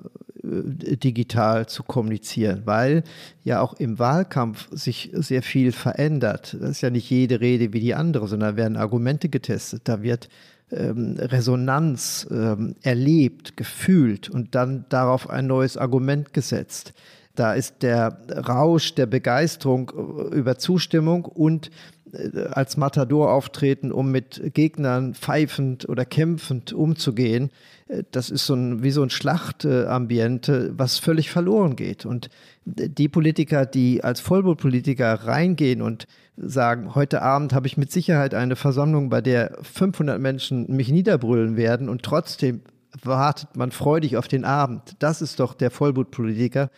äh, 0.42 0.96
digital 0.96 1.66
zu 1.66 1.82
kommunizieren, 1.82 2.62
weil 2.64 3.05
ja 3.44 3.61
auch 3.61 3.74
im 3.74 3.99
Wahlkampf 3.99 4.68
sich 4.70 5.11
sehr 5.12 5.42
viel 5.42 5.72
verändert. 5.72 6.57
Das 6.61 6.70
ist 6.70 6.80
ja 6.80 6.90
nicht 6.90 7.11
jede 7.11 7.40
Rede 7.40 7.72
wie 7.72 7.80
die 7.80 7.94
andere, 7.94 8.28
sondern 8.28 8.57
werden 8.57 8.76
Argumente 8.76 9.28
getestet. 9.28 9.82
Da 9.84 10.03
wird 10.03 10.28
ähm, 10.70 11.16
Resonanz 11.18 12.26
ähm, 12.30 12.74
erlebt, 12.82 13.57
gefühlt 13.57 14.28
und 14.28 14.55
dann 14.55 14.84
darauf 14.88 15.30
ein 15.30 15.46
neues 15.46 15.76
Argument 15.76 16.32
gesetzt. 16.32 16.92
Da 17.39 17.53
ist 17.53 17.82
der 17.82 18.18
Rausch 18.49 18.97
der 18.97 19.07
Begeisterung 19.07 19.93
äh, 19.95 20.34
über 20.34 20.59
Zustimmung 20.59 21.24
und 21.24 21.70
äh, 22.12 22.47
als 22.51 22.76
Matador 22.76 23.32
auftreten, 23.32 23.93
um 23.93 24.11
mit 24.11 24.43
Gegnern 24.55 25.14
pfeifend 25.14 25.89
oder 25.89 26.05
kämpfend 26.05 26.72
umzugehen. 26.72 27.51
Äh, 27.86 28.03
das 28.11 28.30
ist 28.30 28.45
so 28.45 28.55
ein, 28.55 28.82
wie 28.82 28.91
so 28.91 29.05
ein 29.05 29.11
Schlachtambiente, 29.11 30.72
was 30.76 30.99
völlig 30.99 31.30
verloren 31.30 31.76
geht. 31.76 32.05
Und 32.05 32.28
die 32.64 33.09
Politiker, 33.09 33.66
die 33.66 34.03
als 34.03 34.18
Vollblutpolitiker 34.18 35.14
reingehen 35.14 35.80
und 35.80 36.09
sagen, 36.36 36.97
heute 36.97 37.22
Abend 37.22 37.53
habe 37.53 37.68
ich 37.68 37.76
mit 37.76 37.93
Sicherheit 37.93 38.34
eine 38.34 38.57
Versammlung, 38.57 39.11
bei 39.11 39.20
der 39.20 39.59
500 39.62 40.20
Menschen 40.20 40.74
mich 40.74 40.91
niederbrüllen 40.91 41.57
werden 41.57 41.89
und 41.89 42.03
trotzdem 42.03 42.62
wartet 43.05 43.57
man 43.57 43.70
freudig 43.70 44.16
auf 44.16 44.26
den 44.26 44.45
Abend. 44.45 44.97
Das 44.99 45.22
ist 45.22 45.39
doch 45.39 45.55
der 45.55 45.70
Vollblutpolitiker 45.70 46.70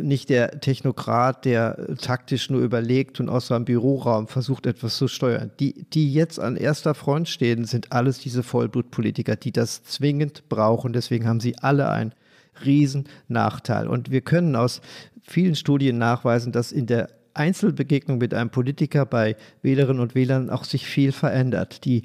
nicht 0.00 0.28
der 0.28 0.60
Technokrat, 0.60 1.44
der 1.44 1.96
taktisch 2.00 2.50
nur 2.50 2.60
überlegt 2.60 3.20
und 3.20 3.28
aus 3.28 3.48
seinem 3.48 3.64
Büroraum 3.64 4.28
versucht, 4.28 4.66
etwas 4.66 4.96
zu 4.96 5.08
steuern. 5.08 5.50
Die, 5.60 5.84
die 5.92 6.12
jetzt 6.12 6.38
an 6.40 6.56
erster 6.56 6.94
Front 6.94 7.28
stehen, 7.28 7.64
sind 7.64 7.92
alles 7.92 8.18
diese 8.18 8.42
Vollblutpolitiker, 8.42 9.36
die 9.36 9.52
das 9.52 9.84
zwingend 9.84 10.48
brauchen. 10.48 10.92
Deswegen 10.92 11.26
haben 11.26 11.40
sie 11.40 11.56
alle 11.58 11.90
einen 11.90 12.12
riesen 12.64 13.04
Nachteil. 13.28 13.86
Und 13.88 14.10
wir 14.10 14.22
können 14.22 14.56
aus 14.56 14.80
vielen 15.22 15.54
Studien 15.56 15.98
nachweisen, 15.98 16.52
dass 16.52 16.72
in 16.72 16.86
der 16.86 17.10
Einzelbegegnung 17.34 18.16
mit 18.18 18.34
einem 18.34 18.50
Politiker 18.50 19.06
bei 19.06 19.36
Wählerinnen 19.62 20.00
und 20.00 20.14
Wählern 20.14 20.50
auch 20.50 20.64
sich 20.64 20.86
viel 20.86 21.12
verändert. 21.12 21.84
Die 21.84 22.02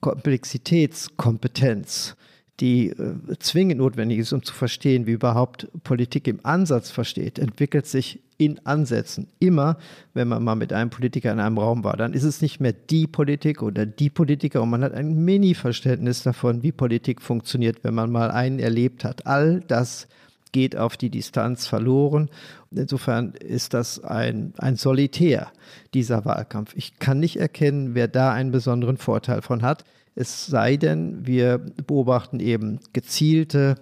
Komplexitätskompetenz, 0.00 2.16
die 2.60 2.88
äh, 2.88 3.14
zwingend 3.38 3.78
notwendig 3.78 4.18
ist, 4.18 4.32
um 4.32 4.42
zu 4.42 4.52
verstehen, 4.52 5.06
wie 5.06 5.12
überhaupt 5.12 5.68
Politik 5.84 6.26
im 6.26 6.40
Ansatz 6.42 6.90
versteht, 6.90 7.38
entwickelt 7.38 7.86
sich 7.86 8.20
in 8.36 8.64
Ansätzen. 8.64 9.28
Immer, 9.38 9.78
wenn 10.14 10.28
man 10.28 10.42
mal 10.42 10.54
mit 10.54 10.72
einem 10.72 10.90
Politiker 10.90 11.32
in 11.32 11.40
einem 11.40 11.58
Raum 11.58 11.84
war, 11.84 11.96
dann 11.96 12.14
ist 12.14 12.24
es 12.24 12.40
nicht 12.40 12.60
mehr 12.60 12.72
die 12.72 13.06
Politik 13.06 13.62
oder 13.62 13.86
die 13.86 14.10
Politiker 14.10 14.62
und 14.62 14.70
man 14.70 14.82
hat 14.82 14.94
ein 14.94 15.24
Mini-Verständnis 15.24 16.22
davon, 16.22 16.62
wie 16.62 16.72
Politik 16.72 17.20
funktioniert, 17.20 17.84
wenn 17.84 17.94
man 17.94 18.10
mal 18.10 18.30
einen 18.30 18.58
erlebt 18.58 19.04
hat. 19.04 19.26
All 19.26 19.60
das 19.60 20.08
geht 20.52 20.76
auf 20.76 20.96
die 20.96 21.10
Distanz 21.10 21.66
verloren. 21.66 22.30
Insofern 22.70 23.32
ist 23.32 23.74
das 23.74 24.02
ein, 24.02 24.54
ein 24.58 24.76
Solitär, 24.76 25.52
dieser 25.94 26.24
Wahlkampf. 26.24 26.74
Ich 26.74 26.98
kann 26.98 27.20
nicht 27.20 27.36
erkennen, 27.36 27.94
wer 27.94 28.08
da 28.08 28.32
einen 28.32 28.50
besonderen 28.50 28.96
Vorteil 28.96 29.42
von 29.42 29.62
hat. 29.62 29.84
Es 30.20 30.46
sei 30.46 30.76
denn, 30.76 31.28
wir 31.28 31.58
beobachten 31.58 32.40
eben 32.40 32.80
gezielte 32.92 33.76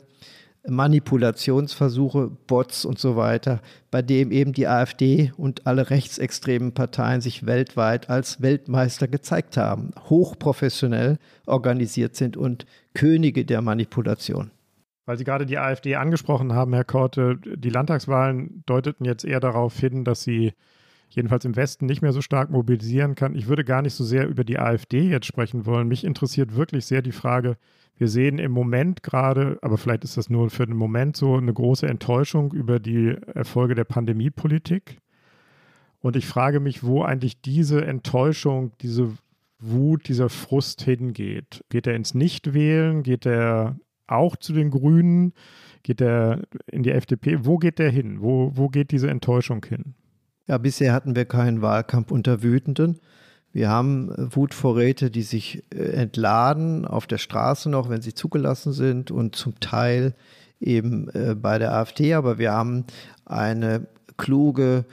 Manipulationsversuche, 0.68 2.30
Bots 2.46 2.84
und 2.84 2.98
so 2.98 3.16
weiter, 3.16 3.62
bei 3.90 4.02
dem 4.02 4.30
eben 4.30 4.52
die 4.52 4.66
AfD 4.66 5.32
und 5.38 5.66
alle 5.66 5.88
rechtsextremen 5.88 6.72
Parteien 6.72 7.22
sich 7.22 7.46
weltweit 7.46 8.10
als 8.10 8.42
Weltmeister 8.42 9.08
gezeigt 9.08 9.56
haben, 9.56 9.92
hochprofessionell 10.10 11.16
organisiert 11.46 12.16
sind 12.16 12.36
und 12.36 12.66
Könige 12.92 13.46
der 13.46 13.62
Manipulation. 13.62 14.50
Weil 15.06 15.16
Sie 15.16 15.24
gerade 15.24 15.46
die 15.46 15.56
AfD 15.56 15.96
angesprochen 15.96 16.52
haben, 16.52 16.74
Herr 16.74 16.84
Korte, 16.84 17.38
die 17.46 17.70
Landtagswahlen 17.70 18.62
deuteten 18.66 19.06
jetzt 19.06 19.24
eher 19.24 19.40
darauf 19.40 19.78
hin, 19.78 20.04
dass 20.04 20.22
sie 20.22 20.52
jedenfalls 21.08 21.44
im 21.44 21.56
Westen 21.56 21.86
nicht 21.86 22.02
mehr 22.02 22.12
so 22.12 22.20
stark 22.20 22.50
mobilisieren 22.50 23.14
kann. 23.14 23.34
Ich 23.34 23.48
würde 23.48 23.64
gar 23.64 23.82
nicht 23.82 23.94
so 23.94 24.04
sehr 24.04 24.28
über 24.28 24.44
die 24.44 24.58
AfD 24.58 25.08
jetzt 25.08 25.26
sprechen 25.26 25.66
wollen. 25.66 25.88
Mich 25.88 26.04
interessiert 26.04 26.56
wirklich 26.56 26.86
sehr 26.86 27.02
die 27.02 27.12
Frage, 27.12 27.56
wir 27.98 28.08
sehen 28.08 28.38
im 28.38 28.52
Moment 28.52 29.02
gerade, 29.02 29.58
aber 29.62 29.78
vielleicht 29.78 30.04
ist 30.04 30.18
das 30.18 30.28
nur 30.28 30.50
für 30.50 30.66
den 30.66 30.76
Moment 30.76 31.16
so, 31.16 31.36
eine 31.36 31.52
große 31.52 31.86
Enttäuschung 31.86 32.52
über 32.52 32.78
die 32.78 33.16
Erfolge 33.34 33.74
der 33.74 33.84
Pandemiepolitik. 33.84 34.98
Und 36.00 36.14
ich 36.14 36.26
frage 36.26 36.60
mich, 36.60 36.84
wo 36.84 37.02
eigentlich 37.02 37.40
diese 37.40 37.84
Enttäuschung, 37.84 38.72
diese 38.82 39.16
Wut, 39.58 40.08
dieser 40.08 40.28
Frust 40.28 40.82
hingeht. 40.82 41.64
Geht 41.70 41.86
er 41.86 41.94
ins 41.94 42.14
Nichtwählen? 42.14 43.02
Geht 43.02 43.24
er 43.26 43.78
auch 44.06 44.36
zu 44.36 44.52
den 44.52 44.70
Grünen? 44.70 45.32
Geht 45.82 46.02
er 46.02 46.42
in 46.66 46.82
die 46.82 46.90
FDP? 46.90 47.44
Wo 47.46 47.56
geht 47.56 47.78
der 47.78 47.90
hin? 47.90 48.20
Wo, 48.20 48.52
wo 48.54 48.68
geht 48.68 48.90
diese 48.90 49.08
Enttäuschung 49.08 49.64
hin? 49.64 49.94
Ja, 50.48 50.58
bisher 50.58 50.92
hatten 50.92 51.16
wir 51.16 51.24
keinen 51.24 51.60
Wahlkampf 51.60 52.12
unter 52.12 52.42
Wütenden. 52.42 53.00
Wir 53.52 53.68
haben 53.70 54.12
äh, 54.12 54.36
Wutvorräte, 54.36 55.10
die 55.10 55.22
sich 55.22 55.64
äh, 55.74 55.78
entladen 55.78 56.84
auf 56.84 57.06
der 57.06 57.18
Straße 57.18 57.70
noch, 57.70 57.88
wenn 57.88 58.02
sie 58.02 58.14
zugelassen 58.14 58.72
sind 58.72 59.10
und 59.10 59.34
zum 59.34 59.58
Teil 59.60 60.14
eben 60.60 61.08
äh, 61.14 61.34
bei 61.34 61.58
der 61.58 61.72
AfD. 61.72 62.14
Aber 62.14 62.38
wir 62.38 62.52
haben 62.52 62.84
eine 63.24 63.86
kluge, 64.16 64.84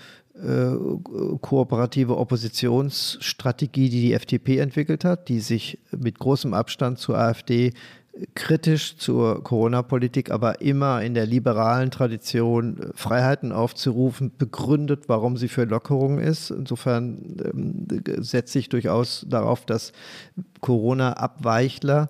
kooperative 1.42 2.18
Oppositionsstrategie, 2.18 3.90
die 3.90 4.02
die 4.02 4.14
FDP 4.14 4.58
entwickelt 4.58 5.06
hat, 5.06 5.30
die 5.30 5.40
sich 5.40 5.80
mit 5.92 6.18
großem 6.18 6.56
Abstand 6.56 6.98
zur 6.98 7.20
AfD 7.20 7.72
kritisch 8.36 8.98
zur 8.98 9.44
Corona-Politik, 9.44 10.30
aber 10.30 10.62
immer 10.62 11.02
in 11.02 11.14
der 11.14 11.26
liberalen 11.26 11.92
Tradition 11.92 12.78
äh, 12.78 12.88
Freiheiten 12.94 13.52
aufzurufen, 13.52 14.32
begründet, 14.38 15.06
warum 15.08 15.38
sie 15.38 15.48
für 15.48 15.66
Lockerungen 15.66 16.20
ist. 16.20 16.52
Insofern 16.52 17.38
ähm, 17.44 17.88
setze 18.24 18.60
ich 18.60 18.70
durchaus 18.70 19.26
darauf, 19.28 19.66
dass 19.66 19.94
Corona-Abweichler 20.62 22.10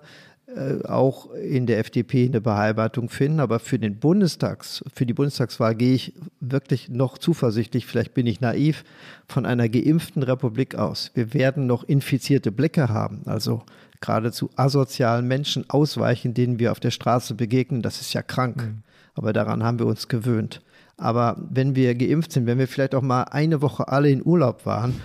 äh, 0.54 0.84
auch 0.86 1.32
in 1.32 1.66
der 1.66 1.78
FDP 1.78 2.26
eine 2.26 2.40
Beheimatung 2.40 3.08
finden. 3.08 3.40
Aber 3.40 3.58
für 3.58 3.78
den 3.78 3.98
Bundestags, 3.98 4.84
für 4.92 5.06
die 5.06 5.14
Bundestagswahl 5.14 5.74
gehe 5.74 5.94
ich 5.94 6.12
wirklich 6.40 6.90
noch 6.90 7.18
zuversichtlich, 7.18 7.86
vielleicht 7.86 8.14
bin 8.14 8.26
ich 8.26 8.40
naiv, 8.40 8.84
von 9.26 9.46
einer 9.46 9.68
geimpften 9.68 10.22
Republik 10.22 10.74
aus. 10.74 11.10
Wir 11.14 11.32
werden 11.32 11.66
noch 11.66 11.82
infizierte 11.84 12.52
Blicke 12.52 12.90
haben. 12.90 13.22
Also 13.24 13.62
geradezu 14.04 14.50
asozialen 14.56 15.26
Menschen 15.26 15.68
ausweichen, 15.68 16.34
denen 16.34 16.58
wir 16.58 16.72
auf 16.72 16.80
der 16.80 16.90
Straße 16.90 17.34
begegnen. 17.34 17.82
Das 17.82 18.00
ist 18.00 18.12
ja 18.12 18.22
krank. 18.22 18.56
Mhm. 18.56 18.82
Aber 19.14 19.32
daran 19.32 19.62
haben 19.62 19.78
wir 19.78 19.86
uns 19.86 20.08
gewöhnt. 20.08 20.60
Aber 20.96 21.36
wenn 21.50 21.74
wir 21.74 21.94
geimpft 21.94 22.32
sind, 22.32 22.46
wenn 22.46 22.58
wir 22.58 22.68
vielleicht 22.68 22.94
auch 22.94 23.02
mal 23.02 23.24
eine 23.24 23.62
Woche 23.62 23.88
alle 23.88 24.10
in 24.10 24.24
Urlaub 24.24 24.66
waren, 24.66 25.00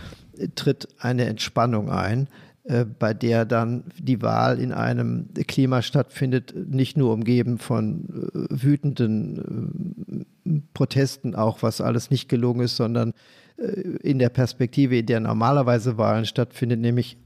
tritt 0.56 0.88
eine 1.00 1.26
Entspannung 1.26 1.90
ein, 1.90 2.28
äh, 2.64 2.86
bei 2.86 3.14
der 3.14 3.46
dann 3.46 3.86
die 3.98 4.22
Wahl 4.22 4.60
in 4.60 4.72
einem 4.72 5.30
Klima 5.48 5.82
stattfindet, 5.82 6.54
nicht 6.56 6.98
nur 6.98 7.14
umgeben 7.14 7.58
von 7.58 8.06
äh, 8.34 8.64
wütenden 8.64 10.26
äh, 10.46 10.62
Protesten, 10.74 11.36
auch 11.36 11.64
was 11.64 11.82
alles 11.82 12.12
nicht 12.12 12.30
gelungen 12.30 12.62
ist, 12.62 12.76
sondern 12.76 13.14
in 14.04 14.20
der 14.20 14.30
Perspektive, 14.30 15.00
in 15.00 15.06
der 15.06 15.20
normalerweise 15.20 15.98
Wahlen 15.98 16.26
stattfinden, 16.26 16.80
nämlich 16.80 17.18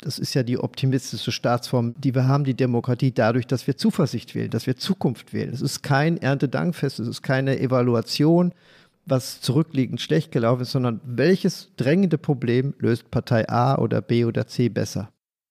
das 0.00 0.18
ist 0.18 0.34
ja 0.34 0.42
die 0.42 0.58
optimistische 0.58 1.32
Staatsform, 1.32 1.94
die 1.98 2.14
wir 2.14 2.28
haben, 2.28 2.44
die 2.44 2.54
Demokratie, 2.54 3.12
dadurch, 3.12 3.46
dass 3.46 3.66
wir 3.66 3.76
Zuversicht 3.76 4.34
wählen, 4.34 4.50
dass 4.50 4.66
wir 4.66 4.76
Zukunft 4.76 5.32
wählen. 5.32 5.52
Es 5.52 5.60
ist 5.60 5.82
kein 5.82 6.16
Erntedankfest, 6.16 7.00
es 7.00 7.08
ist 7.08 7.22
keine 7.22 7.58
Evaluation, 7.58 8.52
was 9.06 9.40
zurückliegend 9.40 10.00
schlecht 10.00 10.30
gelaufen 10.30 10.62
ist, 10.62 10.72
sondern 10.72 11.00
welches 11.04 11.74
drängende 11.76 12.18
Problem 12.18 12.74
löst 12.78 13.10
Partei 13.10 13.48
A 13.48 13.78
oder 13.78 14.00
B 14.00 14.24
oder 14.24 14.46
C 14.46 14.68
besser? 14.68 15.10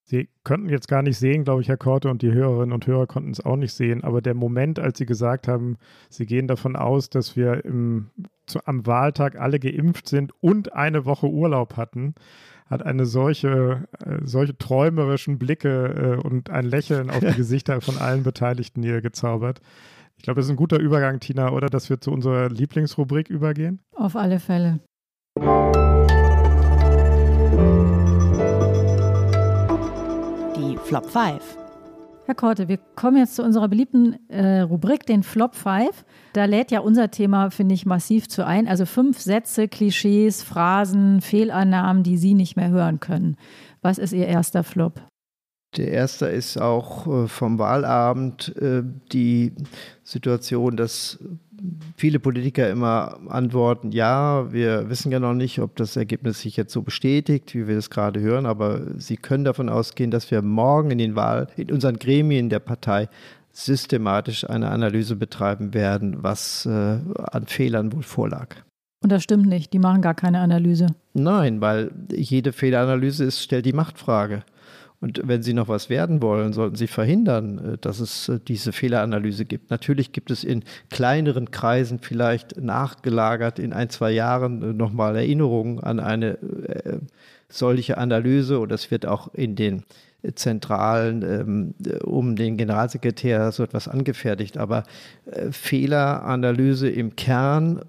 Sie 0.09 0.29
könnten 0.45 0.69
jetzt 0.69 0.87
gar 0.87 1.01
nicht 1.01 1.17
sehen, 1.17 1.43
glaube 1.43 1.61
ich, 1.61 1.67
Herr 1.67 1.75
Korte, 1.75 2.09
und 2.09 2.21
die 2.21 2.31
Hörerinnen 2.31 2.71
und 2.71 2.87
Hörer 2.87 3.07
konnten 3.07 3.31
es 3.31 3.45
auch 3.45 3.57
nicht 3.57 3.73
sehen, 3.73 4.05
aber 4.05 4.21
der 4.21 4.35
Moment, 4.35 4.79
als 4.79 4.99
Sie 4.99 5.05
gesagt 5.05 5.49
haben, 5.49 5.75
Sie 6.09 6.25
gehen 6.25 6.47
davon 6.47 6.77
aus, 6.77 7.09
dass 7.09 7.35
wir 7.35 7.65
im, 7.65 8.09
zu, 8.45 8.59
am 8.65 8.85
Wahltag 8.85 9.37
alle 9.37 9.59
geimpft 9.59 10.07
sind 10.07 10.31
und 10.39 10.71
eine 10.71 11.03
Woche 11.03 11.27
Urlaub 11.27 11.75
hatten, 11.75 12.15
hat 12.69 12.83
eine 12.83 13.05
solche, 13.05 13.87
äh, 14.05 14.19
solche 14.23 14.57
träumerischen 14.57 15.37
Blicke 15.39 16.17
äh, 16.21 16.25
und 16.25 16.49
ein 16.49 16.65
Lächeln 16.65 17.09
auf 17.09 17.19
die 17.19 17.33
Gesichter 17.35 17.81
von 17.81 17.97
allen 17.97 18.23
Beteiligten 18.23 18.83
hier 18.83 19.01
gezaubert. 19.01 19.61
Ich 20.17 20.23
glaube, 20.23 20.39
das 20.39 20.47
ist 20.47 20.51
ein 20.51 20.57
guter 20.57 20.79
Übergang, 20.79 21.19
Tina, 21.19 21.51
oder 21.51 21.67
dass 21.67 21.89
wir 21.89 22.01
zu 22.01 22.11
unserer 22.11 22.49
Lieblingsrubrik 22.49 23.29
übergehen? 23.29 23.79
Auf 23.95 24.15
alle 24.15 24.39
Fälle. 24.39 24.79
Die 30.55 30.77
Flop 30.85 31.05
5. 31.05 31.66
Herr 32.27 32.35
Korte, 32.35 32.67
wir 32.67 32.75
kommen 32.97 33.15
jetzt 33.15 33.37
zu 33.37 33.41
unserer 33.41 33.69
beliebten 33.69 34.17
äh, 34.27 34.59
Rubrik, 34.59 35.05
den 35.05 35.23
Flop 35.23 35.55
5. 35.55 36.03
Da 36.33 36.43
lädt 36.43 36.71
ja 36.71 36.81
unser 36.81 37.09
Thema, 37.09 37.51
finde 37.51 37.73
ich, 37.73 37.85
massiv 37.85 38.27
zu 38.27 38.45
ein. 38.45 38.67
Also 38.67 38.85
fünf 38.85 39.21
Sätze, 39.21 39.69
Klischees, 39.69 40.43
Phrasen, 40.43 41.21
Fehlannahmen, 41.21 42.03
die 42.03 42.17
Sie 42.17 42.33
nicht 42.33 42.57
mehr 42.57 42.67
hören 42.67 42.99
können. 42.99 43.37
Was 43.81 43.97
ist 43.97 44.11
Ihr 44.11 44.27
erster 44.27 44.65
Flop? 44.65 45.01
Der 45.75 45.89
erste 45.89 46.27
ist 46.27 46.59
auch 46.59 47.07
äh, 47.07 47.27
vom 47.27 47.59
Wahlabend 47.59 48.55
äh, 48.57 48.83
die 49.11 49.53
Situation, 50.03 50.77
dass 50.77 51.19
viele 51.95 52.19
Politiker 52.19 52.69
immer 52.69 53.19
antworten, 53.27 53.91
ja, 53.91 54.51
wir 54.51 54.89
wissen 54.89 55.11
ja 55.11 55.19
noch 55.19 55.33
nicht, 55.33 55.59
ob 55.59 55.75
das 55.75 55.95
Ergebnis 55.95 56.41
sich 56.41 56.55
jetzt 56.55 56.71
so 56.71 56.81
bestätigt, 56.81 57.53
wie 57.55 57.67
wir 57.67 57.75
das 57.75 57.89
gerade 57.89 58.19
hören, 58.19 58.45
aber 58.45 58.81
sie 58.97 59.17
können 59.17 59.43
davon 59.43 59.69
ausgehen, 59.69 60.11
dass 60.11 60.29
wir 60.31 60.41
morgen 60.41 60.91
in 60.91 60.99
den 60.99 61.15
Wahl, 61.15 61.47
in 61.57 61.71
unseren 61.71 61.97
Gremien 61.97 62.49
der 62.49 62.59
Partei 62.59 63.09
systematisch 63.51 64.47
eine 64.47 64.69
Analyse 64.69 65.15
betreiben 65.15 65.73
werden, 65.73 66.17
was 66.21 66.65
äh, 66.67 66.69
an 66.69 67.47
Fehlern 67.47 67.91
wohl 67.91 68.03
vorlag. 68.03 68.55
Und 69.03 69.11
das 69.11 69.23
stimmt 69.23 69.47
nicht, 69.47 69.73
die 69.73 69.79
machen 69.79 70.01
gar 70.01 70.13
keine 70.13 70.39
Analyse. 70.39 70.87
Nein, 71.13 71.61
weil 71.61 71.91
jede 72.11 72.51
Fehleranalyse 72.51 73.23
ist, 73.23 73.41
stellt 73.41 73.65
die 73.65 73.73
Machtfrage. 73.73 74.43
Und 74.99 75.21
wenn 75.23 75.43
Sie 75.43 75.53
noch 75.53 75.67
was 75.67 75.89
werden 75.89 76.23
wollen, 76.23 76.53
sollten 76.53 76.75
Sie 76.75 76.87
verhindern, 76.87 77.73
äh, 77.73 77.77
dass 77.77 77.99
es 77.99 78.29
äh, 78.29 78.39
diese 78.45 78.71
Fehleranalyse 78.71 79.45
gibt. 79.45 79.69
Natürlich 79.69 80.11
gibt 80.11 80.31
es 80.31 80.43
in 80.43 80.63
kleineren 80.89 81.51
Kreisen 81.51 81.99
vielleicht 81.99 82.59
nachgelagert 82.59 83.59
in 83.59 83.73
ein, 83.73 83.89
zwei 83.89 84.11
Jahren 84.11 84.61
äh, 84.63 84.73
nochmal 84.73 85.15
Erinnerungen 85.15 85.79
an 85.79 85.99
eine 85.99 86.37
solche 87.49 87.97
Analyse 87.97 88.59
oder 88.59 88.75
es 88.75 88.91
wird 88.91 89.05
auch 89.05 89.33
in 89.33 89.55
den 89.55 89.83
Zentralen 90.35 91.23
ähm, 91.23 91.73
um 92.03 92.35
den 92.35 92.57
Generalsekretär 92.57 93.51
so 93.51 93.63
etwas 93.63 93.87
angefertigt. 93.87 94.57
Aber 94.57 94.83
Fehleranalyse 95.51 96.89
im 96.89 97.15
Kern 97.15 97.81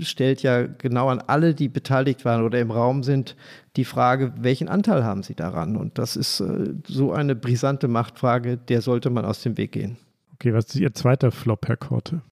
stellt 0.00 0.42
ja 0.42 0.66
genau 0.66 1.08
an 1.08 1.22
alle, 1.26 1.54
die 1.54 1.68
beteiligt 1.68 2.24
waren 2.24 2.44
oder 2.44 2.60
im 2.60 2.70
Raum 2.70 3.02
sind, 3.02 3.36
die 3.76 3.84
Frage, 3.84 4.32
welchen 4.36 4.68
Anteil 4.68 5.04
haben 5.04 5.22
sie 5.22 5.34
daran? 5.34 5.76
Und 5.76 5.98
das 5.98 6.16
ist 6.16 6.40
äh, 6.40 6.74
so 6.86 7.12
eine 7.12 7.34
brisante 7.34 7.88
Machtfrage, 7.88 8.56
der 8.56 8.82
sollte 8.82 9.10
man 9.10 9.24
aus 9.24 9.42
dem 9.42 9.56
Weg 9.56 9.72
gehen. 9.72 9.96
Okay, 10.34 10.52
was 10.52 10.66
ist 10.66 10.76
Ihr 10.76 10.92
zweiter 10.94 11.30
Flop, 11.30 11.66
Herr 11.66 11.76
Korte? 11.76 12.22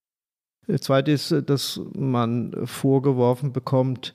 Der 0.69 0.81
zweite 0.81 1.11
ist, 1.11 1.33
äh, 1.33 1.43
dass 1.43 1.81
man 1.95 2.55
vorgeworfen 2.65 3.53
bekommt, 3.53 4.15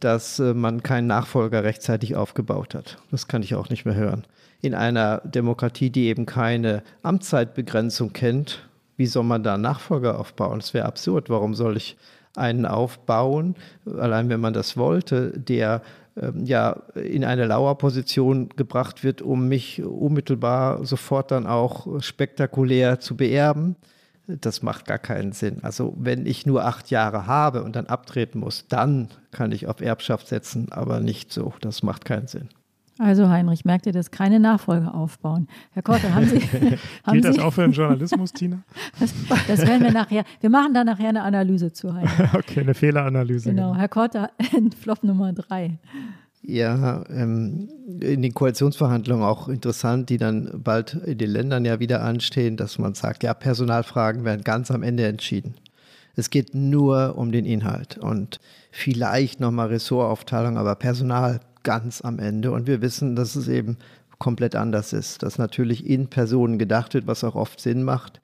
dass 0.00 0.38
äh, 0.38 0.54
man 0.54 0.82
keinen 0.82 1.08
Nachfolger 1.08 1.64
rechtzeitig 1.64 2.14
aufgebaut 2.14 2.74
hat. 2.74 2.98
Das 3.10 3.26
kann 3.26 3.42
ich 3.42 3.54
auch 3.54 3.68
nicht 3.68 3.84
mehr 3.84 3.96
hören. 3.96 4.24
In 4.60 4.74
einer 4.74 5.20
Demokratie, 5.24 5.90
die 5.90 6.04
eben 6.04 6.26
keine 6.26 6.84
Amtszeitbegrenzung 7.02 8.12
kennt, 8.12 8.68
wie 8.96 9.06
soll 9.06 9.24
man 9.24 9.42
da 9.42 9.54
einen 9.54 9.62
Nachfolger 9.64 10.20
aufbauen? 10.20 10.60
Das 10.60 10.74
wäre 10.74 10.86
absurd. 10.86 11.28
Warum 11.28 11.54
soll 11.54 11.76
ich 11.76 11.96
einen 12.36 12.64
aufbauen, 12.66 13.56
allein 13.84 14.28
wenn 14.28 14.40
man 14.40 14.54
das 14.54 14.76
wollte, 14.76 15.38
der 15.38 15.82
ja 16.44 16.82
in 16.94 17.24
eine 17.24 17.46
Lauerposition 17.46 18.50
gebracht 18.50 19.02
wird, 19.02 19.22
um 19.22 19.48
mich 19.48 19.82
unmittelbar 19.82 20.84
sofort 20.84 21.30
dann 21.30 21.46
auch 21.46 22.02
spektakulär 22.02 23.00
zu 23.00 23.16
beerben. 23.16 23.76
Das 24.26 24.62
macht 24.62 24.86
gar 24.86 24.98
keinen 24.98 25.32
Sinn. 25.32 25.58
Also 25.62 25.94
wenn 25.98 26.26
ich 26.26 26.46
nur 26.46 26.64
acht 26.64 26.90
Jahre 26.90 27.26
habe 27.26 27.62
und 27.64 27.76
dann 27.76 27.86
abtreten 27.86 28.40
muss, 28.40 28.68
dann 28.68 29.08
kann 29.30 29.52
ich 29.52 29.66
auf 29.66 29.80
Erbschaft 29.80 30.28
setzen, 30.28 30.70
aber 30.70 31.00
nicht 31.00 31.32
so. 31.32 31.54
Das 31.60 31.82
macht 31.82 32.04
keinen 32.04 32.28
Sinn. 32.28 32.48
Also 33.02 33.28
Heinrich, 33.28 33.64
merkt 33.64 33.86
ihr 33.86 33.92
das? 33.92 34.12
Keine 34.12 34.38
Nachfolge 34.38 34.94
aufbauen. 34.94 35.48
Herr 35.72 35.82
Korte, 35.82 36.14
haben 36.14 36.26
Sie... 36.26 36.38
haben 37.04 37.12
Gilt 37.14 37.24
das 37.24 37.38
auch 37.40 37.50
für 37.50 37.62
den 37.62 37.72
Journalismus, 37.72 38.32
Tina? 38.32 38.62
Das, 39.00 39.12
das 39.48 39.66
werden 39.66 39.82
wir 39.82 39.90
nachher... 39.90 40.24
Wir 40.40 40.50
machen 40.50 40.72
da 40.72 40.84
nachher 40.84 41.08
eine 41.08 41.22
Analyse 41.22 41.72
zu, 41.72 41.92
Heinrich. 41.92 42.12
okay, 42.34 42.60
eine 42.60 42.74
Fehleranalyse. 42.74 43.50
Genau, 43.50 43.74
Herr 43.74 43.88
Korte, 43.88 44.30
Flop 44.80 45.02
Nummer 45.02 45.32
drei. 45.32 45.78
Ja, 46.42 47.04
ähm, 47.08 47.68
in 48.00 48.22
den 48.22 48.34
Koalitionsverhandlungen 48.34 49.24
auch 49.24 49.48
interessant, 49.48 50.08
die 50.08 50.18
dann 50.18 50.60
bald 50.62 50.94
in 50.94 51.18
den 51.18 51.30
Ländern 51.30 51.64
ja 51.64 51.80
wieder 51.80 52.02
anstehen, 52.02 52.56
dass 52.56 52.78
man 52.78 52.94
sagt, 52.94 53.24
ja, 53.24 53.34
Personalfragen 53.34 54.24
werden 54.24 54.44
ganz 54.44 54.70
am 54.70 54.84
Ende 54.84 55.06
entschieden. 55.06 55.54
Es 56.14 56.30
geht 56.30 56.54
nur 56.54 57.16
um 57.16 57.32
den 57.32 57.46
Inhalt 57.46 57.98
und 57.98 58.38
vielleicht 58.70 59.40
nochmal 59.40 59.68
Ressortaufteilung, 59.68 60.56
aber 60.56 60.74
Personal 60.76 61.40
ganz 61.62 62.00
am 62.02 62.18
Ende. 62.18 62.52
Und 62.52 62.66
wir 62.66 62.82
wissen, 62.82 63.16
dass 63.16 63.36
es 63.36 63.48
eben 63.48 63.76
komplett 64.18 64.54
anders 64.54 64.92
ist, 64.92 65.22
dass 65.22 65.38
natürlich 65.38 65.86
in 65.86 66.08
Personen 66.08 66.58
gedacht 66.58 66.94
wird, 66.94 67.06
was 67.06 67.24
auch 67.24 67.34
oft 67.34 67.60
Sinn 67.60 67.82
macht, 67.82 68.20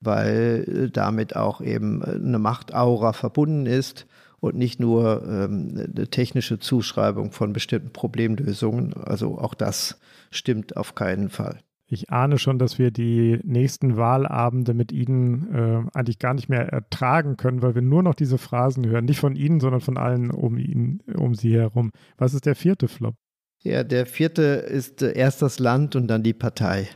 weil 0.00 0.64
äh, 0.66 0.90
damit 0.90 1.36
auch 1.36 1.60
eben 1.60 2.02
äh, 2.02 2.12
eine 2.12 2.38
Machtaura 2.38 3.12
verbunden 3.12 3.66
ist 3.66 4.06
und 4.40 4.56
nicht 4.56 4.80
nur 4.80 5.22
ähm, 5.24 5.88
eine 5.94 6.08
technische 6.08 6.58
Zuschreibung 6.58 7.32
von 7.32 7.52
bestimmten 7.52 7.92
Problemlösungen. 7.92 8.94
Also 8.94 9.38
auch 9.38 9.54
das 9.54 9.98
stimmt 10.30 10.76
auf 10.76 10.94
keinen 10.94 11.28
Fall. 11.28 11.58
Ich 11.92 12.08
ahne 12.08 12.38
schon, 12.38 12.58
dass 12.58 12.78
wir 12.78 12.90
die 12.90 13.38
nächsten 13.44 13.98
Wahlabende 13.98 14.72
mit 14.72 14.92
Ihnen 14.92 15.54
äh, 15.54 15.82
eigentlich 15.92 16.18
gar 16.18 16.32
nicht 16.32 16.48
mehr 16.48 16.72
ertragen 16.72 17.36
können, 17.36 17.60
weil 17.60 17.74
wir 17.74 17.82
nur 17.82 18.02
noch 18.02 18.14
diese 18.14 18.38
Phrasen 18.38 18.86
hören. 18.86 19.04
Nicht 19.04 19.20
von 19.20 19.36
Ihnen, 19.36 19.60
sondern 19.60 19.82
von 19.82 19.98
allen 19.98 20.30
um 20.30 20.56
ihn, 20.56 21.02
um 21.14 21.34
Sie 21.34 21.54
herum. 21.54 21.92
Was 22.16 22.32
ist 22.32 22.46
der 22.46 22.54
vierte 22.54 22.88
Flop? 22.88 23.14
Ja, 23.62 23.84
der 23.84 24.06
vierte 24.06 24.42
ist 24.42 25.02
äh, 25.02 25.12
erst 25.12 25.42
das 25.42 25.58
Land 25.58 25.94
und 25.94 26.06
dann 26.06 26.22
die 26.22 26.32
Partei. 26.32 26.88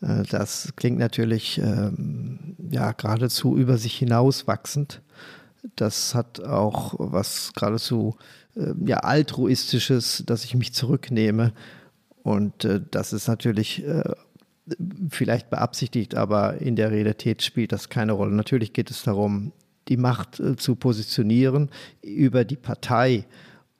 Äh, 0.00 0.22
das 0.30 0.72
klingt 0.74 0.98
natürlich 0.98 1.60
ähm, 1.62 2.56
ja 2.70 2.92
geradezu 2.92 3.58
über 3.58 3.76
sich 3.76 3.94
hinauswachsend. 3.98 5.02
Das 5.76 6.14
hat 6.14 6.40
auch 6.40 6.94
was 6.96 7.52
geradezu 7.54 8.16
äh, 8.56 8.72
ja 8.86 9.00
altruistisches, 9.00 10.22
dass 10.24 10.44
ich 10.44 10.54
mich 10.54 10.72
zurücknehme 10.72 11.52
und 12.28 12.66
äh, 12.66 12.82
das 12.90 13.14
ist 13.14 13.26
natürlich 13.26 13.82
äh, 13.86 14.02
vielleicht 15.08 15.48
beabsichtigt, 15.48 16.14
aber 16.14 16.58
in 16.58 16.76
der 16.76 16.90
Realität 16.90 17.42
spielt 17.42 17.72
das 17.72 17.88
keine 17.88 18.12
Rolle. 18.12 18.34
Natürlich 18.34 18.74
geht 18.74 18.90
es 18.90 19.02
darum, 19.02 19.52
die 19.88 19.96
Macht 19.96 20.38
äh, 20.38 20.54
zu 20.56 20.76
positionieren 20.76 21.70
über 22.02 22.44
die 22.44 22.56
Partei. 22.56 23.24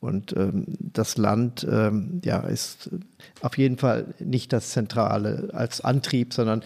Und 0.00 0.34
ähm, 0.34 0.64
das 0.78 1.18
Land 1.18 1.66
ähm, 1.70 2.22
ja, 2.24 2.38
ist 2.38 2.88
auf 3.42 3.58
jeden 3.58 3.76
Fall 3.76 4.14
nicht 4.18 4.50
das 4.54 4.70
Zentrale 4.70 5.50
als 5.52 5.82
Antrieb, 5.82 6.32
sondern 6.32 6.62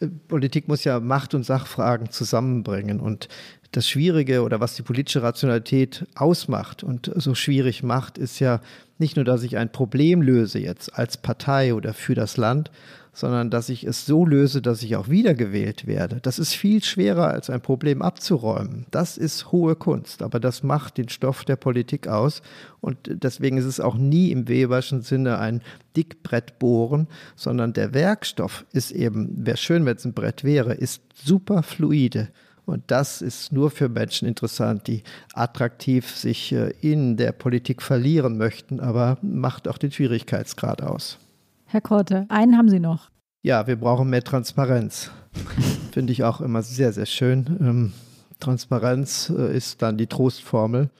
äh, 0.00 0.08
Politik 0.08 0.66
muss 0.66 0.82
ja 0.82 0.98
Macht- 0.98 1.34
und 1.34 1.44
Sachfragen 1.44 2.10
zusammenbringen. 2.10 2.98
Und 2.98 3.28
das 3.70 3.88
Schwierige 3.88 4.42
oder 4.42 4.58
was 4.58 4.74
die 4.74 4.82
politische 4.82 5.22
Rationalität 5.22 6.06
ausmacht 6.16 6.82
und 6.82 7.12
so 7.14 7.36
schwierig 7.36 7.84
macht, 7.84 8.18
ist 8.18 8.40
ja 8.40 8.60
nicht 9.00 9.16
nur, 9.16 9.24
dass 9.24 9.42
ich 9.42 9.56
ein 9.56 9.72
Problem 9.72 10.22
löse 10.22 10.58
jetzt 10.58 10.96
als 10.96 11.16
Partei 11.16 11.74
oder 11.74 11.94
für 11.94 12.14
das 12.14 12.36
Land, 12.36 12.70
sondern 13.12 13.50
dass 13.50 13.68
ich 13.68 13.84
es 13.84 14.06
so 14.06 14.24
löse, 14.24 14.62
dass 14.62 14.82
ich 14.82 14.96
auch 14.96 15.08
wiedergewählt 15.08 15.86
werde. 15.86 16.20
Das 16.22 16.38
ist 16.38 16.54
viel 16.54 16.82
schwerer 16.82 17.28
als 17.28 17.50
ein 17.50 17.60
Problem 17.60 18.02
abzuräumen. 18.02 18.86
Das 18.90 19.16
ist 19.16 19.50
hohe 19.52 19.74
Kunst, 19.74 20.22
aber 20.22 20.38
das 20.38 20.62
macht 20.62 20.96
den 20.96 21.08
Stoff 21.08 21.44
der 21.44 21.56
Politik 21.56 22.06
aus 22.06 22.42
und 22.80 22.98
deswegen 23.08 23.58
ist 23.58 23.64
es 23.64 23.80
auch 23.80 23.96
nie 23.96 24.30
im 24.30 24.48
Weberschen 24.48 25.02
Sinne 25.02 25.38
ein 25.38 25.62
Dickbrett 25.96 26.58
bohren, 26.58 27.08
sondern 27.34 27.72
der 27.72 27.94
Werkstoff 27.94 28.64
ist 28.72 28.92
eben, 28.92 29.44
wäre 29.44 29.56
schön, 29.56 29.84
wenn 29.86 29.96
es 29.96 30.04
ein 30.04 30.14
Brett 30.14 30.44
wäre, 30.44 30.74
ist 30.74 31.02
super 31.12 31.62
fluide. 31.62 32.28
Und 32.70 32.84
das 32.86 33.20
ist 33.20 33.52
nur 33.52 33.70
für 33.70 33.88
Menschen 33.88 34.28
interessant, 34.28 34.86
die 34.86 35.02
attraktiv 35.34 36.14
sich 36.14 36.52
äh, 36.52 36.72
in 36.80 37.16
der 37.16 37.32
Politik 37.32 37.82
verlieren 37.82 38.38
möchten, 38.38 38.78
aber 38.78 39.18
macht 39.22 39.66
auch 39.66 39.76
den 39.76 39.90
Schwierigkeitsgrad 39.90 40.80
aus. 40.80 41.18
Herr 41.66 41.80
Korte, 41.80 42.26
einen 42.28 42.56
haben 42.56 42.68
Sie 42.68 42.78
noch. 42.78 43.10
Ja, 43.42 43.66
wir 43.66 43.74
brauchen 43.74 44.08
mehr 44.08 44.22
Transparenz. 44.22 45.10
Finde 45.92 46.12
ich 46.12 46.22
auch 46.22 46.40
immer 46.40 46.62
sehr, 46.62 46.92
sehr 46.92 47.06
schön. 47.06 47.56
Ähm, 47.60 47.92
Transparenz 48.38 49.32
äh, 49.36 49.56
ist 49.56 49.82
dann 49.82 49.98
die 49.98 50.06
Trostformel 50.06 50.90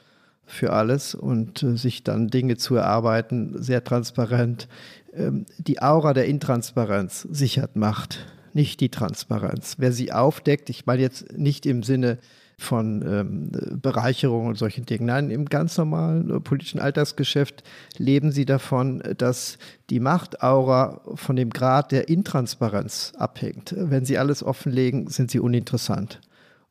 für 0.45 0.73
alles 0.73 1.15
und 1.15 1.63
äh, 1.63 1.77
sich 1.77 2.03
dann 2.03 2.29
Dinge 2.29 2.57
zu 2.57 2.75
erarbeiten, 2.75 3.63
sehr 3.63 3.85
transparent. 3.85 4.67
Ähm, 5.13 5.47
die 5.59 5.81
Aura 5.81 6.15
der 6.15 6.27
Intransparenz 6.27 7.29
sichert 7.31 7.77
Macht 7.77 8.27
nicht 8.55 8.81
die 8.81 8.89
Transparenz. 8.89 9.77
Wer 9.79 9.93
sie 9.93 10.13
aufdeckt, 10.13 10.71
ich 10.71 10.87
meine 10.87 11.03
jetzt 11.03 11.37
nicht 11.37 11.67
im 11.67 11.83
Sinne 11.83 12.19
von 12.61 13.03
ähm, 13.07 13.51
Bereicherung 13.81 14.47
und 14.47 14.59
solchen 14.59 14.85
Dingen. 14.85 15.07
Nein, 15.07 15.31
im 15.31 15.47
ganz 15.47 15.79
normalen 15.79 16.31
äh, 16.31 16.41
politischen 16.41 16.79
Alltagsgeschäft 16.79 17.65
leben 17.97 18.33
sie 18.33 18.45
davon, 18.45 19.03
dass 19.17 19.57
die 19.89 19.99
Machtaura 19.99 21.01
von 21.15 21.37
dem 21.37 21.51
Grad 21.51 21.91
der 21.91 22.09
Intransparenz 22.11 23.15
abhängt. 23.17 23.75
Wenn 23.77 24.05
sie 24.05 24.19
alles 24.19 24.43
offenlegen, 24.43 25.09
sind 25.09 25.31
sie 25.31 25.41
uninteressant. 25.41 26.21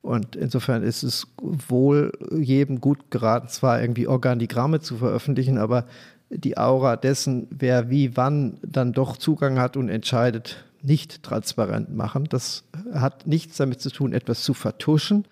Und 0.01 0.35
insofern 0.35 0.83
ist 0.83 1.03
es 1.03 1.27
wohl 1.41 2.11
jedem 2.31 2.79
gut 2.79 3.09
geraten, 3.09 3.49
zwar 3.49 3.81
irgendwie 3.81 4.07
Organigramme 4.07 4.79
zu 4.79 4.97
veröffentlichen, 4.97 5.57
aber 5.57 5.85
die 6.29 6.57
Aura 6.57 6.95
dessen, 6.95 7.47
wer 7.49 7.89
wie 7.89 8.15
wann 8.15 8.59
dann 8.61 8.93
doch 8.93 9.17
Zugang 9.17 9.59
hat 9.59 9.75
und 9.75 9.89
entscheidet, 9.89 10.63
nicht 10.81 11.23
transparent 11.23 11.93
machen. 11.95 12.25
Das 12.29 12.63
hat 12.93 13.27
nichts 13.27 13.57
damit 13.57 13.81
zu 13.81 13.89
tun, 13.91 14.13
etwas 14.13 14.43
zu 14.43 14.53
vertuschen, 14.53 15.25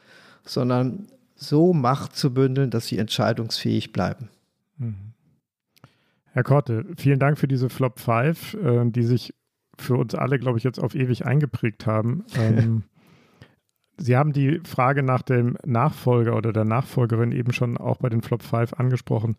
sondern 0.43 1.07
so 1.35 1.73
Macht 1.73 2.15
zu 2.15 2.33
bündeln, 2.33 2.69
dass 2.69 2.87
sie 2.87 2.97
entscheidungsfähig 2.97 3.91
bleiben. 3.91 4.29
Mhm. 4.77 5.13
Herr 6.31 6.43
Korte, 6.43 6.85
vielen 6.97 7.19
Dank 7.19 7.37
für 7.37 7.47
diese 7.47 7.69
Flop 7.69 7.99
5, 7.99 8.53
äh, 8.53 8.85
die 8.91 9.03
sich 9.03 9.33
für 9.77 9.95
uns 9.95 10.15
alle, 10.15 10.39
glaube 10.39 10.57
ich, 10.57 10.63
jetzt 10.63 10.79
auf 10.79 10.95
ewig 10.95 11.25
eingeprägt 11.25 11.85
haben. 11.85 12.25
Ähm, 12.37 12.83
Sie 13.99 14.15
haben 14.15 14.31
die 14.31 14.61
Frage 14.63 15.01
nach 15.01 15.23
dem 15.23 15.57
Nachfolger 15.65 16.35
oder 16.35 16.53
der 16.53 16.65
Nachfolgerin 16.65 17.31
eben 17.31 17.51
schon 17.51 17.77
auch 17.77 17.97
bei 17.97 18.09
den 18.09 18.21
Flop 18.21 18.43
5 18.43 18.73
angesprochen. 18.73 19.37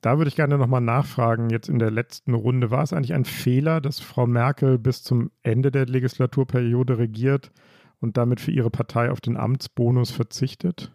Da 0.00 0.18
würde 0.18 0.28
ich 0.28 0.36
gerne 0.36 0.58
nochmal 0.58 0.80
nachfragen, 0.80 1.50
jetzt 1.50 1.68
in 1.68 1.78
der 1.80 1.90
letzten 1.90 2.34
Runde, 2.34 2.70
war 2.70 2.82
es 2.82 2.92
eigentlich 2.92 3.14
ein 3.14 3.24
Fehler, 3.24 3.80
dass 3.80 3.98
Frau 3.98 4.26
Merkel 4.26 4.78
bis 4.78 5.02
zum 5.02 5.30
Ende 5.42 5.72
der 5.72 5.86
Legislaturperiode 5.86 6.98
regiert 6.98 7.50
und 8.00 8.16
damit 8.16 8.40
für 8.40 8.52
ihre 8.52 8.70
Partei 8.70 9.10
auf 9.10 9.20
den 9.20 9.36
Amtsbonus 9.36 10.12
verzichtet? 10.12 10.92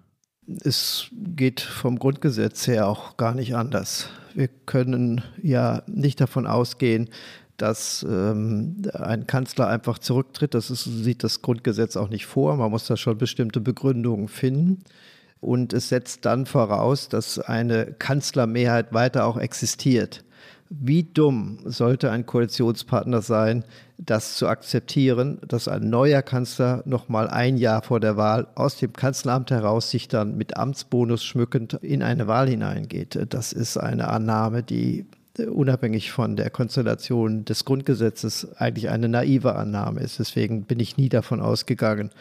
Es 0.63 1.09
geht 1.11 1.61
vom 1.61 1.99
Grundgesetz 1.99 2.67
her 2.67 2.87
auch 2.87 3.17
gar 3.17 3.33
nicht 3.33 3.55
anders. 3.55 4.09
Wir 4.33 4.47
können 4.47 5.21
ja 5.41 5.83
nicht 5.87 6.19
davon 6.19 6.47
ausgehen, 6.47 7.09
dass 7.57 8.05
ähm, 8.09 8.81
ein 8.93 9.27
Kanzler 9.27 9.67
einfach 9.67 9.99
zurücktritt. 9.99 10.53
Das 10.53 10.71
ist, 10.71 10.83
sieht 10.83 11.23
das 11.23 11.41
Grundgesetz 11.41 11.97
auch 11.97 12.09
nicht 12.09 12.25
vor. 12.25 12.55
Man 12.57 12.71
muss 12.71 12.87
da 12.87 12.97
schon 12.97 13.17
bestimmte 13.17 13.61
Begründungen 13.61 14.27
finden. 14.27 14.83
Und 15.43 15.73
es 15.73 15.89
setzt 15.89 16.25
dann 16.25 16.45
voraus, 16.45 17.09
dass 17.09 17.37
eine 17.37 17.93
Kanzlermehrheit 17.99 18.93
weiter 18.93 19.25
auch 19.25 19.37
existiert. 19.37 20.23
Wie 20.69 21.03
dumm 21.03 21.59
sollte 21.65 22.09
ein 22.09 22.25
Koalitionspartner 22.25 23.21
sein, 23.21 23.65
das 23.97 24.35
zu 24.35 24.47
akzeptieren, 24.47 25.39
dass 25.47 25.67
ein 25.67 25.89
neuer 25.89 26.21
Kanzler 26.21 26.81
noch 26.85 27.09
mal 27.09 27.27
ein 27.27 27.57
Jahr 27.57 27.83
vor 27.83 27.99
der 27.99 28.17
Wahl 28.17 28.47
aus 28.55 28.77
dem 28.77 28.93
Kanzleramt 28.93 29.51
heraus 29.51 29.91
sich 29.91 30.07
dann 30.07 30.37
mit 30.37 30.57
Amtsbonus 30.57 31.23
schmückend 31.23 31.73
in 31.81 32.01
eine 32.01 32.27
Wahl 32.27 32.47
hineingeht? 32.47 33.19
Das 33.29 33.53
ist 33.53 33.77
eine 33.77 34.07
Annahme, 34.07 34.63
die 34.63 35.05
unabhängig 35.37 36.11
von 36.11 36.35
der 36.37 36.49
Konstellation 36.49 37.43
des 37.43 37.65
Grundgesetzes 37.65 38.55
eigentlich 38.55 38.89
eine 38.89 39.09
naive 39.09 39.55
Annahme 39.55 39.99
ist. 39.99 40.19
Deswegen 40.19 40.63
bin 40.63 40.79
ich 40.79 40.97
nie 40.97 41.09
davon 41.09 41.41
ausgegangen, 41.41 42.11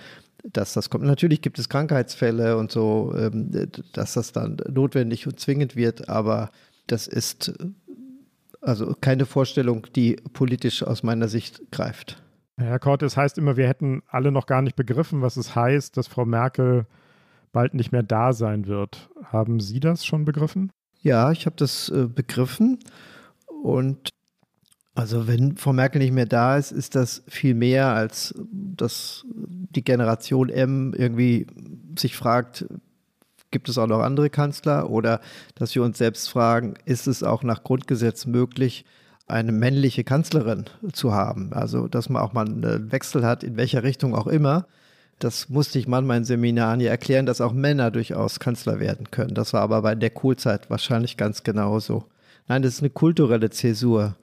dass 0.45 0.73
das 0.73 0.91
kommt. 0.91 1.05
Natürlich 1.05 1.41
gibt 1.41 1.59
es 1.59 1.69
Krankheitsfälle 1.69 2.57
und 2.57 2.73
so, 2.73 3.15
ähm, 3.17 3.51
dass 3.93 4.15
das 4.15 4.33
dann 4.33 4.59
notwendig 4.69 5.27
und 5.27 5.39
zwingend 5.39 5.77
wird, 5.77 6.09
aber 6.09 6.51
das 6.87 7.07
ist 7.07 7.53
also 8.61 8.95
keine 9.01 9.27
Vorstellung, 9.27 9.87
die 9.95 10.17
politisch 10.33 10.83
aus 10.83 11.03
meiner 11.03 11.29
Sicht 11.29 11.61
greift. 11.73 12.23
Herr 12.57 12.79
Kort, 12.79 13.03
es 13.03 13.17
heißt 13.17 13.39
immer, 13.39 13.57
wir 13.57 13.67
hätten 13.67 14.03
alle 14.07 14.31
noch 14.31 14.47
gar 14.47 14.63
nicht 14.63 14.77
begriffen, 14.77 15.21
was 15.23 15.37
es 15.37 15.57
heißt, 15.57 15.97
dass 15.97 16.07
Frau 16.07 16.25
Merkel 16.25 16.87
bald 17.51 17.75
nicht 17.75 17.93
mehr 17.93 18.03
da 18.03 18.33
sein 18.33 18.67
wird. 18.67 19.11
Haben 19.25 19.61
Sie 19.61 19.81
das 19.81 20.05
schon 20.05 20.25
begriffen? 20.25 20.71
Ja, 21.03 21.33
ich 21.33 21.47
habe 21.47 21.57
das 21.57 21.89
äh, 21.89 22.07
begriffen. 22.07 22.79
Und 23.63 24.11
also 24.95 25.27
wenn 25.27 25.57
Frau 25.57 25.73
Merkel 25.73 26.01
nicht 26.01 26.13
mehr 26.13 26.27
da 26.27 26.57
ist, 26.57 26.71
ist 26.71 26.95
das 26.95 27.23
viel 27.27 27.55
mehr, 27.55 27.89
als 27.89 28.35
dass 28.53 29.25
die 29.31 29.85
Generation 29.85 30.51
M 30.51 30.93
irgendwie 30.95 31.47
sich 31.99 32.15
fragt, 32.15 32.67
gibt 33.51 33.69
es 33.69 33.79
auch 33.79 33.87
noch 33.87 34.01
andere 34.01 34.29
Kanzler? 34.29 34.91
Oder 34.91 35.21
dass 35.55 35.75
wir 35.75 35.83
uns 35.83 35.99
selbst 35.99 36.29
fragen, 36.29 36.75
ist 36.85 37.07
es 37.07 37.23
auch 37.23 37.43
nach 37.43 37.65
Grundgesetz 37.65 38.27
möglich, 38.27 38.85
eine 39.27 39.53
männliche 39.53 40.05
Kanzlerin 40.05 40.65
zu 40.93 41.15
haben? 41.15 41.53
Also 41.53 41.89
dass 41.89 42.11
man 42.11 42.21
auch 42.21 42.35
mal 42.35 42.47
einen 42.47 42.93
Wechsel 42.93 43.25
hat, 43.25 43.45
in 43.45 43.57
welcher 43.57 43.83
Richtung 43.83 44.15
auch 44.15 44.27
immer. 44.27 44.67
Das 45.21 45.49
musste 45.49 45.79
ich 45.79 45.87
manchmal 45.87 46.19
in 46.19 46.25
Seminaren 46.25 46.81
ja 46.81 46.91
erklären, 46.91 47.27
dass 47.27 47.41
auch 47.41 47.53
Männer 47.53 47.91
durchaus 47.91 48.41
Kanzler 48.41 48.81
werden 48.81 49.11
können. 49.11 49.35
Das 49.35 49.53
war 49.53 49.63
aber 49.63 49.81
bei 49.83 49.95
der 49.95 50.11
Kohlzeit 50.11 50.69
wahrscheinlich 50.69 51.17
ganz 51.17 51.45
genauso. 51.45 52.05
Nein, 52.49 52.63
das 52.63 52.75
ist 52.75 52.81
eine 52.81 52.91
kulturelle 52.91 53.51
Zäsur, 53.51 54.17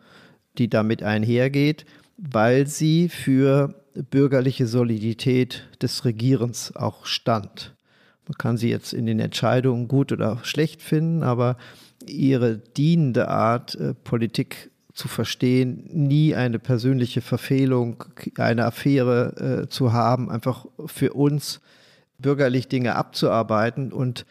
die 0.57 0.69
damit 0.69 1.03
einhergeht, 1.03 1.85
weil 2.17 2.67
sie 2.67 3.09
für 3.09 3.75
bürgerliche 3.93 4.67
Solidität 4.67 5.67
des 5.81 6.05
Regierens 6.05 6.75
auch 6.75 7.05
stand. 7.05 7.75
Man 8.27 8.37
kann 8.37 8.57
sie 8.57 8.69
jetzt 8.69 8.93
in 8.93 9.05
den 9.05 9.19
Entscheidungen 9.19 9.87
gut 9.87 10.11
oder 10.11 10.39
schlecht 10.43 10.81
finden, 10.81 11.23
aber 11.23 11.57
ihre 12.05 12.57
dienende 12.57 13.27
Art, 13.27 13.75
äh, 13.75 13.93
Politik 13.93 14.69
zu 14.93 15.07
verstehen, 15.07 15.89
nie 15.91 16.35
eine 16.35 16.59
persönliche 16.59 17.21
Verfehlung, 17.21 18.03
eine 18.37 18.65
Affäre 18.65 19.63
äh, 19.63 19.69
zu 19.69 19.93
haben, 19.93 20.29
einfach 20.29 20.65
für 20.85 21.13
uns 21.13 21.61
bürgerlich 22.17 22.67
Dinge 22.67 22.95
abzuarbeiten 22.95 23.93
und 23.93 24.25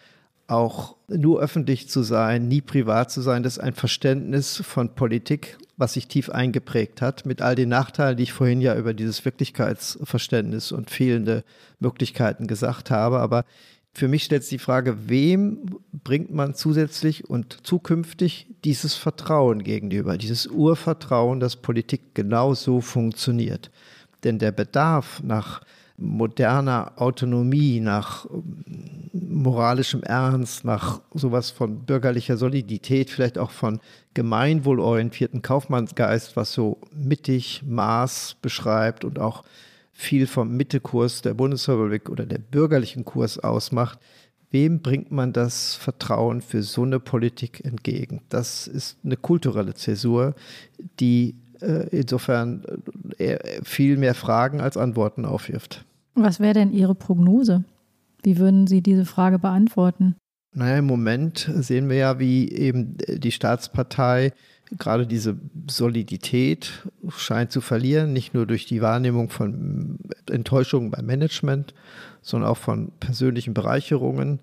auch 0.49 0.97
nur 1.09 1.41
öffentlich 1.41 1.89
zu 1.89 2.03
sein, 2.03 2.49
nie 2.49 2.63
privat 2.63 3.11
zu 3.11 3.21
sein, 3.21 3.43
das 3.43 3.59
ist 3.59 3.63
ein 3.63 3.75
Verständnis 3.75 4.57
von 4.57 4.95
Politik, 4.95 5.59
was 5.77 5.93
sich 5.93 6.09
tief 6.09 6.31
eingeprägt 6.31 7.01
hat, 7.03 7.27
mit 7.27 7.41
all 7.43 7.55
den 7.55 7.69
Nachteilen, 7.69 8.17
die 8.17 8.25
ich 8.25 8.33
vorhin 8.33 8.61
ja 8.61 8.75
über 8.77 8.95
dieses 8.95 9.25
Wirklichkeitsverständnis 9.25 10.73
und 10.73 10.91
fehlende 10.91 11.45
Möglichkeiten 11.79 12.47
gesagt 12.47 12.91
habe. 12.91 13.21
Aber 13.21 13.45
für 13.95 14.09
mich 14.09 14.25
stellt 14.25 14.43
sich 14.43 14.59
die 14.59 14.65
Frage, 14.65 15.09
wem 15.09 15.77
bringt 15.93 16.33
man 16.33 16.55
zusätzlich 16.55 17.29
und 17.29 17.67
zukünftig 17.67 18.47
dieses 18.65 18.95
Vertrauen 18.95 19.63
gegenüber, 19.63 20.17
dieses 20.17 20.47
Urvertrauen, 20.47 21.41
dass 21.41 21.57
Politik 21.57 22.15
genau 22.15 22.55
so 22.55 22.81
funktioniert. 22.81 23.71
Denn 24.25 24.39
der 24.39 24.53
Bedarf 24.53 25.23
nach 25.23 25.61
moderner 25.99 26.93
Autonomie, 26.97 27.81
nach 27.81 28.25
ähm, 28.27 29.11
moralischem 29.13 30.03
Ernst, 30.03 30.65
nach 30.65 31.01
sowas 31.13 31.51
von 31.51 31.81
bürgerlicher 31.85 32.37
Solidität, 32.37 33.11
vielleicht 33.11 33.37
auch 33.37 33.51
von 33.51 33.81
gemeinwohlorientierten 34.15 35.43
Kaufmannsgeist, 35.43 36.37
was 36.37 36.53
so 36.53 36.79
mittig 36.95 37.63
Maß 37.67 38.37
beschreibt 38.41 39.05
und 39.05 39.19
auch 39.19 39.45
viel 39.93 40.29
vom 40.29 40.57
Mittekurs 40.57 41.23
der 41.23 41.35
Bundesrepublik 41.35 42.09
oder 42.09 42.25
der 42.25 42.39
bürgerlichen 42.39 43.05
Kurs 43.05 43.39
ausmacht, 43.41 43.99
wem 44.51 44.81
bringt 44.81 45.11
man 45.11 45.33
das 45.33 45.75
Vertrauen 45.75 46.41
für 46.41 46.63
so 46.63 46.85
eine 46.85 47.01
Politik 47.01 47.65
entgegen? 47.65 48.23
Das 48.29 48.69
ist 48.69 48.99
eine 49.05 49.17
kulturelle 49.17 49.75
Zäsur, 49.75 50.37
die 51.01 51.35
äh, 51.61 51.89
insofern 51.91 52.65
äh, 53.19 53.61
viel 53.65 53.97
mehr 53.97 54.15
Fragen 54.15 54.61
als 54.61 54.77
Antworten 54.77 55.25
aufwirft. 55.25 55.85
Was 56.23 56.41
wäre 56.41 56.55
denn 56.55 56.73
Ihre 56.73 56.95
Prognose? 56.95 57.65
Wie 58.23 58.39
würden 58.39 58.67
Sie 58.67 58.83
diese 58.83 59.05
Frage 59.05 59.39
beantworten? 59.39 60.17
Naja, 60.55 60.79
im 60.79 60.87
Moment 60.87 61.51
sehen 61.57 61.89
wir 61.89 61.97
ja, 61.97 62.19
wie 62.19 62.51
eben 62.51 62.97
die 63.09 63.33
Staatspartei 63.33 64.33
gerade 64.77 65.07
diese 65.07 65.39
Solidität 65.71 66.87
scheint 67.09 67.53
zu 67.53 67.61
verlieren, 67.61 68.13
nicht 68.13 68.35
nur 68.35 68.47
durch 68.47 68.67
die 68.67 68.83
Wahrnehmung 68.83 69.31
von 69.31 69.99
Enttäuschungen 70.29 70.91
beim 70.91 71.07
Management, 71.07 71.75
sondern 72.23 72.51
auch 72.51 72.59
von 72.59 72.93
persönlichen 73.01 73.55
Bereicherungen. 73.55 74.41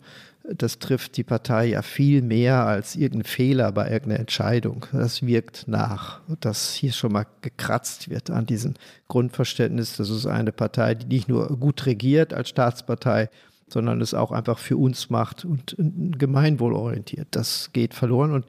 Das 0.53 0.77
trifft 0.79 1.17
die 1.17 1.23
Partei 1.23 1.67
ja 1.67 1.81
viel 1.81 2.21
mehr 2.21 2.65
als 2.65 2.95
irgendein 2.95 3.23
Fehler 3.23 3.71
bei 3.71 3.89
irgendeiner 3.89 4.19
Entscheidung. 4.19 4.85
Das 4.91 5.25
wirkt 5.25 5.67
nach, 5.67 6.21
dass 6.39 6.73
hier 6.73 6.91
schon 6.91 7.13
mal 7.13 7.25
gekratzt 7.41 8.09
wird 8.09 8.29
an 8.29 8.45
diesem 8.45 8.75
Grundverständnis. 9.07 9.97
Das 9.97 10.09
ist 10.09 10.27
eine 10.27 10.51
Partei, 10.51 10.93
die 10.93 11.07
nicht 11.07 11.27
nur 11.27 11.47
gut 11.57 11.85
regiert 11.87 12.33
als 12.33 12.49
Staatspartei, 12.49 13.29
sondern 13.67 14.01
es 14.01 14.13
auch 14.13 14.31
einfach 14.31 14.59
für 14.59 14.77
uns 14.77 15.09
macht 15.09 15.45
und 15.45 15.75
gemeinwohlorientiert. 15.77 17.29
Das 17.31 17.71
geht 17.73 17.93
verloren 17.93 18.31
und 18.31 18.45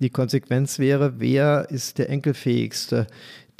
die 0.00 0.10
Konsequenz 0.10 0.78
wäre, 0.78 1.18
wer 1.18 1.70
ist 1.70 1.98
der 1.98 2.10
Enkelfähigste, 2.10 3.06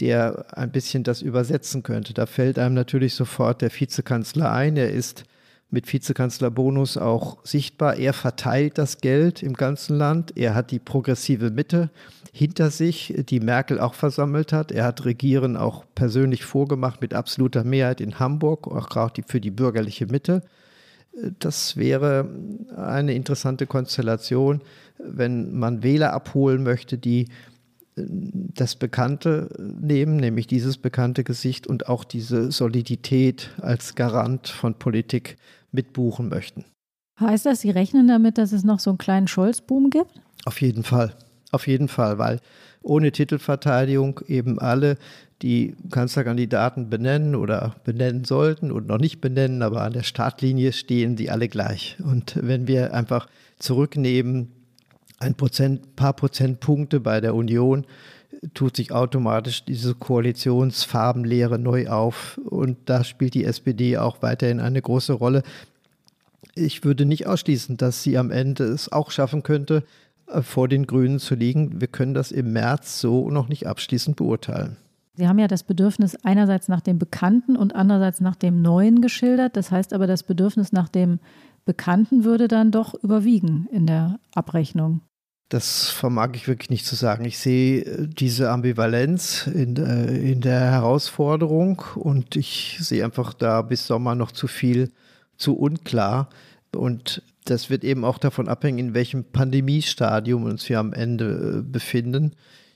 der 0.01 0.47
ein 0.57 0.71
bisschen 0.71 1.03
das 1.03 1.23
übersetzen 1.23 1.83
könnte. 1.83 2.15
Da 2.15 2.27
fällt 2.27 2.59
einem 2.59 2.75
natürlich 2.75 3.15
sofort 3.15 3.63
der 3.63 3.73
Vizekanzler 3.73 4.53
ein. 4.53 4.77
Er 4.77 4.93
ist 4.93 5.25
mit 5.71 5.93
Vizekanzlerbonus 5.93 6.97
auch 6.97 7.45
sichtbar. 7.45 7.97
Er 7.97 8.15
verteilt 8.15 8.79
das 8.79 8.99
Geld 8.99 9.43
im 9.43 9.53
ganzen 9.53 9.97
Land. 9.99 10.37
Er 10.37 10.55
hat 10.55 10.71
die 10.71 10.79
progressive 10.79 11.51
Mitte 11.51 11.91
hinter 12.33 12.71
sich, 12.71 13.15
die 13.29 13.41
Merkel 13.41 13.79
auch 13.79 13.95
versammelt 13.95 14.53
hat. 14.53 14.73
Er 14.73 14.85
hat 14.85 15.05
Regieren 15.05 15.57
auch 15.57 15.85
persönlich 15.95 16.45
vorgemacht 16.45 17.01
mit 17.01 17.13
absoluter 17.13 17.65
Mehrheit 17.65 18.01
in 18.01 18.19
Hamburg, 18.19 18.67
auch 18.69 18.89
gerade 18.89 19.23
für 19.27 19.41
die 19.41 19.51
bürgerliche 19.51 20.07
Mitte. 20.07 20.43
Das 21.39 21.77
wäre 21.77 22.29
eine 22.77 23.13
interessante 23.15 23.67
Konstellation 23.67 24.63
wenn 24.99 25.57
man 25.59 25.83
Wähler 25.83 26.13
abholen 26.13 26.63
möchte, 26.63 26.99
die 26.99 27.29
das 27.97 28.77
Bekannte 28.77 29.49
nehmen, 29.59 30.17
nämlich 30.17 30.47
dieses 30.47 30.79
bekannte 30.79 31.25
Gesicht 31.25 31.67
und 31.67 31.89
auch 31.89 32.05
diese 32.05 32.53
Solidität 32.53 33.51
als 33.61 33.97
Garant 33.97 34.47
von 34.49 34.75
Politik 34.75 35.37
mitbuchen 35.79 36.29
möchten. 36.29 36.65
Heißt 37.21 37.47
das, 37.47 37.61
Sie 37.61 37.71
rechnen 37.71 38.09
damit, 38.09 38.37
dass 38.37 38.51
es 38.51 38.65
noch 38.65 38.81
so 38.81 38.91
einen 38.91 38.99
kleinen 38.99 39.29
Scholz-Boom 39.29 39.91
gibt? 39.91 40.21
Auf 40.45 40.61
jeden 40.61 40.83
Fall. 40.83 41.15
auf 41.53 41.67
jeden 41.67 41.89
Fall, 41.89 42.19
weil 42.19 42.41
ohne 42.83 43.13
Titelverteidigung 43.13 44.21
eben 44.27 44.59
alle, 44.59 44.99
die 45.41 45.77
Kanzlerkandidaten 45.91 46.91
benennen 46.91 47.37
oder 47.37 47.77
benennen 47.85 48.25
sollten 48.25 48.73
und 48.73 48.89
noch 48.89 48.99
nicht 48.99 49.21
benennen, 49.21 49.63
aber 49.63 49.83
an 49.83 49.93
der 49.93 50.03
Startlinie 50.03 50.73
stehen 50.73 51.15
die 51.15 51.31
alle 51.31 51.49
gleich. 51.49 51.97
Und 52.03 52.37
wenn 52.43 52.67
wir 52.67 52.93
einfach 52.93 53.29
zurücknehmen, 53.61 54.51
ein 55.21 55.37
Prozent, 55.37 55.95
paar 55.97 56.13
Prozentpunkte 56.13 57.01
bei 57.01 57.21
der 57.21 57.35
Union, 57.35 57.87
tut 58.55 58.77
sich 58.77 58.93
automatisch 58.93 59.65
diese 59.65 59.95
Koalitionsfarbenlehre 59.95 61.59
neu 61.59 61.89
auf. 61.89 62.39
Und 62.45 62.77
da 62.87 63.05
spielt 63.05 63.35
die 63.35 63.45
SPD 63.45 63.99
auch 63.99 64.23
weiterhin 64.23 64.61
eine 64.61 64.81
große 64.81 65.13
Rolle. 65.13 65.43
Ich 66.55 66.85
würde 66.85 67.05
nicht 67.05 67.27
ausschließen, 67.27 67.77
dass 67.77 68.03
sie 68.03 68.19
am 68.19 68.31
Ende 68.31 68.65
es 68.65 68.91
auch 68.91 69.11
schaffen 69.11 69.43
könnte, 69.43 69.85
äh, 70.27 70.43
vor 70.43 70.69
den 70.69 70.87
Grünen 70.87 71.19
zu 71.19 71.35
liegen. 71.35 71.81
Wir 71.81 71.89
können 71.89 72.15
das 72.15 72.33
im 72.33 72.53
März 72.53 73.01
so 73.01 73.31
noch 73.31 73.49
nicht 73.49 73.67
abschließend 73.67 74.17
beurteilen. 74.17 74.77
Sie 75.15 75.27
haben 75.27 75.39
ja 75.41 75.49
das 75.49 75.65
Bedürfnis 75.65 76.17
einerseits 76.25 76.69
nach 76.69 76.81
dem 76.81 76.99
Bekannten 76.99 77.57
und 77.57 77.75
andererseits 77.75 78.21
nach 78.21 78.37
dem 78.37 78.63
Neuen 78.63 79.01
geschildert. 79.01 79.57
Das 79.57 79.73
heißt 79.73 79.93
aber, 79.93 80.07
das 80.07 80.23
Bedürfnis 80.23 80.71
nach 80.71 80.89
dem 80.89 81.19
Bekannten 81.65 82.25
würde 82.25 82.47
dann 82.47 82.71
doch 82.71 82.95
überwiegen 82.95 83.67
in 83.73 83.87
der 83.87 84.21
Abrechnung. 84.35 85.01
Das 85.49 85.89
vermag 85.89 86.31
ich 86.35 86.47
wirklich 86.47 86.69
nicht 86.69 86.85
zu 86.85 86.95
sagen. 86.95 87.25
Ich 87.25 87.39
sehe 87.39 87.81
äh, 87.83 88.07
diese 88.07 88.51
Ambivalenz 88.51 89.47
in, 89.47 89.77
in 89.77 90.41
der 90.43 90.61
Herausforderung 90.61 91.83
und 91.95 92.37
ich 92.37 92.77
sehe 92.81 93.05
einfach 93.05 93.33
da 93.33 93.63
bis 93.63 93.87
Sommer 93.87 94.15
noch 94.15 94.31
zu 94.31 94.47
viel, 94.47 94.91
zu 95.39 95.57
unklar. 95.57 96.29
Und 96.77 97.23
das 97.47 97.71
wird 97.71 97.83
eben 97.83 98.05
auch 98.05 98.19
davon 98.19 98.47
abhängen, 98.47 98.79
in 98.79 98.95
welchem 98.95 99.25
Pandemiestadium 99.25 100.45
uns 100.45 100.69
wir 100.69 100.79
am 100.81 100.93
Ende 100.93 101.61
äh, 101.61 101.63
befinden. 101.63 102.33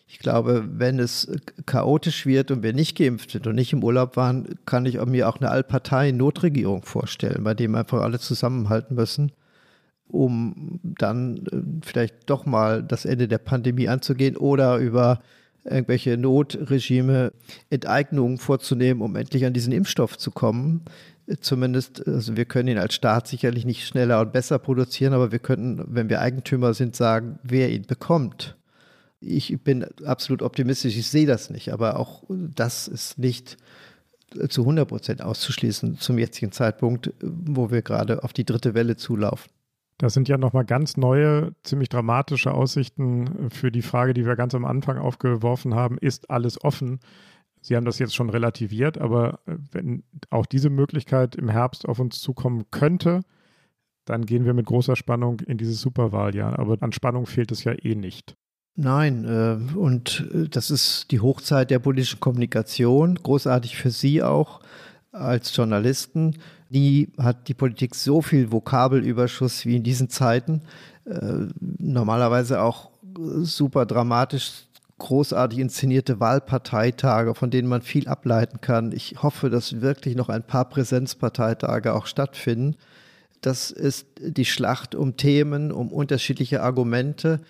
Ich 0.09 0.19
glaube, 0.19 0.65
wenn 0.67 0.99
es 0.99 1.31
chaotisch 1.67 2.25
wird 2.25 2.51
und 2.51 2.63
wir 2.63 2.73
nicht 2.73 2.97
geimpft 2.97 3.33
sind 3.33 3.47
und 3.47 3.55
nicht 3.55 3.73
im 3.75 3.85
Urlaub 3.85 4.17
waren, 4.17 4.59
kann 4.65 4.87
ich 4.87 5.03
mir 5.05 5.29
auch 5.29 5.41
eine 5.41 5.51
Allparteien-Notregierung 5.51 6.83
vorstellen, 6.83 7.45
bei 7.45 7.55
dem 7.55 7.75
einfach 7.75 8.01
alle 8.01 8.19
zusammenhalten 8.19 8.95
müssen 8.95 9.33
um 10.13 10.79
dann 10.83 11.39
äh, 11.47 11.85
vielleicht 11.85 12.31
doch 12.31 12.47
mal 12.47 12.83
das 12.83 13.05
Ende 13.05 13.27
der 13.27 13.39
Pandemie 13.39 13.89
anzugehen 13.89 14.37
oder 14.37 14.77
über 14.77 15.21
irgendwelche 15.65 16.17
Notregime 16.17 17.33
Enteignungen 17.71 18.39
vorzunehmen, 18.39 19.03
um 19.03 19.17
endlich 19.17 19.45
an 19.45 19.53
diesen 19.53 19.73
Impfstoff 19.73 20.19
zu 20.19 20.31
kommen. 20.31 20.83
Zumindest, 21.41 22.07
also 22.07 22.37
wir 22.37 22.45
können 22.45 22.69
ihn 22.69 22.79
als 22.79 22.95
Staat 22.95 23.29
sicherlich 23.29 23.65
nicht 23.65 23.87
schneller 23.87 24.21
und 24.21 24.33
besser 24.33 24.59
produzieren, 24.59 25.15
aber 25.15 25.31
wir 25.31 25.39
könnten, 25.39 25.83
wenn 25.87 26.11
wir 26.11 26.21
Eigentümer 26.21 26.75
sind, 26.75 26.97
sagen, 26.97 27.39
wer 27.45 27.71
ihn 27.71 27.87
bekommt. 27.87 28.57
Ich 29.21 29.57
bin 29.63 29.85
absolut 30.05 30.43
optimistisch, 30.43 30.97
ich 30.97 31.09
sehe 31.09 31.27
das 31.27 31.49
nicht, 31.49 31.73
aber 31.73 31.99
auch 31.99 32.25
das 32.29 32.89
ist 32.89 33.19
nicht 33.19 33.57
zu 34.49 34.63
100 34.63 34.89
Prozent 34.89 35.23
auszuschließen 35.23 35.99
zum 35.99 36.19
jetzigen 36.19 36.51
Zeitpunkt, 36.51 37.13
wo 37.21 37.71
wir 37.71 37.83
gerade 37.83 38.25
auf 38.25 38.33
die 38.33 38.45
dritte 38.45 38.75
Welle 38.75 38.97
zulaufen. 38.97 39.51
Das 40.03 40.15
sind 40.15 40.29
ja 40.29 40.37
nochmal 40.37 40.65
ganz 40.65 40.97
neue, 40.97 41.55
ziemlich 41.63 41.89
dramatische 41.89 42.53
Aussichten 42.53 43.51
für 43.51 43.71
die 43.71 43.83
Frage, 43.83 44.15
die 44.15 44.27
wir 44.27 44.35
ganz 44.35 44.53
am 44.53 44.65
Anfang 44.65 44.99
aufgeworfen 44.99 45.77
haben, 45.77 45.97
ist 45.97 46.29
alles 46.29 46.63
offen? 46.65 46.99
Sie 47.61 47.77
haben 47.77 47.85
das 47.85 48.01
jetzt 48.01 48.17
schon 48.17 48.29
relativiert, 48.29 48.99
aber 48.99 49.39
äh, 49.47 49.55
wenn 49.71 50.03
auch 50.29 50.47
diese 50.47 50.71
Möglichkeit 50.71 51.37
im 51.37 51.49
Herbst 51.49 51.87
auf 51.89 52.01
uns 52.01 52.21
zukommen 52.21 52.65
könnte, 52.73 53.21
dann 54.05 54.27
gehen 54.27 54.45
wir 54.45 54.55
mit 54.55 54.67
großer 54.67 54.97
Spannung 54.97 55.39
in 55.39 55.57
dieses 55.57 55.81
Superwahljahr. 55.81 56.59
Aber 56.59 56.79
an 56.81 56.91
Spannung 56.91 57.27
fehlt 57.27 57.53
es 57.53 57.63
ja 57.63 57.73
eh 57.73 57.95
nicht. 57.95 58.35
Nein, 58.75 59.25
äh, 59.25 59.77
und 59.77 60.29
äh, 60.35 60.49
das 60.49 60.73
ist 60.73 61.13
die 61.13 61.21
Hochzeit 61.21 61.71
der 61.71 61.79
politischen 61.79 62.19
Kommunikation, 62.19 63.15
großartig 63.15 63.77
für 63.77 63.91
Sie 63.91 64.21
auch 64.21 64.63
als 65.13 65.55
Journalisten. 65.55 66.39
Nie 66.73 67.09
hat 67.19 67.49
die 67.49 67.55
Politik 67.55 67.95
so 67.95 68.23
viel 68.23 68.51
Vokabelüberschuss 68.51 69.67
wie 69.67 69.77
in 69.77 69.83
diesen 69.83 70.09
Zeiten. 70.09 70.63
Äh, 71.05 71.49
normalerweise 71.61 72.63
auch 72.63 72.91
super 73.43 73.85
dramatisch 73.85 74.65
großartig 74.97 75.59
inszenierte 75.59 76.19
Wahlparteitage, 76.21 77.35
von 77.35 77.51
denen 77.51 77.69
man 77.69 77.83
viel 77.83 78.09
ableiten 78.09 78.61
kann. 78.61 78.93
Ich 78.93 79.17
hoffe, 79.23 79.51
dass 79.51 79.83
wirklich 79.83 80.17
noch 80.17 80.29
ein 80.29 80.45
paar 80.45 80.65
Präsenzparteitage 80.69 81.93
auch 81.93 82.07
stattfinden. 82.07 82.77
Das 83.41 83.71
ist 83.71 84.07
die 84.21 84.45
Schlacht 84.45 84.95
um 84.95 85.17
Themen, 85.17 85.73
um 85.73 85.89
unterschiedliche 85.89 86.63
Argumente. 86.63 87.41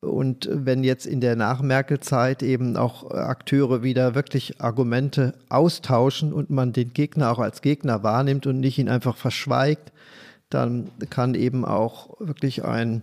Und 0.00 0.48
wenn 0.50 0.82
jetzt 0.82 1.04
in 1.04 1.20
der 1.20 1.36
Nach-Merkel-Zeit 1.36 2.42
eben 2.42 2.76
auch 2.76 3.10
Akteure 3.10 3.82
wieder 3.82 4.14
wirklich 4.14 4.60
Argumente 4.60 5.34
austauschen 5.50 6.32
und 6.32 6.48
man 6.48 6.72
den 6.72 6.94
Gegner 6.94 7.30
auch 7.30 7.38
als 7.38 7.60
Gegner 7.60 8.02
wahrnimmt 8.02 8.46
und 8.46 8.60
nicht 8.60 8.78
ihn 8.78 8.88
einfach 8.88 9.16
verschweigt, 9.16 9.92
dann 10.48 10.90
kann 11.10 11.34
eben 11.34 11.64
auch 11.64 12.18
wirklich 12.18 12.64
ein 12.64 13.02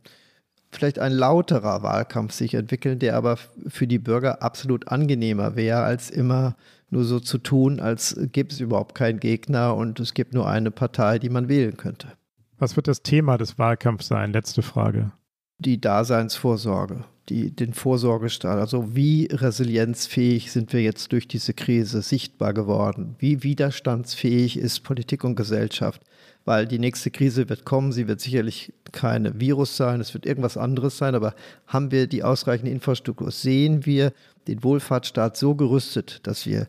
vielleicht 0.70 1.00
ein 1.00 1.14
lauterer 1.14 1.82
Wahlkampf 1.82 2.34
sich 2.34 2.54
entwickeln, 2.54 3.00
der 3.00 3.16
aber 3.16 3.38
für 3.68 3.88
die 3.88 4.00
Bürger 4.00 4.42
absolut 4.42 4.90
angenehmer 4.90 5.56
wäre, 5.56 5.84
als 5.84 6.10
immer 6.10 6.56
nur 6.90 7.06
so 7.06 7.20
zu 7.20 7.38
tun, 7.38 7.80
als 7.80 8.20
gibt 8.32 8.52
es 8.52 8.60
überhaupt 8.60 8.94
keinen 8.94 9.20
Gegner 9.20 9.76
und 9.76 10.00
es 10.00 10.14
gibt 10.14 10.34
nur 10.34 10.48
eine 10.48 10.72
Partei, 10.72 11.20
die 11.20 11.30
man 11.30 11.48
wählen 11.48 11.78
könnte. 11.78 12.10
Was 12.58 12.76
wird 12.76 12.88
das 12.88 13.02
Thema 13.02 13.38
des 13.38 13.58
Wahlkampfs 13.58 14.08
sein? 14.08 14.34
Letzte 14.34 14.62
Frage 14.62 15.12
die 15.60 15.82
Daseinsvorsorge, 15.82 17.04
die, 17.30 17.52
den 17.52 17.74
Vorsorgestaat. 17.74 18.60
Also 18.60 18.96
wie 18.96 19.28
resilienzfähig 19.32 20.52
sind 20.52 20.74
wir 20.74 20.82
jetzt 20.82 21.12
durch 21.12 21.28
diese 21.28 21.54
Krise 21.54 22.02
sichtbar 22.02 22.54
geworden? 22.54 23.16
Wie 23.20 23.44
widerstandsfähig 23.44 24.58
ist 24.58 24.84
Politik 24.84 25.24
und 25.24 25.36
Gesellschaft? 25.36 26.02
Weil 26.46 26.66
die 26.66 26.80
nächste 26.80 27.12
Krise 27.12 27.50
wird 27.50 27.66
kommen, 27.66 27.92
sie 27.92 28.08
wird 28.08 28.22
sicherlich 28.22 28.72
keine 28.94 29.40
Virus 29.40 29.76
sein, 29.76 30.00
es 30.00 30.14
wird 30.14 30.26
irgendwas 30.26 30.56
anderes 30.56 30.98
sein, 30.98 31.14
aber 31.14 31.36
haben 31.66 31.92
wir 31.92 32.08
die 32.08 32.24
ausreichende 32.24 32.72
Infrastruktur? 32.72 33.32
Sehen 33.32 33.86
wir 33.86 34.14
den 34.48 34.64
Wohlfahrtsstaat 34.64 35.36
so 35.36 35.56
gerüstet, 35.56 36.22
dass 36.24 36.46
wir 36.46 36.68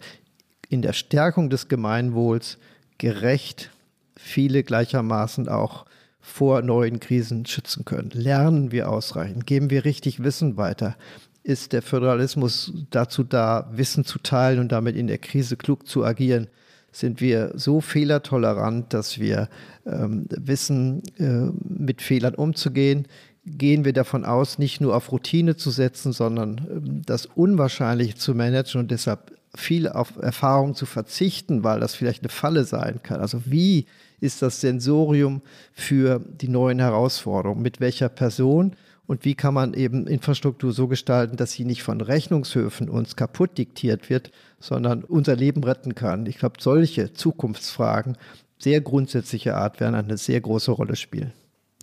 in 0.69 0.83
der 0.83 0.95
Stärkung 0.95 1.49
des 1.49 1.69
Gemeinwohls 1.69 2.59
gerecht 2.99 3.71
viele 4.17 4.65
gleichermaßen 4.65 5.49
auch 5.49 5.87
vor 6.29 6.63
neuen 6.63 7.01
Krisen 7.01 7.47
schützen 7.47 7.85
können. 7.85 8.11
Lernen 8.13 8.71
wir 8.71 8.91
ausreichend? 8.91 9.47
Geben 9.47 9.71
wir 9.71 9.85
richtig 9.85 10.23
Wissen 10.23 10.57
weiter? 10.57 10.97
Ist 11.43 11.73
der 11.73 11.83
Föderalismus 11.83 12.73
dazu 12.91 13.25
da, 13.25 13.71
Wissen 13.73 14.05
zu 14.05 14.19
teilen 14.19 14.61
und 14.61 14.71
damit 14.71 14.97
in 14.97 15.07
der 15.07 15.19
Krise 15.19 15.57
klug 15.57 15.87
zu 15.87 16.05
agieren? 16.05 16.49
Sind 16.93 17.21
wir 17.21 17.53
so 17.55 17.81
fehlertolerant, 17.81 18.93
dass 18.93 19.19
wir 19.19 19.49
ähm, 19.87 20.27
wissen, 20.29 21.03
äh, 21.19 21.51
mit 21.67 22.03
Fehlern 22.03 22.35
umzugehen? 22.35 23.07
Gehen 23.47 23.85
wir 23.85 23.95
davon 23.95 24.25
aus, 24.25 24.59
nicht 24.59 24.81
nur 24.81 24.95
auf 24.95 25.11
Routine 25.11 25.57
zu 25.57 25.71
setzen, 25.71 26.13
sondern 26.13 26.67
ähm, 26.71 27.03
das 27.05 27.27
Unwahrscheinliche 27.27 28.17
zu 28.17 28.35
managen 28.35 28.81
und 28.81 28.91
deshalb 28.91 29.38
viel 29.55 29.89
auf 29.89 30.17
Erfahrung 30.21 30.75
zu 30.75 30.87
verzichten, 30.87 31.65
weil 31.65 31.81
das 31.81 31.95
vielleicht 31.95 32.23
eine 32.23 32.29
Falle 32.29 32.65
sein 32.65 33.01
kann. 33.03 33.21
Also 33.21 33.43
wie 33.47 33.87
ist 34.21 34.43
das 34.43 34.61
Sensorium 34.61 35.43
für 35.73 36.21
die 36.21 36.49
neuen 36.49 36.79
Herausforderungen? 36.79 37.63
Mit 37.63 37.81
welcher 37.81 38.09
Person? 38.09 38.75
Und 39.07 39.25
wie 39.25 39.35
kann 39.35 39.55
man 39.55 39.73
eben 39.73 40.07
Infrastruktur 40.07 40.73
so 40.73 40.87
gestalten, 40.87 41.37
dass 41.37 41.53
sie 41.53 41.65
nicht 41.65 41.83
von 41.83 42.03
Rechnungshöfen 42.03 42.91
uns 42.91 43.17
kaputt 43.17 43.57
diktiert 43.57 44.11
wird, 44.11 44.31
sondern 44.61 45.03
unser 45.03 45.35
Leben 45.35 45.65
retten 45.65 45.95
kann? 45.95 46.27
Ich 46.27 46.39
glaube, 46.39 46.57
solche 46.61 47.15
Zukunftsfragen 47.15 48.19
sehr 48.59 48.81
grundsätzlicher 48.83 49.57
Art 49.57 49.81
werden 49.81 49.95
eine 49.95 50.19
sehr 50.19 50.41
große 50.41 50.73
Rolle 50.73 50.97
spielen. 50.97 51.33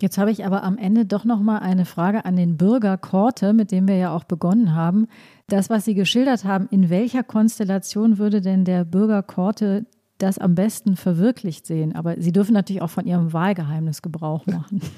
Jetzt 0.00 0.18
habe 0.18 0.30
ich 0.30 0.44
aber 0.44 0.62
am 0.62 0.76
Ende 0.76 1.06
doch 1.06 1.24
noch 1.24 1.40
mal 1.40 1.58
eine 1.58 1.86
Frage 1.86 2.26
an 2.26 2.36
den 2.36 2.58
Bürger 2.58 2.98
Korte, 2.98 3.54
mit 3.54 3.72
dem 3.72 3.88
wir 3.88 3.96
ja 3.96 4.14
auch 4.14 4.24
begonnen 4.24 4.74
haben. 4.74 5.06
Das, 5.48 5.70
was 5.70 5.86
Sie 5.86 5.94
geschildert 5.94 6.44
haben, 6.44 6.68
in 6.70 6.90
welcher 6.90 7.22
Konstellation 7.22 8.18
würde 8.18 8.42
denn 8.42 8.64
der 8.64 8.84
Bürger 8.84 9.22
Korte 9.22 9.86
das 10.18 10.38
am 10.38 10.54
besten 10.54 10.96
verwirklicht 10.96 11.66
sehen? 11.66 11.94
Aber 11.94 12.20
Sie 12.20 12.32
dürfen 12.32 12.52
natürlich 12.52 12.82
auch 12.82 12.90
von 12.90 13.06
Ihrem 13.06 13.32
Wahlgeheimnis 13.32 14.02
Gebrauch 14.02 14.46
machen. 14.46 14.80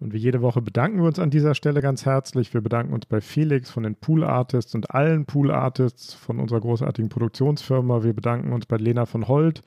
Und 0.00 0.12
wie 0.12 0.18
jede 0.18 0.42
Woche 0.42 0.62
bedanken 0.62 0.98
wir 0.98 1.06
uns 1.06 1.18
an 1.18 1.30
dieser 1.30 1.56
Stelle 1.56 1.82
ganz 1.82 2.06
herzlich. 2.06 2.54
Wir 2.54 2.60
bedanken 2.60 2.92
uns 2.92 3.06
bei 3.06 3.20
Felix 3.20 3.68
von 3.70 3.82
den 3.82 3.96
Pool 3.96 4.22
Artists 4.22 4.76
und 4.76 4.92
allen 4.92 5.26
Pool 5.26 5.50
Artists 5.50 6.14
von 6.14 6.38
unserer 6.38 6.60
großartigen 6.60 7.08
Produktionsfirma. 7.08 8.04
Wir 8.04 8.12
bedanken 8.12 8.52
uns 8.52 8.66
bei 8.66 8.76
Lena 8.76 9.06
von 9.06 9.26
Holt, 9.26 9.62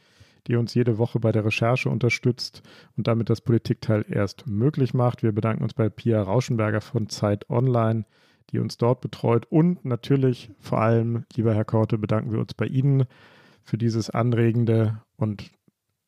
die 0.48 0.56
uns 0.56 0.74
jede 0.74 0.98
Woche 0.98 1.20
bei 1.20 1.32
der 1.32 1.46
Recherche 1.46 1.90
unterstützt 1.90 2.62
und 2.98 3.08
damit 3.08 3.30
das 3.30 3.42
Politikteil 3.42 4.06
erst 4.10 4.48
möglich 4.48 4.94
macht. 4.94 5.24
Wir 5.24 5.32
bedanken 5.32 5.64
uns 5.64 5.74
bei 5.74 5.90
Pia 5.90 6.22
Rauschenberger 6.22 6.82
von 6.82 7.10
Zeit 7.10 7.50
Online, 7.50 8.06
die 8.52 8.60
uns 8.60 8.78
dort 8.78 9.02
betreut. 9.02 9.46
Und 9.50 9.86
natürlich 9.86 10.52
vor 10.60 10.82
allem, 10.82 11.26
lieber 11.36 11.54
Herr 11.54 11.66
Korte, 11.66 11.98
bedanken 11.98 12.32
wir 12.32 12.40
uns 12.40 12.54
bei 12.54 12.66
Ihnen 12.66 13.06
für 13.64 13.78
dieses 13.78 14.10
anregende 14.10 15.02
und 15.18 15.52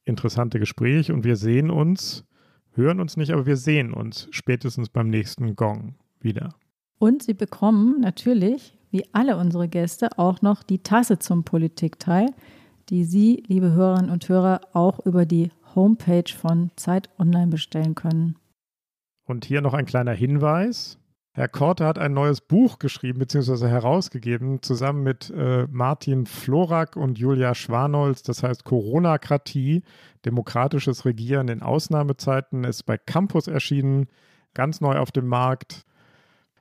interessante 0.05 0.59
Gespräch. 0.59 1.11
Und 1.11 1.23
wir 1.23 1.35
sehen 1.35 1.69
uns, 1.69 2.25
hören 2.73 2.99
uns 2.99 3.17
nicht, 3.17 3.31
aber 3.31 3.45
wir 3.45 3.57
sehen 3.57 3.93
uns 3.93 4.27
spätestens 4.31 4.89
beim 4.89 5.09
nächsten 5.09 5.55
Gong 5.55 5.95
wieder. 6.19 6.55
Und 6.97 7.23
Sie 7.23 7.33
bekommen 7.33 7.99
natürlich, 7.99 8.77
wie 8.91 9.05
alle 9.13 9.37
unsere 9.37 9.67
Gäste, 9.67 10.17
auch 10.17 10.41
noch 10.41 10.63
die 10.63 10.79
Tasse 10.79 11.19
zum 11.19 11.43
Politikteil 11.43 12.27
die 12.89 13.05
Sie, 13.05 13.43
liebe 13.47 13.71
Hörerinnen 13.71 14.11
und 14.11 14.27
Hörer, 14.27 14.61
auch 14.73 14.99
über 15.05 15.25
die 15.25 15.51
Homepage 15.75 16.31
von 16.35 16.71
Zeit 16.75 17.09
Online 17.19 17.47
bestellen 17.47 17.95
können. 17.95 18.35
Und 19.25 19.45
hier 19.45 19.61
noch 19.61 19.73
ein 19.73 19.85
kleiner 19.85 20.11
Hinweis. 20.11 20.97
Herr 21.35 21.47
Korte 21.47 21.85
hat 21.85 21.97
ein 21.97 22.13
neues 22.13 22.41
Buch 22.41 22.77
geschrieben 22.77 23.17
bzw. 23.17 23.67
herausgegeben, 23.67 24.61
zusammen 24.61 25.01
mit 25.01 25.31
äh, 25.31 25.65
Martin 25.71 26.27
Florak 26.27 26.95
und 26.95 27.17
Julia 27.17 27.55
Schwanholz. 27.55 28.21
Das 28.21 28.43
heißt 28.43 28.65
Corona-Kratie, 28.65 29.81
demokratisches 30.25 31.05
Regieren 31.05 31.47
in 31.47 31.63
Ausnahmezeiten, 31.63 32.63
ist 32.63 32.83
bei 32.83 32.99
Campus 32.99 33.47
erschienen, 33.47 34.09
ganz 34.53 34.79
neu 34.79 34.99
auf 34.99 35.11
dem 35.11 35.25
Markt. 35.25 35.85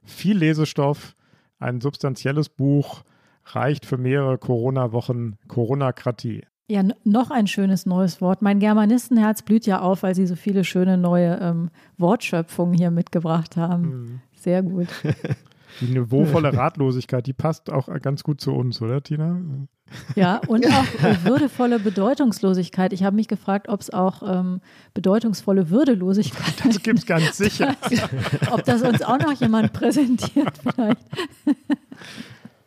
Viel 0.05 0.39
Lesestoff, 0.39 1.17
ein 1.59 1.83
substanzielles 1.83 2.49
Buch 2.49 3.03
reicht 3.45 3.87
für 3.87 3.99
mehrere 3.99 4.39
Corona-Wochen 4.39 5.37
Corona-Kratie. 5.49 6.43
Ja, 6.69 6.83
noch 7.05 7.31
ein 7.31 7.47
schönes 7.47 7.87
neues 7.87 8.21
Wort. 8.21 8.41
Mein 8.41 8.59
Germanistenherz 8.59 9.43
blüht 9.43 9.67
ja 9.67 9.81
auf, 9.81 10.03
weil 10.03 10.15
Sie 10.15 10.27
so 10.27 10.37
viele 10.37 10.65
schöne 10.65 10.97
neue 10.97 11.39
ähm, 11.41 11.71
Wortschöpfungen 11.99 12.75
hier 12.75 12.91
mitgebracht 12.91 13.57
haben. 13.57 13.83
Mhm. 13.83 14.21
Sehr 14.35 14.63
gut. 14.63 14.89
Die 15.81 15.87
niveauvolle 15.87 16.55
Ratlosigkeit, 16.55 17.27
die 17.27 17.33
passt 17.33 17.71
auch 17.71 17.89
ganz 18.03 18.23
gut 18.23 18.41
zu 18.41 18.53
uns, 18.53 18.83
oder 18.83 19.03
Tina? 19.03 19.41
Ja, 20.15 20.41
und 20.47 20.67
auch 20.71 20.85
würdevolle 21.25 21.79
Bedeutungslosigkeit. 21.79 22.93
Ich 22.93 23.03
habe 23.05 23.17
mich 23.17 23.29
gefragt, 23.29 23.69
ob 23.69 23.81
es 23.81 23.91
auch 23.91 24.23
ähm, 24.23 24.61
bedeutungsvolle 24.95 25.71
Würdelosigkeit 25.71 26.55
Das 26.65 26.83
gibt 26.83 26.99
es 26.99 27.07
ganz 27.07 27.37
sicher. 27.37 27.75
ob 28.51 28.65
das 28.65 28.83
uns 28.83 29.03
auch 29.03 29.19
noch 29.19 29.33
jemand 29.33 29.73
präsentiert 29.73 30.59
vielleicht. 30.59 31.01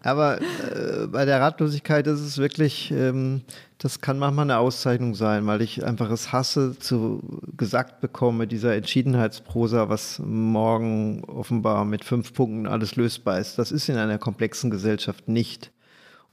Aber 0.06 0.40
äh, 0.40 1.08
bei 1.08 1.26
der 1.26 1.42
Ratlosigkeit 1.42 2.06
ist 2.06 2.20
es 2.20 2.38
wirklich, 2.38 2.92
ähm, 2.92 3.42
das 3.80 4.02
kann 4.02 4.20
manchmal 4.20 4.46
eine 4.46 4.60
Auszeichnung 4.60 5.16
sein, 5.16 5.48
weil 5.48 5.64
ich 5.64 5.84
einfach 5.84 6.12
es 6.12 6.32
hasse, 6.32 6.78
zu 6.78 7.42
gesagt 7.58 8.02
bekomme, 8.02 8.46
dieser 8.46 8.76
Entschiedenheitsprosa, 8.76 9.90
was 9.90 10.20
morgen 10.20 11.24
offenbar 11.24 11.86
mit 11.86 12.06
fünf 12.06 12.34
Punkten 12.34 12.68
alles 12.68 12.96
lösbar 12.96 13.40
ist. 13.40 13.58
Das 13.58 13.72
ist 13.72 13.90
in 13.90 13.98
einer 13.98 14.20
komplexen 14.20 14.70
Gesellschaft 14.70 15.28
nicht. 15.28 15.72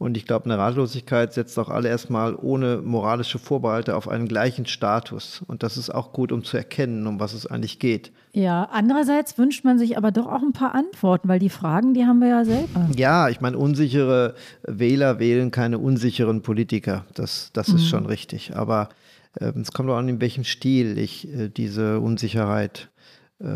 Und 0.02 0.16
ich 0.16 0.26
glaube, 0.26 0.46
eine 0.46 0.58
Ratlosigkeit 0.58 1.32
setzt 1.32 1.56
auch 1.60 1.68
alle 1.68 1.88
erstmal 1.88 2.34
ohne 2.34 2.78
moralische 2.78 3.38
Vorbehalte 3.38 3.94
auf 3.94 4.08
einen 4.08 4.26
gleichen 4.26 4.66
Status. 4.66 5.44
Und 5.46 5.62
das 5.62 5.76
ist 5.76 5.90
auch 5.90 6.12
gut, 6.12 6.32
um 6.32 6.42
zu 6.42 6.56
erkennen, 6.56 7.06
um 7.06 7.20
was 7.20 7.34
es 7.34 7.46
eigentlich 7.46 7.78
geht. 7.78 8.10
Ja, 8.32 8.68
andererseits 8.72 9.38
wünscht 9.38 9.64
man 9.64 9.78
sich 9.78 9.96
aber 9.96 10.10
doch 10.10 10.26
auch 10.26 10.42
ein 10.42 10.52
paar 10.52 10.74
Antworten, 10.74 11.28
weil 11.28 11.38
die 11.38 11.50
Fragen, 11.50 11.94
die 11.94 12.04
haben 12.04 12.18
wir 12.18 12.28
ja 12.28 12.44
selber. 12.44 12.88
Ja, 12.96 13.28
ich 13.28 13.40
meine, 13.40 13.56
unsichere 13.56 14.34
Wähler 14.64 15.20
wählen 15.20 15.52
keine 15.52 15.78
unsicheren 15.78 16.42
Politiker. 16.42 17.04
Das, 17.14 17.50
das 17.52 17.68
mhm. 17.68 17.76
ist 17.76 17.86
schon 17.86 18.04
richtig. 18.06 18.56
Aber 18.56 18.88
äh, 19.38 19.52
es 19.56 19.70
kommt 19.70 19.88
auch 19.88 19.98
an, 19.98 20.08
in 20.08 20.20
welchem 20.20 20.42
Stil 20.42 20.98
ich 20.98 21.32
äh, 21.32 21.48
diese 21.48 22.00
Unsicherheit 22.00 22.88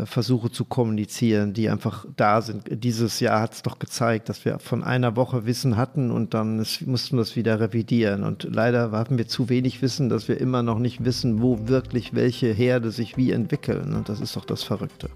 versuche 0.05 0.51
zu 0.51 0.65
kommunizieren, 0.65 1.53
die 1.53 1.69
einfach 1.69 2.05
da 2.15 2.41
sind. 2.41 2.83
Dieses 2.83 3.19
Jahr 3.19 3.41
hat 3.41 3.53
es 3.53 3.61
doch 3.61 3.79
gezeigt, 3.79 4.27
dass 4.27 4.43
wir 4.43 4.59
von 4.59 4.83
einer 4.83 5.15
Woche 5.15 5.45
Wissen 5.45 5.77
hatten 5.77 6.11
und 6.11 6.33
dann 6.33 6.59
ist, 6.59 6.85
mussten 6.85 7.17
wir 7.17 7.21
es 7.21 7.35
wieder 7.35 7.59
revidieren. 7.59 8.23
Und 8.23 8.43
leider 8.43 8.91
hatten 8.91 9.17
wir 9.17 9.27
zu 9.27 9.49
wenig 9.49 9.81
Wissen, 9.81 10.09
dass 10.09 10.27
wir 10.27 10.41
immer 10.41 10.61
noch 10.61 10.79
nicht 10.79 11.05
wissen, 11.05 11.41
wo 11.41 11.67
wirklich 11.67 12.13
welche 12.13 12.47
Herde 12.51 12.91
sich 12.91 13.15
wie 13.15 13.31
entwickeln. 13.31 13.93
Und 13.93 14.09
das 14.09 14.19
ist 14.19 14.35
doch 14.35 14.45
das 14.45 14.63
Verrückte. 14.63 15.09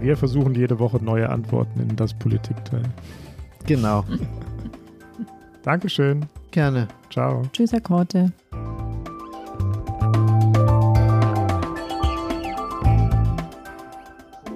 Wir 0.00 0.16
versuchen 0.16 0.54
jede 0.54 0.78
Woche 0.78 1.02
neue 1.02 1.28
Antworten 1.28 1.80
in 1.80 1.96
das 1.96 2.14
Politikteil. 2.14 2.84
Genau. 3.66 4.04
Dankeschön. 5.62 6.26
Gerne. 6.50 6.88
Ciao. 7.10 7.42
Tschüss, 7.52 7.72
Herr 7.72 7.80
Korte. 7.80 8.32